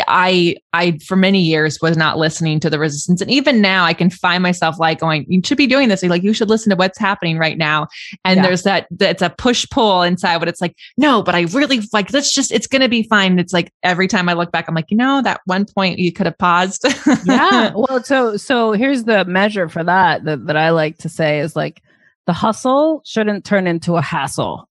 I 0.09 0.57
I 0.73 0.99
for 1.05 1.17
many 1.17 1.41
years 1.41 1.81
was 1.83 1.97
not 1.97 2.17
listening 2.17 2.61
to 2.61 2.71
the 2.71 2.79
resistance, 2.79 3.21
and 3.21 3.31
even 3.31 3.61
now 3.61 3.85
I 3.85 3.93
can 3.93 4.09
find 4.09 4.43
myself 4.43 4.79
like 4.79 5.01
going, 5.01 5.27
"You 5.29 5.43
should 5.45 5.59
be 5.59 5.67
doing 5.67 5.89
this." 5.89 6.03
Like 6.03 6.23
you 6.23 6.33
should 6.33 6.49
listen 6.49 6.71
to 6.71 6.77
what's 6.77 6.99
happening 6.99 7.37
right 7.37 7.59
now. 7.59 7.89
And 8.25 8.37
yeah. 8.39 8.43
there's 8.43 8.62
that 8.62 8.87
that's 8.91 9.23
a 9.23 9.31
push 9.31 9.67
pull 9.71 10.03
inside, 10.03 10.39
but 10.39 10.49
it's 10.49 10.61
like, 10.61 10.77
no, 10.97 11.23
but 11.23 11.35
I 11.35 11.43
really 11.43 11.81
like. 11.93 12.12
Let's 12.12 12.33
just. 12.33 12.53
It's 12.53 12.67
gonna 12.67 12.89
be 12.89 13.03
fine. 13.03 13.39
It's 13.39 13.53
like 13.53 13.73
every 13.83 14.09
time 14.09 14.29
I 14.29 14.33
look 14.33 14.51
back, 14.53 14.67
I'm 14.69 14.75
like, 14.75 14.91
you 14.91 14.97
know, 14.97 15.21
that 15.23 15.41
one 15.45 15.67
point 15.67 15.99
you 15.99 16.12
could 16.12 16.27
have 16.27 16.39
paused. 16.39 16.85
yeah. 17.25 17.73
Well, 17.77 18.03
so 18.03 18.37
so 18.37 18.73
here's 18.73 19.05
the 19.05 19.25
measure 19.27 19.69
for 19.69 19.85
that, 19.85 20.25
that 20.25 20.47
that 20.47 20.57
I 20.57 20.71
like 20.71 20.99
to 20.99 21.09
say 21.09 21.41
is 21.41 21.55
like 21.55 21.83
the 22.27 22.33
hustle 22.33 23.03
shouldn't 23.05 23.45
turn 23.45 23.67
into 23.67 23.97
a 23.97 24.03
hassle. 24.03 24.69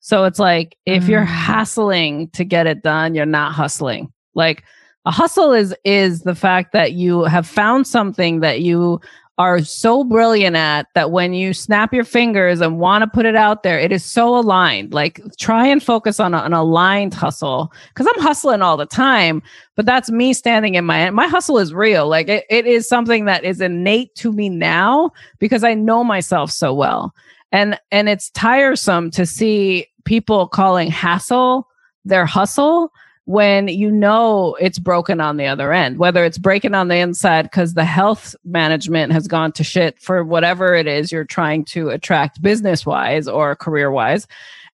So 0.00 0.24
it's 0.24 0.38
like 0.38 0.76
if 0.86 1.04
mm. 1.04 1.08
you're 1.08 1.24
hassling 1.24 2.30
to 2.30 2.44
get 2.44 2.66
it 2.66 2.82
done, 2.82 3.14
you're 3.14 3.26
not 3.26 3.52
hustling 3.52 4.12
like 4.34 4.64
a 5.06 5.10
hustle 5.10 5.52
is 5.52 5.74
is 5.84 6.22
the 6.22 6.34
fact 6.34 6.72
that 6.72 6.92
you 6.92 7.24
have 7.24 7.46
found 7.46 7.86
something 7.86 8.40
that 8.40 8.60
you 8.60 9.00
are 9.40 9.62
so 9.62 10.04
brilliant 10.04 10.54
at 10.54 10.86
that 10.92 11.12
when 11.12 11.32
you 11.32 11.54
snap 11.54 11.94
your 11.94 12.04
fingers 12.04 12.60
and 12.60 12.78
want 12.78 13.00
to 13.00 13.08
put 13.08 13.24
it 13.24 13.34
out 13.34 13.62
there, 13.62 13.78
it 13.78 13.90
is 13.90 14.04
so 14.04 14.36
aligned. 14.36 14.92
Like 14.92 15.18
try 15.38 15.66
and 15.66 15.82
focus 15.82 16.20
on 16.20 16.34
a, 16.34 16.42
an 16.42 16.52
aligned 16.52 17.14
hustle 17.14 17.72
because 17.88 18.06
I'm 18.06 18.22
hustling 18.22 18.60
all 18.60 18.76
the 18.76 18.84
time, 18.84 19.42
but 19.76 19.86
that's 19.86 20.10
me 20.10 20.34
standing 20.34 20.74
in 20.74 20.84
my 20.84 21.08
my 21.08 21.26
hustle 21.26 21.56
is 21.56 21.72
real. 21.72 22.06
Like 22.06 22.28
it, 22.28 22.44
it 22.50 22.66
is 22.66 22.86
something 22.86 23.24
that 23.24 23.42
is 23.42 23.62
innate 23.62 24.14
to 24.16 24.30
me 24.30 24.50
now 24.50 25.10
because 25.38 25.64
I 25.64 25.72
know 25.72 26.04
myself 26.04 26.50
so 26.50 26.74
well. 26.74 27.14
And 27.50 27.80
and 27.90 28.10
it's 28.10 28.28
tiresome 28.32 29.10
to 29.12 29.24
see 29.24 29.86
people 30.04 30.48
calling 30.48 30.90
hassle 30.90 31.66
their 32.04 32.26
hustle 32.26 32.92
when 33.26 33.68
you 33.68 33.90
know 33.90 34.56
it's 34.60 34.78
broken 34.78 35.20
on 35.20 35.36
the 35.36 35.46
other 35.46 35.72
end, 35.72 35.98
whether 35.98 36.24
it's 36.24 36.38
breaking 36.38 36.74
on 36.74 36.88
the 36.88 36.96
inside 36.96 37.42
because 37.42 37.74
the 37.74 37.84
health 37.84 38.34
management 38.44 39.12
has 39.12 39.28
gone 39.28 39.52
to 39.52 39.64
shit 39.64 40.00
for 40.00 40.24
whatever 40.24 40.74
it 40.74 40.86
is 40.86 41.12
you're 41.12 41.24
trying 41.24 41.64
to 41.64 41.90
attract 41.90 42.42
business 42.42 42.84
wise 42.84 43.28
or 43.28 43.54
career 43.54 43.90
wise. 43.90 44.26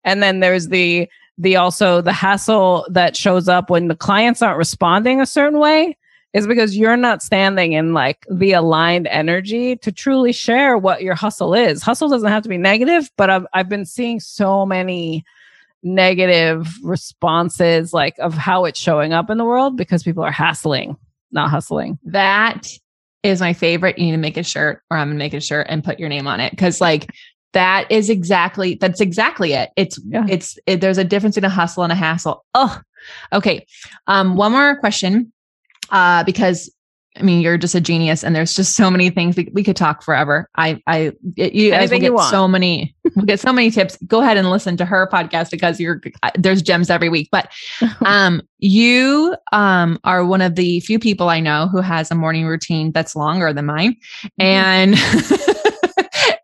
And 0.05 0.23
then 0.23 0.41
there's 0.41 0.69
the 0.69 1.09
the 1.39 1.57
also 1.57 2.01
the 2.01 2.13
hassle 2.13 2.87
that 2.91 3.17
shows 3.17 3.49
up 3.49 3.69
when 3.69 3.89
the 3.89 3.97
clients 3.97 4.41
aren't 4.41 4.59
responding 4.59 5.21
a 5.21 5.27
certain 5.27 5.59
way 5.59 5.97
is 6.33 6.47
because 6.47 6.77
you're 6.77 6.97
not 6.97 7.23
standing 7.23 7.73
in 7.73 7.95
like 7.95 8.27
the 8.31 8.53
aligned 8.53 9.07
energy 9.09 9.77
to 9.77 9.93
truly 9.93 10.33
share 10.33 10.77
what 10.77 11.03
your 11.03 11.15
hustle 11.15 11.55
is. 11.55 11.83
Hustle 11.83 12.09
doesn't 12.09 12.29
have 12.29 12.43
to 12.43 12.49
be 12.49 12.59
negative, 12.59 13.11
but 13.17 13.29
I've 13.31 13.47
I've 13.53 13.69
been 13.69 13.85
seeing 13.85 14.21
so 14.21 14.65
many 14.65 15.25
negative 15.83 16.69
responses 16.83 17.93
like 17.93 18.19
of 18.19 18.35
how 18.35 18.65
it's 18.65 18.81
showing 18.81 19.13
up 19.13 19.31
in 19.31 19.39
the 19.39 19.45
world 19.45 19.77
because 19.77 20.03
people 20.03 20.23
are 20.23 20.33
hassling, 20.33 20.97
not 21.33 21.51
hustling. 21.51 21.99
That 22.05 22.69
is 23.23 23.41
my 23.41 23.53
favorite. 23.53 23.99
You 23.99 24.07
need 24.07 24.13
to 24.13 24.19
make 24.19 24.37
a 24.37 24.43
shirt 24.43 24.83
or 24.91 24.97
I'm 24.97 25.09
gonna 25.09 25.19
make 25.19 25.35
a 25.35 25.41
shirt 25.41 25.67
and 25.69 25.85
put 25.85 25.99
your 25.99 26.09
name 26.09 26.27
on 26.27 26.41
it. 26.41 26.57
Cause 26.57 26.81
like 26.81 27.11
that 27.53 27.91
is 27.91 28.11
exactly 28.11 28.75
that's 28.75 29.01
exactly 29.01 29.53
it. 29.53 29.71
It's 29.77 29.99
yeah. 30.05 30.27
it's 30.29 30.59
it, 30.67 30.81
there's 30.81 30.99
a 30.99 31.05
difference 31.05 31.37
in 31.37 31.45
a 31.45 31.49
hustle 31.49 31.83
and 31.83 31.93
a 31.93 31.97
hassle. 31.97 32.45
Oh, 32.55 32.81
okay. 33.33 33.65
Um, 34.07 34.37
one 34.37 34.53
more 34.53 34.77
question. 34.77 35.33
Uh, 35.91 36.25
because 36.25 36.71
I 37.19 37.23
mean, 37.23 37.41
you're 37.41 37.59
just 37.59 37.75
a 37.75 37.81
genius, 37.81 38.23
and 38.23 38.35
there's 38.35 38.55
just 38.55 38.77
so 38.77 38.91
many 38.91 39.11
things 39.11 39.37
we, 39.37 39.49
we 39.53 39.65
could 39.65 39.77
talk 39.77 40.03
forever. 40.03 40.49
I, 40.57 40.81
I, 40.87 41.13
you 41.37 41.71
guys 41.71 41.91
will 41.91 41.99
get 41.99 42.13
you 42.13 42.23
so 42.23 42.47
many, 42.47 42.95
we'll 43.17 43.25
get 43.25 43.41
so 43.41 43.53
many 43.53 43.71
tips. 43.71 43.97
Go 44.07 44.21
ahead 44.21 44.37
and 44.37 44.51
listen 44.51 44.77
to 44.77 44.85
her 44.85 45.09
podcast 45.13 45.51
because 45.51 45.81
you're 45.81 46.01
there's 46.37 46.63
gems 46.63 46.91
every 46.91 47.09
week. 47.09 47.29
But, 47.33 47.51
um, 48.05 48.43
you, 48.59 49.37
um, 49.53 49.99
are 50.05 50.25
one 50.25 50.43
of 50.43 50.55
the 50.55 50.81
few 50.81 50.99
people 50.99 51.29
I 51.29 51.41
know 51.41 51.69
who 51.69 51.81
has 51.81 52.11
a 52.11 52.15
morning 52.15 52.47
routine 52.47 52.93
that's 52.93 53.17
longer 53.17 53.53
than 53.53 53.67
mine, 53.67 53.97
mm-hmm. 54.41 54.43
and. 54.43 54.97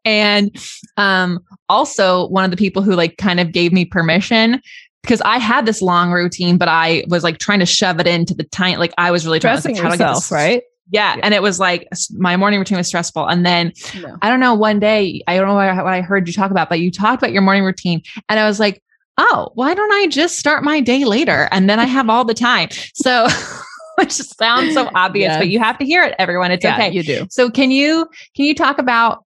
and 0.04 0.56
um 0.96 1.38
also 1.68 2.26
one 2.28 2.44
of 2.44 2.50
the 2.50 2.56
people 2.56 2.82
who 2.82 2.94
like 2.94 3.16
kind 3.18 3.38
of 3.38 3.52
gave 3.52 3.72
me 3.72 3.84
permission 3.84 4.60
because 5.02 5.20
I 5.22 5.38
had 5.38 5.66
this 5.66 5.82
long 5.82 6.12
routine, 6.12 6.58
but 6.58 6.68
I 6.68 7.04
was 7.08 7.24
like 7.24 7.38
trying 7.38 7.58
to 7.58 7.66
shove 7.66 8.00
it 8.00 8.06
into 8.06 8.34
the 8.34 8.44
tiny, 8.44 8.76
like 8.76 8.92
I 8.98 9.10
was 9.10 9.26
really 9.26 9.40
stressing 9.40 9.76
like, 9.76 9.98
yourself, 9.98 10.30
right? 10.30 10.62
Yeah. 10.90 11.16
yeah. 11.16 11.20
And 11.24 11.34
it 11.34 11.42
was 11.42 11.58
like 11.58 11.88
my 12.12 12.36
morning 12.36 12.60
routine 12.60 12.78
was 12.78 12.86
stressful. 12.86 13.26
And 13.26 13.44
then 13.44 13.72
no. 14.00 14.16
I 14.22 14.28
don't 14.28 14.40
know, 14.40 14.54
one 14.54 14.78
day, 14.78 15.22
I 15.26 15.36
don't 15.36 15.48
know 15.48 15.54
what 15.54 15.66
I 15.66 16.00
heard 16.00 16.28
you 16.28 16.32
talk 16.32 16.50
about, 16.50 16.68
but 16.68 16.80
you 16.80 16.90
talked 16.90 17.22
about 17.22 17.32
your 17.32 17.42
morning 17.42 17.64
routine. 17.64 18.02
And 18.28 18.38
I 18.38 18.46
was 18.46 18.60
like, 18.60 18.82
oh, 19.18 19.50
why 19.54 19.74
don't 19.74 19.92
I 19.92 20.06
just 20.06 20.38
start 20.38 20.62
my 20.62 20.80
day 20.80 21.04
later? 21.04 21.48
And 21.50 21.68
then 21.68 21.80
I 21.80 21.84
have 21.84 22.08
all 22.08 22.24
the 22.24 22.34
time. 22.34 22.68
So, 22.94 23.26
which 23.96 24.12
sounds 24.12 24.74
so 24.74 24.88
obvious, 24.94 25.30
yes. 25.30 25.38
but 25.38 25.48
you 25.48 25.58
have 25.58 25.78
to 25.78 25.84
hear 25.84 26.02
it, 26.04 26.14
everyone. 26.18 26.50
It's 26.50 26.64
yeah, 26.64 26.74
okay. 26.74 26.90
You 26.92 27.02
do. 27.02 27.26
So 27.30 27.50
can 27.50 27.70
you, 27.70 28.06
can 28.34 28.46
you 28.46 28.54
talk 28.54 28.78
about 28.78 29.24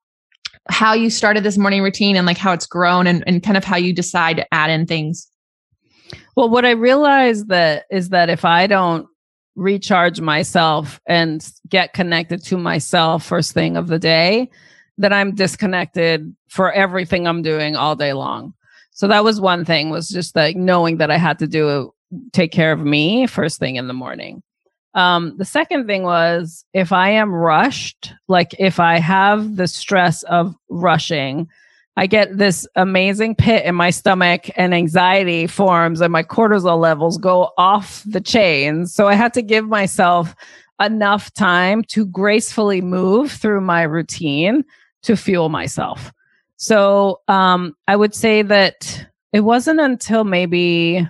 how 0.70 0.94
you 0.94 1.10
started 1.10 1.44
this 1.44 1.58
morning 1.58 1.82
routine 1.82 2.16
and 2.16 2.26
like 2.28 2.38
how 2.38 2.52
it's 2.54 2.66
grown 2.66 3.08
and, 3.08 3.24
and 3.26 3.42
kind 3.42 3.58
of 3.58 3.64
how 3.64 3.78
you 3.78 3.94
decide 3.94 4.38
to 4.38 4.54
add 4.54 4.70
in 4.70 4.86
things. 4.86 5.31
Well, 6.36 6.50
what 6.50 6.66
I 6.66 6.72
realized 6.72 7.50
that 7.50 7.86
is 7.92 8.10
that 8.10 8.30
if 8.30 8.46
I 8.46 8.68
don't 8.68 9.08
recharge 9.56 10.22
myself 10.22 11.00
and 11.08 11.46
get 11.68 11.94
connected 11.94 12.44
to 12.46 12.58
myself 12.58 13.26
first 13.26 13.54
thing 13.54 13.78
of 13.78 13.88
the 13.88 14.00
day, 14.00 14.50
that 14.98 15.14
I'm 15.14 15.36
disconnected 15.36 16.36
for 16.48 16.72
everything 16.72 17.28
I'm 17.28 17.42
doing 17.42 17.76
all 17.76 17.96
day 17.96 18.14
long. 18.14 18.54
So 18.92 19.08
that 19.08 19.24
was 19.24 19.42
one 19.42 19.66
thing 19.66 19.90
was 19.90 20.10
just 20.10 20.36
like 20.36 20.56
knowing 20.56 20.98
that 20.98 21.10
I 21.10 21.18
had 21.18 21.40
to 21.40 21.48
do 21.48 21.94
take 22.34 22.52
care 22.52 22.72
of 22.72 22.82
me 22.82 23.26
first 23.26 23.60
thing 23.60 23.78
in 23.78 23.88
the 23.88 23.94
morning. 23.94 24.44
Um, 24.94 25.38
the 25.38 25.46
second 25.46 25.88
thing 25.88 26.04
was 26.04 26.66
if 26.74 26.92
I 26.92 27.12
am 27.12 27.34
rushed, 27.34 28.14
like 28.28 28.54
if 28.60 28.80
I 28.80 29.00
have 29.00 29.56
the 29.56 29.68
stress 29.68 30.24
of 30.24 30.54
rushing, 30.70 31.48
I 31.98 32.08
get 32.08 32.38
this 32.38 32.68
amazing 32.76 33.36
pit 33.36 33.66
in 33.66 33.76
my 33.76 33.90
stomach 33.90 34.50
and 34.56 34.74
anxiety 34.74 35.46
forms 35.46 36.02
and 36.02 36.12
my 36.12 36.24
cortisol 36.24 36.80
levels 36.80 37.18
go 37.18 37.52
off 37.58 38.04
the 38.06 38.22
chain. 38.22 38.88
So 38.88 39.08
I 39.08 39.14
had 39.16 39.34
to 39.34 39.42
give 39.42 39.68
myself 39.68 40.34
enough 40.82 41.34
time 41.34 41.84
to 41.90 42.06
gracefully 42.06 42.82
move 42.82 43.32
through 43.32 43.62
my 43.62 43.84
routine 43.84 44.64
to 45.04 45.16
fuel 45.16 45.50
myself. 45.50 46.12
So 46.58 47.22
um, 47.28 47.76
I 47.88 47.96
would 47.96 48.16
say 48.16 48.42
that 48.44 49.06
it 49.34 49.42
wasn't 49.42 49.80
until 49.80 50.24
maybe 50.24 51.08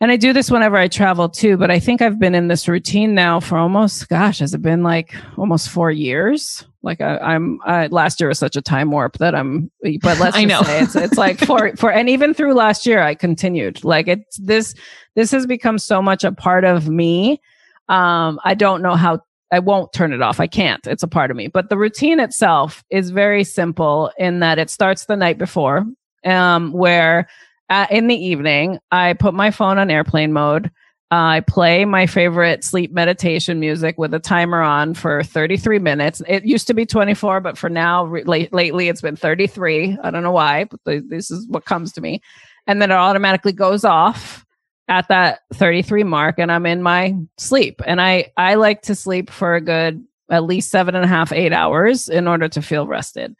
and 0.00 0.10
I 0.10 0.16
do 0.16 0.32
this 0.32 0.50
whenever 0.50 0.76
I 0.76 0.88
travel 0.88 1.28
too, 1.28 1.56
but 1.56 1.70
I 1.70 1.78
think 1.78 2.02
I've 2.02 2.18
been 2.18 2.34
in 2.34 2.48
this 2.48 2.68
routine 2.68 3.14
now 3.14 3.40
for 3.40 3.56
almost, 3.58 4.08
gosh, 4.08 4.40
has 4.40 4.54
it 4.54 4.62
been 4.62 4.82
like 4.82 5.14
almost 5.36 5.68
four 5.68 5.90
years? 5.90 6.66
Like 6.82 7.00
I, 7.00 7.34
am 7.34 7.58
last 7.90 8.20
year 8.20 8.28
was 8.28 8.38
such 8.38 8.56
a 8.56 8.62
time 8.62 8.90
warp 8.90 9.18
that 9.18 9.34
I'm, 9.34 9.70
but 10.02 10.18
let's 10.18 10.36
I 10.36 10.44
know 10.44 10.60
it's, 10.64 10.96
it's 10.96 11.16
like 11.16 11.38
for, 11.38 11.74
for, 11.76 11.90
and 11.90 12.08
even 12.08 12.34
through 12.34 12.54
last 12.54 12.86
year, 12.86 13.02
I 13.02 13.14
continued 13.14 13.84
like 13.84 14.08
it's 14.08 14.36
this, 14.36 14.74
this 15.14 15.30
has 15.30 15.46
become 15.46 15.78
so 15.78 16.02
much 16.02 16.24
a 16.24 16.32
part 16.32 16.64
of 16.64 16.88
me. 16.88 17.40
Um, 17.88 18.40
I 18.44 18.54
don't 18.54 18.82
know 18.82 18.96
how 18.96 19.20
I 19.54 19.60
won't 19.60 19.92
turn 19.92 20.12
it 20.12 20.20
off. 20.20 20.40
I 20.40 20.48
can't. 20.48 20.84
It's 20.86 21.04
a 21.04 21.08
part 21.08 21.30
of 21.30 21.36
me. 21.36 21.46
But 21.46 21.68
the 21.68 21.78
routine 21.78 22.18
itself 22.18 22.82
is 22.90 23.10
very 23.10 23.44
simple 23.44 24.10
in 24.18 24.40
that 24.40 24.58
it 24.58 24.68
starts 24.68 25.06
the 25.06 25.16
night 25.16 25.38
before, 25.38 25.84
um, 26.24 26.72
where 26.72 27.28
uh, 27.70 27.86
in 27.90 28.06
the 28.06 28.16
evening, 28.16 28.78
I 28.90 29.14
put 29.14 29.34
my 29.34 29.50
phone 29.50 29.78
on 29.78 29.90
airplane 29.90 30.32
mode. 30.32 30.70
Uh, 31.10 31.38
I 31.38 31.40
play 31.40 31.84
my 31.84 32.06
favorite 32.06 32.64
sleep 32.64 32.92
meditation 32.92 33.60
music 33.60 33.96
with 33.98 34.12
a 34.14 34.18
timer 34.18 34.60
on 34.60 34.94
for 34.94 35.22
33 35.22 35.78
minutes. 35.78 36.22
It 36.26 36.44
used 36.44 36.66
to 36.66 36.74
be 36.74 36.86
24, 36.86 37.40
but 37.40 37.56
for 37.56 37.68
now, 37.68 38.04
re- 38.04 38.24
late, 38.24 38.52
lately, 38.52 38.88
it's 38.88 39.00
been 39.00 39.16
33. 39.16 39.98
I 40.02 40.10
don't 40.10 40.22
know 40.22 40.32
why, 40.32 40.64
but 40.64 40.80
th- 40.84 41.04
this 41.08 41.30
is 41.30 41.46
what 41.46 41.66
comes 41.66 41.92
to 41.92 42.00
me. 42.00 42.20
And 42.66 42.82
then 42.82 42.90
it 42.90 42.94
automatically 42.94 43.52
goes 43.52 43.84
off 43.84 44.44
at 44.88 45.08
that 45.08 45.40
33 45.52 46.04
mark, 46.04 46.38
and 46.38 46.50
I'm 46.50 46.66
in 46.66 46.82
my 46.82 47.14
sleep. 47.38 47.80
And 47.86 48.00
I, 48.00 48.32
I 48.36 48.54
like 48.54 48.82
to 48.82 48.94
sleep 48.94 49.30
for 49.30 49.54
a 49.54 49.60
good 49.60 50.04
at 50.30 50.44
least 50.44 50.70
seven 50.70 50.94
and 50.94 51.04
a 51.04 51.08
half, 51.08 51.32
eight 51.32 51.52
hours 51.52 52.08
in 52.08 52.26
order 52.26 52.48
to 52.48 52.62
feel 52.62 52.86
rested. 52.86 53.36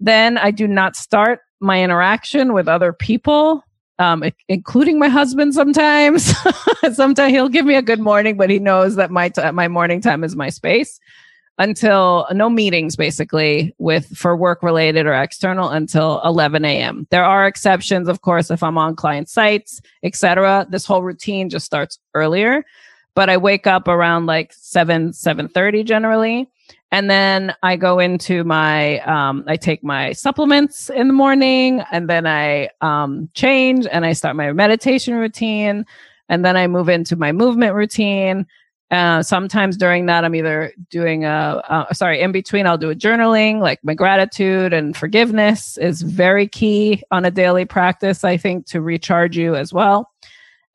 Then 0.00 0.38
I 0.38 0.50
do 0.50 0.66
not 0.66 0.96
start 0.96 1.40
my 1.60 1.82
interaction 1.82 2.52
with 2.52 2.68
other 2.68 2.92
people, 2.92 3.62
um, 3.98 4.22
including 4.48 4.98
my 4.98 5.08
husband 5.08 5.54
sometimes. 5.54 6.34
sometimes 6.92 7.32
he'll 7.32 7.48
give 7.48 7.64
me 7.64 7.74
a 7.74 7.82
good 7.82 8.00
morning, 8.00 8.36
but 8.36 8.50
he 8.50 8.58
knows 8.58 8.96
that 8.96 9.10
my 9.10 9.28
t- 9.28 9.50
my 9.52 9.68
morning 9.68 10.00
time 10.00 10.22
is 10.22 10.36
my 10.36 10.50
space 10.50 11.00
until 11.58 12.26
no 12.32 12.50
meetings 12.50 12.96
basically 12.96 13.74
with 13.78 14.06
for 14.16 14.36
work 14.36 14.62
related 14.62 15.06
or 15.06 15.14
external 15.14 15.70
until 15.70 16.20
11 16.24 16.64
a.m. 16.64 17.06
There 17.10 17.24
are 17.24 17.46
exceptions, 17.46 18.08
of 18.08 18.20
course, 18.20 18.50
if 18.50 18.62
I'm 18.62 18.76
on 18.76 18.96
client 18.96 19.28
sites, 19.28 19.80
etc. 20.02 20.66
This 20.68 20.84
whole 20.84 21.02
routine 21.02 21.48
just 21.48 21.64
starts 21.64 21.98
earlier, 22.14 22.64
but 23.16 23.28
I 23.28 23.36
wake 23.36 23.66
up 23.66 23.88
around 23.88 24.26
like 24.26 24.52
7 24.52 25.10
7:30 25.10 25.84
generally 25.84 26.48
and 26.92 27.10
then 27.10 27.54
I 27.62 27.76
go 27.76 27.98
into 27.98 28.44
my, 28.44 29.00
um, 29.00 29.44
I 29.46 29.56
take 29.56 29.82
my 29.82 30.12
supplements 30.12 30.88
in 30.88 31.08
the 31.08 31.12
morning 31.12 31.82
and 31.90 32.08
then 32.08 32.26
I 32.26 32.70
um, 32.80 33.28
change 33.34 33.86
and 33.90 34.06
I 34.06 34.12
start 34.12 34.36
my 34.36 34.52
meditation 34.52 35.14
routine. 35.14 35.84
And 36.28 36.44
then 36.44 36.56
I 36.56 36.66
move 36.66 36.88
into 36.88 37.16
my 37.16 37.32
movement 37.32 37.74
routine. 37.74 38.46
Uh, 38.90 39.22
sometimes 39.22 39.76
during 39.76 40.06
that, 40.06 40.24
I'm 40.24 40.34
either 40.34 40.72
doing 40.90 41.24
a, 41.24 41.62
uh, 41.68 41.92
sorry, 41.92 42.20
in 42.20 42.30
between, 42.30 42.66
I'll 42.66 42.78
do 42.78 42.90
a 42.90 42.94
journaling, 42.94 43.60
like 43.60 43.82
my 43.82 43.94
gratitude 43.94 44.72
and 44.72 44.96
forgiveness 44.96 45.76
is 45.76 46.02
very 46.02 46.46
key 46.46 47.02
on 47.10 47.24
a 47.24 47.30
daily 47.30 47.64
practice, 47.64 48.22
I 48.22 48.36
think, 48.36 48.66
to 48.66 48.80
recharge 48.80 49.36
you 49.36 49.56
as 49.56 49.72
well. 49.72 50.10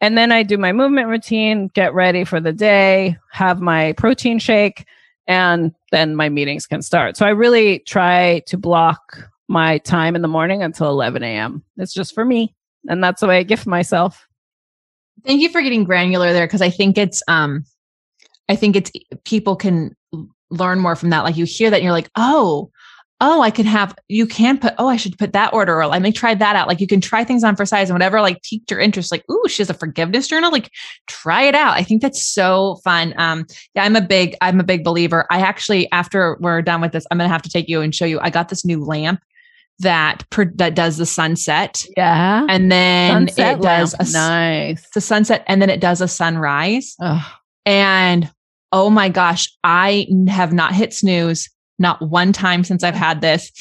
And 0.02 0.18
then 0.18 0.32
I 0.32 0.44
do 0.44 0.58
my 0.58 0.72
movement 0.72 1.08
routine, 1.08 1.68
get 1.68 1.94
ready 1.94 2.24
for 2.24 2.40
the 2.40 2.52
day, 2.52 3.18
have 3.32 3.62
my 3.62 3.94
protein 3.94 4.40
shake 4.40 4.86
and 5.28 5.74
then 5.92 6.16
my 6.16 6.28
meetings 6.28 6.66
can 6.66 6.82
start. 6.82 7.16
So 7.16 7.26
I 7.26 7.30
really 7.30 7.80
try 7.80 8.42
to 8.48 8.58
block 8.58 9.30
my 9.48 9.78
time 9.80 10.16
in 10.16 10.24
the 10.24 10.28
morning 10.28 10.64
until 10.64 10.90
11 10.90 11.24
a.m. 11.24 11.64
It's 11.78 11.94
just 11.94 12.16
for 12.16 12.26
me. 12.26 12.56
And 12.88 13.04
that's 13.04 13.22
the 13.22 13.28
way 13.28 13.38
I 13.38 13.44
gift 13.44 13.68
myself. 13.68 14.28
Thank 15.24 15.42
you 15.42 15.50
for 15.50 15.62
getting 15.62 15.84
granular 15.84 16.34
there 16.34 16.48
because 16.48 16.64
I 16.64 16.72
think 16.72 16.98
it's 16.98 17.22
um 17.28 17.64
I 18.50 18.56
think 18.56 18.76
it's 18.76 18.92
people 19.24 19.56
can 19.56 19.96
learn 20.50 20.80
more 20.80 20.96
from 20.96 21.12
that. 21.12 21.24
Like 21.24 21.38
you 21.38 21.46
hear 21.46 21.70
that 21.70 21.78
and 21.78 21.84
you're 21.84 21.94
like, 21.94 22.10
oh, 22.16 22.71
oh, 23.22 23.42
I 23.42 23.52
can 23.52 23.68
have, 23.68 23.96
you 24.08 24.26
can 24.26 24.58
put, 24.58 24.74
oh, 24.80 24.88
I 24.88 24.96
should 24.96 25.18
put 25.18 25.32
that 25.34 25.54
order 25.54 25.80
or 25.80 25.86
let 25.86 26.02
me 26.02 26.12
try 26.12 26.34
that 26.34 26.56
out. 26.56 26.68
Like 26.68 26.82
you 26.82 26.88
can 26.88 27.00
try 27.00 27.24
things 27.24 27.44
on 27.44 27.56
for 27.56 27.68
size 27.68 27.88
and 27.90 27.96
whatever 27.96 28.20
like 28.20 28.42
piqued 28.42 28.72
your 28.72 28.80
interest. 28.80 29.12
Like, 29.12 29.24
ooh, 29.30 29.48
she 29.48 29.62
has 29.62 29.70
a 29.70 29.76
forgiveness 29.76 30.28
journal. 30.28 30.52
Like 30.52 30.72
try 31.06 31.44
it 31.44 31.54
out. 31.54 31.78
I 31.78 31.84
think 31.84 32.02
that's 32.02 32.26
so 32.26 32.80
fun. 32.84 33.14
Um, 33.18 33.46
yeah, 33.76 33.84
I'm 33.84 33.96
a 33.96 34.02
big, 34.02 34.36
I'm 34.42 34.60
a 34.60 34.64
big 34.64 34.84
believer. 34.84 35.28
I 35.30 35.42
actually, 35.42 35.90
after 35.92 36.36
we're 36.42 36.64
done 36.64 36.82
with 36.82 36.94
this, 36.94 37.06
I'm 37.12 37.20
going 37.20 37.30
to 37.30 37.32
have 37.32 37.44
to 37.44 37.50
take 37.50 37.70
you 37.70 37.82
and 37.82 37.94
show 37.94 38.06
you. 38.06 38.20
I 38.20 38.32
got 38.32 38.50
this 38.50 38.66
new 38.66 38.84
lamp 38.84 39.22
that 39.80 40.28
per, 40.32 40.46
that 40.56 40.74
does 40.74 40.98
the 40.98 41.06
sunset. 41.06 41.86
Yeah. 41.96 42.48
And 42.50 42.72
then 42.72 43.28
sunset 43.28 43.58
it 43.58 43.62
does 43.62 43.94
a 44.00 44.12
nice 44.12 44.88
the 44.96 45.02
sunset 45.02 45.44
and 45.48 45.62
then 45.62 45.70
it 45.70 45.80
does 45.80 46.02
a 46.02 46.08
sunrise. 46.08 46.96
And 47.68 48.32
oh 48.72 48.90
my 48.90 49.10
gosh, 49.10 49.56
I 49.64 50.08
have 50.28 50.54
not 50.54 50.74
hit 50.74 50.94
snooze 50.94 51.50
not 51.82 52.02
one 52.02 52.32
time 52.32 52.64
since 52.64 52.84
I've 52.84 52.96
had 52.96 53.22
this. 53.22 53.52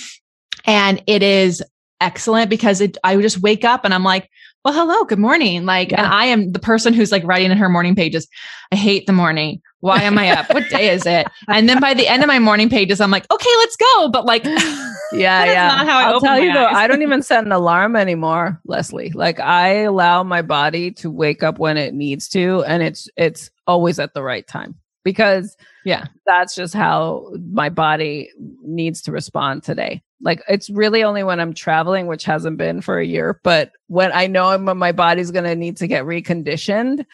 And 0.64 1.02
it 1.06 1.22
is 1.22 1.62
excellent 2.00 2.50
because 2.50 2.80
it, 2.80 2.96
I 3.02 3.16
just 3.16 3.40
wake 3.40 3.64
up 3.64 3.84
and 3.84 3.92
I'm 3.92 4.04
like, 4.04 4.30
well, 4.64 4.74
hello, 4.74 5.04
good 5.04 5.18
morning. 5.18 5.64
Like, 5.64 5.90
yeah. 5.90 6.04
and 6.04 6.06
I 6.06 6.26
am 6.26 6.52
the 6.52 6.58
person 6.58 6.92
who's 6.92 7.10
like 7.10 7.24
writing 7.24 7.50
in 7.50 7.56
her 7.56 7.68
morning 7.68 7.96
pages. 7.96 8.28
I 8.70 8.76
hate 8.76 9.06
the 9.06 9.12
morning. 9.12 9.62
Why 9.80 10.02
am 10.02 10.18
I 10.18 10.30
up? 10.30 10.52
what 10.52 10.68
day 10.68 10.90
is 10.90 11.06
it? 11.06 11.26
And 11.48 11.66
then 11.66 11.80
by 11.80 11.94
the 11.94 12.06
end 12.06 12.22
of 12.22 12.28
my 12.28 12.38
morning 12.38 12.68
pages, 12.68 13.00
I'm 13.00 13.10
like, 13.10 13.24
okay, 13.30 13.50
let's 13.58 13.76
go. 13.76 14.08
But 14.10 14.26
like, 14.26 14.44
yeah, 15.12 15.44
yeah. 15.44 15.84
I 15.86 16.12
will 16.12 16.20
tell 16.20 16.38
you 16.38 16.52
though, 16.52 16.66
I 16.66 16.86
don't 16.86 17.02
even 17.02 17.22
set 17.22 17.44
an 17.44 17.52
alarm 17.52 17.96
anymore, 17.96 18.60
Lesley. 18.66 19.10
Like 19.10 19.40
I 19.40 19.82
allow 19.82 20.22
my 20.22 20.42
body 20.42 20.90
to 20.92 21.10
wake 21.10 21.42
up 21.42 21.58
when 21.58 21.76
it 21.76 21.94
needs 21.94 22.28
to, 22.30 22.62
and 22.64 22.82
it's 22.82 23.08
it's 23.16 23.50
always 23.66 23.98
at 23.98 24.14
the 24.14 24.22
right 24.22 24.46
time 24.46 24.76
because 25.04 25.56
yeah. 25.84 26.06
that's 26.26 26.54
just 26.54 26.74
how 26.74 27.32
my 27.50 27.68
body 27.68 28.30
needs 28.62 29.02
to 29.02 29.12
respond 29.12 29.62
today. 29.62 30.02
Like 30.22 30.42
it's 30.48 30.68
really 30.68 31.02
only 31.02 31.22
when 31.22 31.40
i'm 31.40 31.54
traveling 31.54 32.06
which 32.06 32.24
hasn't 32.24 32.58
been 32.58 32.80
for 32.80 32.98
a 32.98 33.06
year 33.06 33.40
but 33.42 33.72
when 33.86 34.12
i 34.12 34.26
know 34.26 34.46
I'm, 34.46 34.64
my 34.78 34.92
body's 34.92 35.30
going 35.30 35.44
to 35.44 35.56
need 35.56 35.78
to 35.78 35.86
get 35.86 36.04
reconditioned 36.04 37.06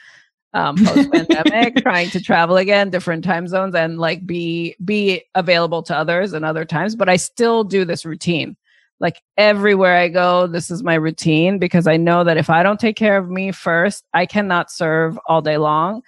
um, 0.54 0.76
post 0.76 1.12
pandemic 1.12 1.76
trying 1.82 2.10
to 2.10 2.20
travel 2.20 2.56
again 2.56 2.90
different 2.90 3.24
time 3.24 3.46
zones 3.46 3.74
and 3.74 3.98
like 3.98 4.26
be 4.26 4.74
be 4.84 5.22
available 5.34 5.82
to 5.84 5.96
others 5.96 6.32
and 6.32 6.44
other 6.44 6.64
times 6.64 6.96
but 6.96 7.08
i 7.08 7.16
still 7.16 7.64
do 7.64 7.84
this 7.84 8.04
routine. 8.04 8.56
Like 8.98 9.20
everywhere 9.36 9.94
i 9.98 10.08
go 10.08 10.46
this 10.46 10.70
is 10.70 10.82
my 10.82 10.94
routine 10.94 11.58
because 11.58 11.86
i 11.86 11.98
know 11.98 12.24
that 12.24 12.38
if 12.38 12.48
i 12.48 12.62
don't 12.62 12.80
take 12.80 12.96
care 12.96 13.18
of 13.18 13.28
me 13.28 13.52
first 13.52 14.04
i 14.14 14.24
cannot 14.24 14.70
serve 14.70 15.18
all 15.28 15.42
day 15.42 15.58
long 15.58 16.00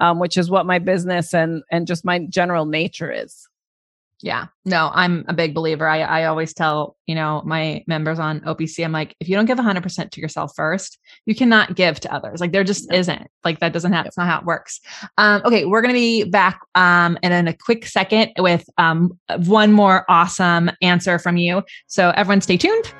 um, 0.00 0.18
which 0.18 0.36
is 0.36 0.50
what 0.50 0.66
my 0.66 0.78
business 0.78 1.34
and 1.34 1.62
and 1.70 1.86
just 1.86 2.04
my 2.04 2.20
general 2.28 2.66
nature 2.66 3.10
is. 3.10 3.48
Yeah, 4.22 4.46
no, 4.64 4.90
I'm 4.94 5.26
a 5.28 5.34
big 5.34 5.54
believer. 5.54 5.86
I, 5.86 6.00
I 6.00 6.24
always 6.24 6.54
tell, 6.54 6.96
you 7.06 7.14
know, 7.14 7.42
my 7.44 7.84
members 7.86 8.18
on 8.18 8.40
OPC, 8.40 8.82
I'm 8.82 8.92
like, 8.92 9.14
if 9.20 9.28
you 9.28 9.36
don't 9.36 9.44
give 9.44 9.58
100% 9.58 10.10
to 10.10 10.20
yourself 10.20 10.52
first, 10.56 10.98
you 11.26 11.34
cannot 11.34 11.76
give 11.76 12.00
to 12.00 12.14
others. 12.14 12.40
Like 12.40 12.52
there 12.52 12.64
just 12.64 12.90
isn't 12.90 13.26
like 13.44 13.60
that 13.60 13.74
doesn't 13.74 13.92
have, 13.92 14.06
it's 14.06 14.16
not 14.16 14.26
how 14.26 14.38
it 14.38 14.46
works. 14.46 14.80
Um, 15.18 15.42
okay. 15.44 15.66
We're 15.66 15.82
going 15.82 15.92
to 15.92 16.00
be 16.00 16.24
back, 16.24 16.58
um, 16.74 17.18
and 17.22 17.34
in 17.34 17.46
a 17.46 17.54
quick 17.54 17.86
second 17.86 18.32
with, 18.38 18.66
um, 18.78 19.18
one 19.44 19.72
more 19.72 20.06
awesome 20.08 20.70
answer 20.80 21.18
from 21.18 21.36
you. 21.36 21.62
So 21.86 22.10
everyone 22.16 22.40
stay 22.40 22.56
tuned. 22.56 22.94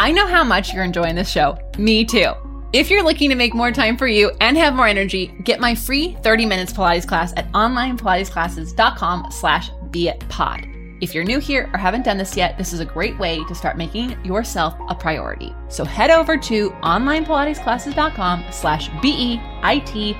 I 0.00 0.12
know 0.12 0.28
how 0.28 0.44
much 0.44 0.72
you're 0.72 0.84
enjoying 0.84 1.16
this 1.16 1.28
show. 1.28 1.58
Me 1.76 2.04
too. 2.04 2.32
If 2.70 2.90
you're 2.90 3.02
looking 3.02 3.30
to 3.30 3.34
make 3.34 3.54
more 3.54 3.72
time 3.72 3.96
for 3.96 4.06
you 4.06 4.30
and 4.42 4.54
have 4.58 4.74
more 4.74 4.86
energy, 4.86 5.28
get 5.42 5.58
my 5.58 5.74
free 5.74 6.18
30 6.22 6.44
minutes 6.44 6.70
Pilates 6.70 7.08
class 7.08 7.32
at 7.38 7.50
onlinepilatesclasses.com 7.52 9.30
slash 9.30 9.70
beitpod. 9.90 11.00
If 11.00 11.14
you're 11.14 11.24
new 11.24 11.38
here 11.38 11.70
or 11.72 11.78
haven't 11.78 12.04
done 12.04 12.18
this 12.18 12.36
yet, 12.36 12.58
this 12.58 12.74
is 12.74 12.80
a 12.80 12.84
great 12.84 13.18
way 13.18 13.42
to 13.44 13.54
start 13.54 13.78
making 13.78 14.22
yourself 14.22 14.74
a 14.90 14.94
priority. 14.94 15.54
So 15.68 15.82
head 15.82 16.10
over 16.10 16.36
to 16.36 16.68
onlinepilatesclasses.com 16.70 18.44
slash 18.50 18.90
B-E-I-T-P-O-D. 19.00 20.12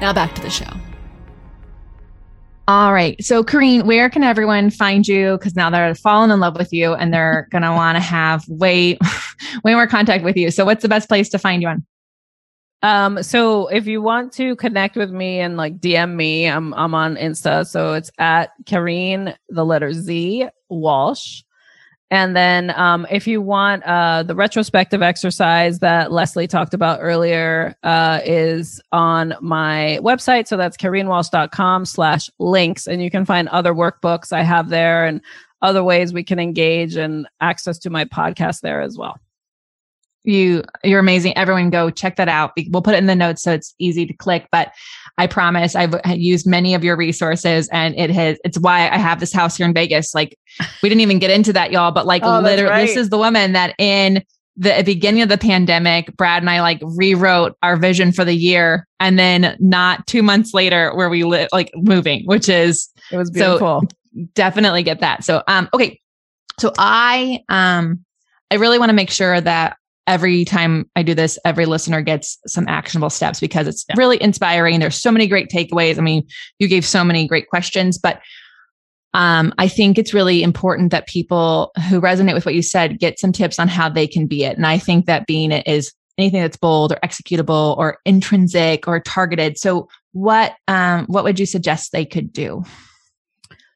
Now 0.00 0.12
back 0.12 0.34
to 0.34 0.42
the 0.42 0.50
show. 0.50 0.70
All 2.68 2.92
right. 2.92 3.22
So, 3.24 3.44
Corrine, 3.44 3.84
where 3.84 4.10
can 4.10 4.24
everyone 4.24 4.70
find 4.70 5.06
you? 5.06 5.38
Because 5.38 5.54
now 5.54 5.70
they're 5.70 5.94
falling 5.94 6.32
in 6.32 6.40
love 6.40 6.56
with 6.56 6.72
you 6.72 6.94
and 6.94 7.14
they're 7.14 7.46
going 7.52 7.62
to 7.62 7.70
want 7.70 7.94
to 7.94 8.02
have 8.02 8.46
way, 8.48 8.98
way 9.64 9.74
more 9.74 9.86
contact 9.86 10.24
with 10.24 10.36
you. 10.36 10.50
So, 10.50 10.64
what's 10.64 10.82
the 10.82 10.88
best 10.88 11.08
place 11.08 11.28
to 11.30 11.38
find 11.38 11.62
you 11.62 11.68
on? 11.68 11.86
Um, 12.82 13.22
so 13.22 13.68
if 13.68 13.86
you 13.86 14.02
want 14.02 14.32
to 14.34 14.54
connect 14.56 14.96
with 14.96 15.10
me 15.10 15.40
and 15.40 15.56
like 15.56 15.78
DM 15.78 16.14
me, 16.14 16.46
I'm 16.46 16.74
I'm 16.74 16.94
on 16.94 17.16
Insta. 17.16 17.66
So 17.66 17.94
it's 17.94 18.10
at 18.18 18.50
Corrine, 18.64 19.34
the 19.48 19.64
letter 19.64 19.92
Z 19.92 20.48
Walsh. 20.68 21.42
And 22.12 22.36
then 22.36 22.70
um, 22.78 23.04
if 23.10 23.26
you 23.26 23.42
want 23.42 23.82
uh, 23.82 24.22
the 24.22 24.36
retrospective 24.36 25.02
exercise 25.02 25.80
that 25.80 26.12
Lesley 26.12 26.46
talked 26.46 26.74
about 26.74 27.00
earlier 27.02 27.74
uh, 27.82 28.20
is 28.24 28.80
on 28.92 29.34
my 29.40 29.98
website. 30.02 30.46
So 30.46 30.56
that's 30.56 30.76
corrinewalsh.com 30.76 31.84
slash 31.86 32.30
links. 32.38 32.86
And 32.86 33.02
you 33.02 33.10
can 33.10 33.24
find 33.24 33.48
other 33.48 33.74
workbooks 33.74 34.32
I 34.32 34.42
have 34.42 34.68
there 34.68 35.04
and 35.04 35.20
other 35.62 35.82
ways 35.82 36.12
we 36.12 36.22
can 36.22 36.38
engage 36.38 36.94
and 36.94 37.26
access 37.40 37.78
to 37.78 37.90
my 37.90 38.04
podcast 38.04 38.60
there 38.60 38.80
as 38.80 38.96
well 38.96 39.18
you 40.26 40.62
you're 40.84 41.00
amazing. 41.00 41.36
Everyone 41.36 41.70
go 41.70 41.90
check 41.90 42.16
that 42.16 42.28
out. 42.28 42.52
We'll 42.70 42.82
put 42.82 42.94
it 42.94 42.98
in 42.98 43.06
the 43.06 43.14
notes 43.14 43.42
so 43.42 43.52
it's 43.52 43.74
easy 43.78 44.06
to 44.06 44.12
click 44.12 44.48
but 44.50 44.72
i 45.18 45.26
promise 45.26 45.74
i've 45.76 45.94
used 46.06 46.46
many 46.46 46.74
of 46.74 46.82
your 46.82 46.96
resources 46.96 47.68
and 47.68 47.94
it 47.96 48.10
has 48.10 48.38
it's 48.44 48.58
why 48.58 48.88
i 48.90 48.98
have 48.98 49.20
this 49.20 49.32
house 49.32 49.56
here 49.56 49.66
in 49.66 49.72
vegas. 49.72 50.14
Like 50.14 50.38
we 50.82 50.88
didn't 50.88 51.00
even 51.00 51.18
get 51.18 51.30
into 51.30 51.52
that 51.52 51.70
y'all 51.70 51.92
but 51.92 52.06
like 52.06 52.22
oh, 52.24 52.40
literally 52.40 52.70
right. 52.70 52.86
this 52.86 52.96
is 52.96 53.10
the 53.10 53.18
woman 53.18 53.52
that 53.52 53.74
in 53.78 54.22
the 54.56 54.82
beginning 54.84 55.22
of 55.22 55.28
the 55.28 55.38
pandemic 55.38 56.16
brad 56.16 56.42
and 56.42 56.50
i 56.50 56.60
like 56.60 56.80
rewrote 56.82 57.56
our 57.62 57.76
vision 57.76 58.12
for 58.12 58.24
the 58.24 58.34
year. 58.34 58.86
And 58.98 59.18
then 59.18 59.56
not 59.60 60.06
two 60.06 60.22
months 60.22 60.54
later 60.54 60.94
where 60.94 61.10
we 61.10 61.24
live 61.24 61.48
like 61.52 61.70
moving 61.74 62.24
which 62.24 62.48
is 62.48 62.88
it 63.12 63.16
was 63.16 63.30
beautiful. 63.30 63.82
so 63.82 64.26
definitely 64.34 64.82
get 64.82 65.00
that. 65.00 65.24
So 65.24 65.42
um 65.46 65.68
okay. 65.74 66.00
So 66.58 66.72
i 66.78 67.40
um 67.48 68.04
I 68.50 68.56
really 68.56 68.78
want 68.78 68.90
to 68.90 68.94
make 68.94 69.10
sure 69.10 69.40
that 69.40 69.76
every 70.06 70.44
time 70.44 70.88
I 70.96 71.02
do 71.02 71.14
this, 71.14 71.38
every 71.44 71.66
listener 71.66 72.00
gets 72.02 72.38
some 72.46 72.66
actionable 72.68 73.10
steps 73.10 73.40
because 73.40 73.66
it's 73.66 73.84
yeah. 73.88 73.94
really 73.98 74.22
inspiring. 74.22 74.78
There's 74.80 75.00
so 75.00 75.10
many 75.10 75.26
great 75.26 75.48
takeaways. 75.48 75.98
I 75.98 76.02
mean, 76.02 76.26
you 76.58 76.68
gave 76.68 76.84
so 76.84 77.04
many 77.04 77.26
great 77.26 77.48
questions, 77.48 77.98
but 77.98 78.20
um, 79.14 79.54
I 79.58 79.66
think 79.68 79.98
it's 79.98 80.12
really 80.12 80.42
important 80.42 80.90
that 80.90 81.08
people 81.08 81.72
who 81.88 82.00
resonate 82.00 82.34
with 82.34 82.44
what 82.44 82.54
you 82.54 82.62
said 82.62 82.98
get 82.98 83.18
some 83.18 83.32
tips 83.32 83.58
on 83.58 83.68
how 83.68 83.88
they 83.88 84.06
can 84.06 84.26
be 84.26 84.44
it. 84.44 84.56
And 84.56 84.66
I 84.66 84.78
think 84.78 85.06
that 85.06 85.26
being 85.26 85.52
it 85.52 85.66
is 85.66 85.92
anything 86.18 86.42
that's 86.42 86.56
bold 86.56 86.92
or 86.92 86.98
executable 87.04 87.76
or 87.78 87.98
intrinsic 88.04 88.86
or 88.86 89.00
targeted. 89.00 89.58
So, 89.58 89.88
what 90.12 90.54
um, 90.68 91.06
what 91.06 91.24
would 91.24 91.38
you 91.38 91.46
suggest 91.46 91.92
they 91.92 92.04
could 92.04 92.32
do? 92.32 92.64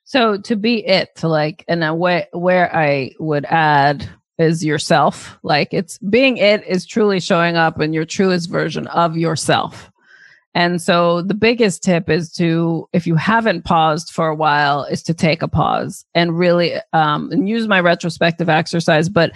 So 0.04 0.38
to 0.38 0.56
be 0.56 0.84
it, 0.84 1.10
to 1.18 1.28
like, 1.28 1.64
and 1.68 1.98
where 1.98 2.26
where 2.32 2.74
I 2.74 3.12
would 3.20 3.44
add 3.44 4.08
is 4.40 4.64
yourself. 4.64 5.38
Like 5.42 5.72
it's 5.72 5.98
being 5.98 6.38
it 6.38 6.66
is 6.66 6.86
truly 6.86 7.20
showing 7.20 7.56
up 7.56 7.80
in 7.80 7.92
your 7.92 8.06
truest 8.06 8.50
version 8.50 8.86
of 8.88 9.16
yourself. 9.16 9.90
And 10.54 10.82
so 10.82 11.22
the 11.22 11.34
biggest 11.34 11.84
tip 11.84 12.10
is 12.10 12.32
to, 12.32 12.88
if 12.92 13.06
you 13.06 13.14
haven't 13.14 13.64
paused 13.64 14.10
for 14.10 14.26
a 14.28 14.34
while, 14.34 14.82
is 14.82 15.02
to 15.04 15.14
take 15.14 15.42
a 15.42 15.48
pause 15.48 16.04
and 16.12 16.36
really 16.36 16.74
um, 16.92 17.30
and 17.30 17.48
use 17.48 17.68
my 17.68 17.78
retrospective 17.78 18.48
exercise, 18.48 19.08
but 19.08 19.30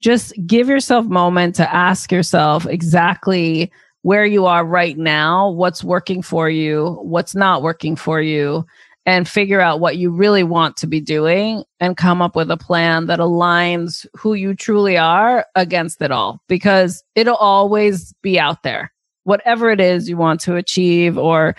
just 0.00 0.32
give 0.44 0.68
yourself 0.68 1.06
moment 1.06 1.54
to 1.56 1.74
ask 1.74 2.10
yourself 2.10 2.66
exactly 2.66 3.70
where 4.02 4.26
you 4.26 4.46
are 4.46 4.64
right 4.64 4.98
now, 4.98 5.50
what's 5.50 5.84
working 5.84 6.22
for 6.22 6.50
you, 6.50 6.98
what's 7.02 7.34
not 7.34 7.62
working 7.62 7.94
for 7.94 8.20
you, 8.20 8.64
and 9.06 9.28
figure 9.28 9.60
out 9.60 9.78
what 9.78 9.96
you 9.96 10.10
really 10.10 10.42
want 10.42 10.76
to 10.76 10.86
be 10.86 11.00
doing 11.00 11.62
and 11.78 11.96
come 11.96 12.20
up 12.20 12.34
with 12.34 12.50
a 12.50 12.56
plan 12.56 13.06
that 13.06 13.20
aligns 13.20 14.04
who 14.14 14.34
you 14.34 14.52
truly 14.52 14.98
are 14.98 15.46
against 15.54 16.02
it 16.02 16.10
all 16.10 16.42
because 16.48 17.04
it'll 17.14 17.36
always 17.36 18.12
be 18.20 18.38
out 18.38 18.64
there. 18.64 18.92
Whatever 19.22 19.70
it 19.70 19.80
is 19.80 20.08
you 20.08 20.16
want 20.16 20.40
to 20.40 20.56
achieve 20.56 21.16
or 21.16 21.54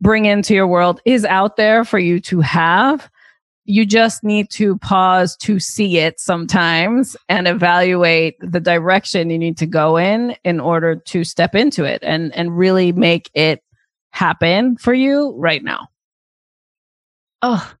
bring 0.00 0.24
into 0.24 0.52
your 0.52 0.66
world 0.66 1.00
is 1.04 1.24
out 1.24 1.56
there 1.56 1.84
for 1.84 1.98
you 1.98 2.18
to 2.20 2.40
have. 2.40 3.08
You 3.66 3.86
just 3.86 4.24
need 4.24 4.50
to 4.50 4.76
pause 4.78 5.36
to 5.38 5.60
see 5.60 5.98
it 5.98 6.18
sometimes 6.18 7.16
and 7.28 7.46
evaluate 7.46 8.34
the 8.40 8.58
direction 8.58 9.30
you 9.30 9.38
need 9.38 9.58
to 9.58 9.66
go 9.66 9.96
in 9.96 10.34
in 10.42 10.58
order 10.58 10.96
to 10.96 11.22
step 11.22 11.54
into 11.54 11.84
it 11.84 12.02
and, 12.02 12.34
and 12.34 12.58
really 12.58 12.90
make 12.90 13.30
it 13.34 13.62
happen 14.10 14.76
for 14.76 14.92
you 14.92 15.34
right 15.36 15.62
now. 15.62 15.89
Oh, 17.42 17.72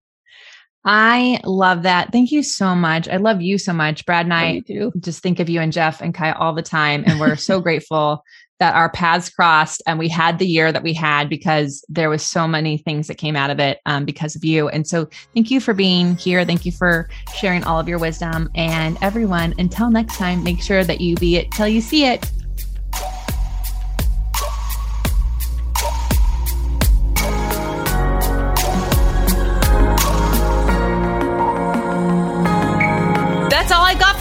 I 0.84 1.40
love 1.44 1.82
that. 1.82 2.10
Thank 2.10 2.32
you 2.32 2.42
so 2.42 2.74
much. 2.74 3.08
I 3.08 3.18
love 3.18 3.42
you 3.42 3.58
so 3.58 3.72
much. 3.72 4.06
Brad 4.06 4.24
and 4.24 4.34
I 4.34 4.62
just 4.98 5.22
think 5.22 5.38
of 5.38 5.48
you 5.48 5.60
and 5.60 5.72
Jeff 5.72 6.00
and 6.00 6.14
Kai 6.14 6.32
all 6.32 6.54
the 6.54 6.62
time. 6.62 7.04
And 7.06 7.20
we're 7.20 7.36
so 7.36 7.60
grateful 7.60 8.24
that 8.60 8.74
our 8.74 8.90
paths 8.90 9.30
crossed 9.30 9.82
and 9.86 9.98
we 9.98 10.08
had 10.08 10.38
the 10.38 10.46
year 10.46 10.70
that 10.70 10.82
we 10.82 10.92
had 10.92 11.28
because 11.28 11.84
there 11.88 12.10
was 12.10 12.22
so 12.22 12.46
many 12.46 12.78
things 12.78 13.08
that 13.08 13.16
came 13.16 13.36
out 13.36 13.50
of 13.50 13.58
it 13.58 13.78
um, 13.86 14.04
because 14.04 14.36
of 14.36 14.44
you. 14.44 14.68
And 14.68 14.86
so 14.86 15.08
thank 15.34 15.50
you 15.50 15.60
for 15.60 15.74
being 15.74 16.16
here. 16.16 16.44
Thank 16.44 16.64
you 16.64 16.72
for 16.72 17.08
sharing 17.34 17.64
all 17.64 17.80
of 17.80 17.88
your 17.88 17.98
wisdom. 17.98 18.50
And 18.54 18.98
everyone, 19.02 19.54
until 19.58 19.90
next 19.90 20.16
time, 20.16 20.44
make 20.44 20.60
sure 20.60 20.84
that 20.84 21.00
you 21.00 21.16
be 21.16 21.36
it 21.36 21.50
till 21.52 21.68
you 21.68 21.80
see 21.80 22.04
it. 22.04 22.30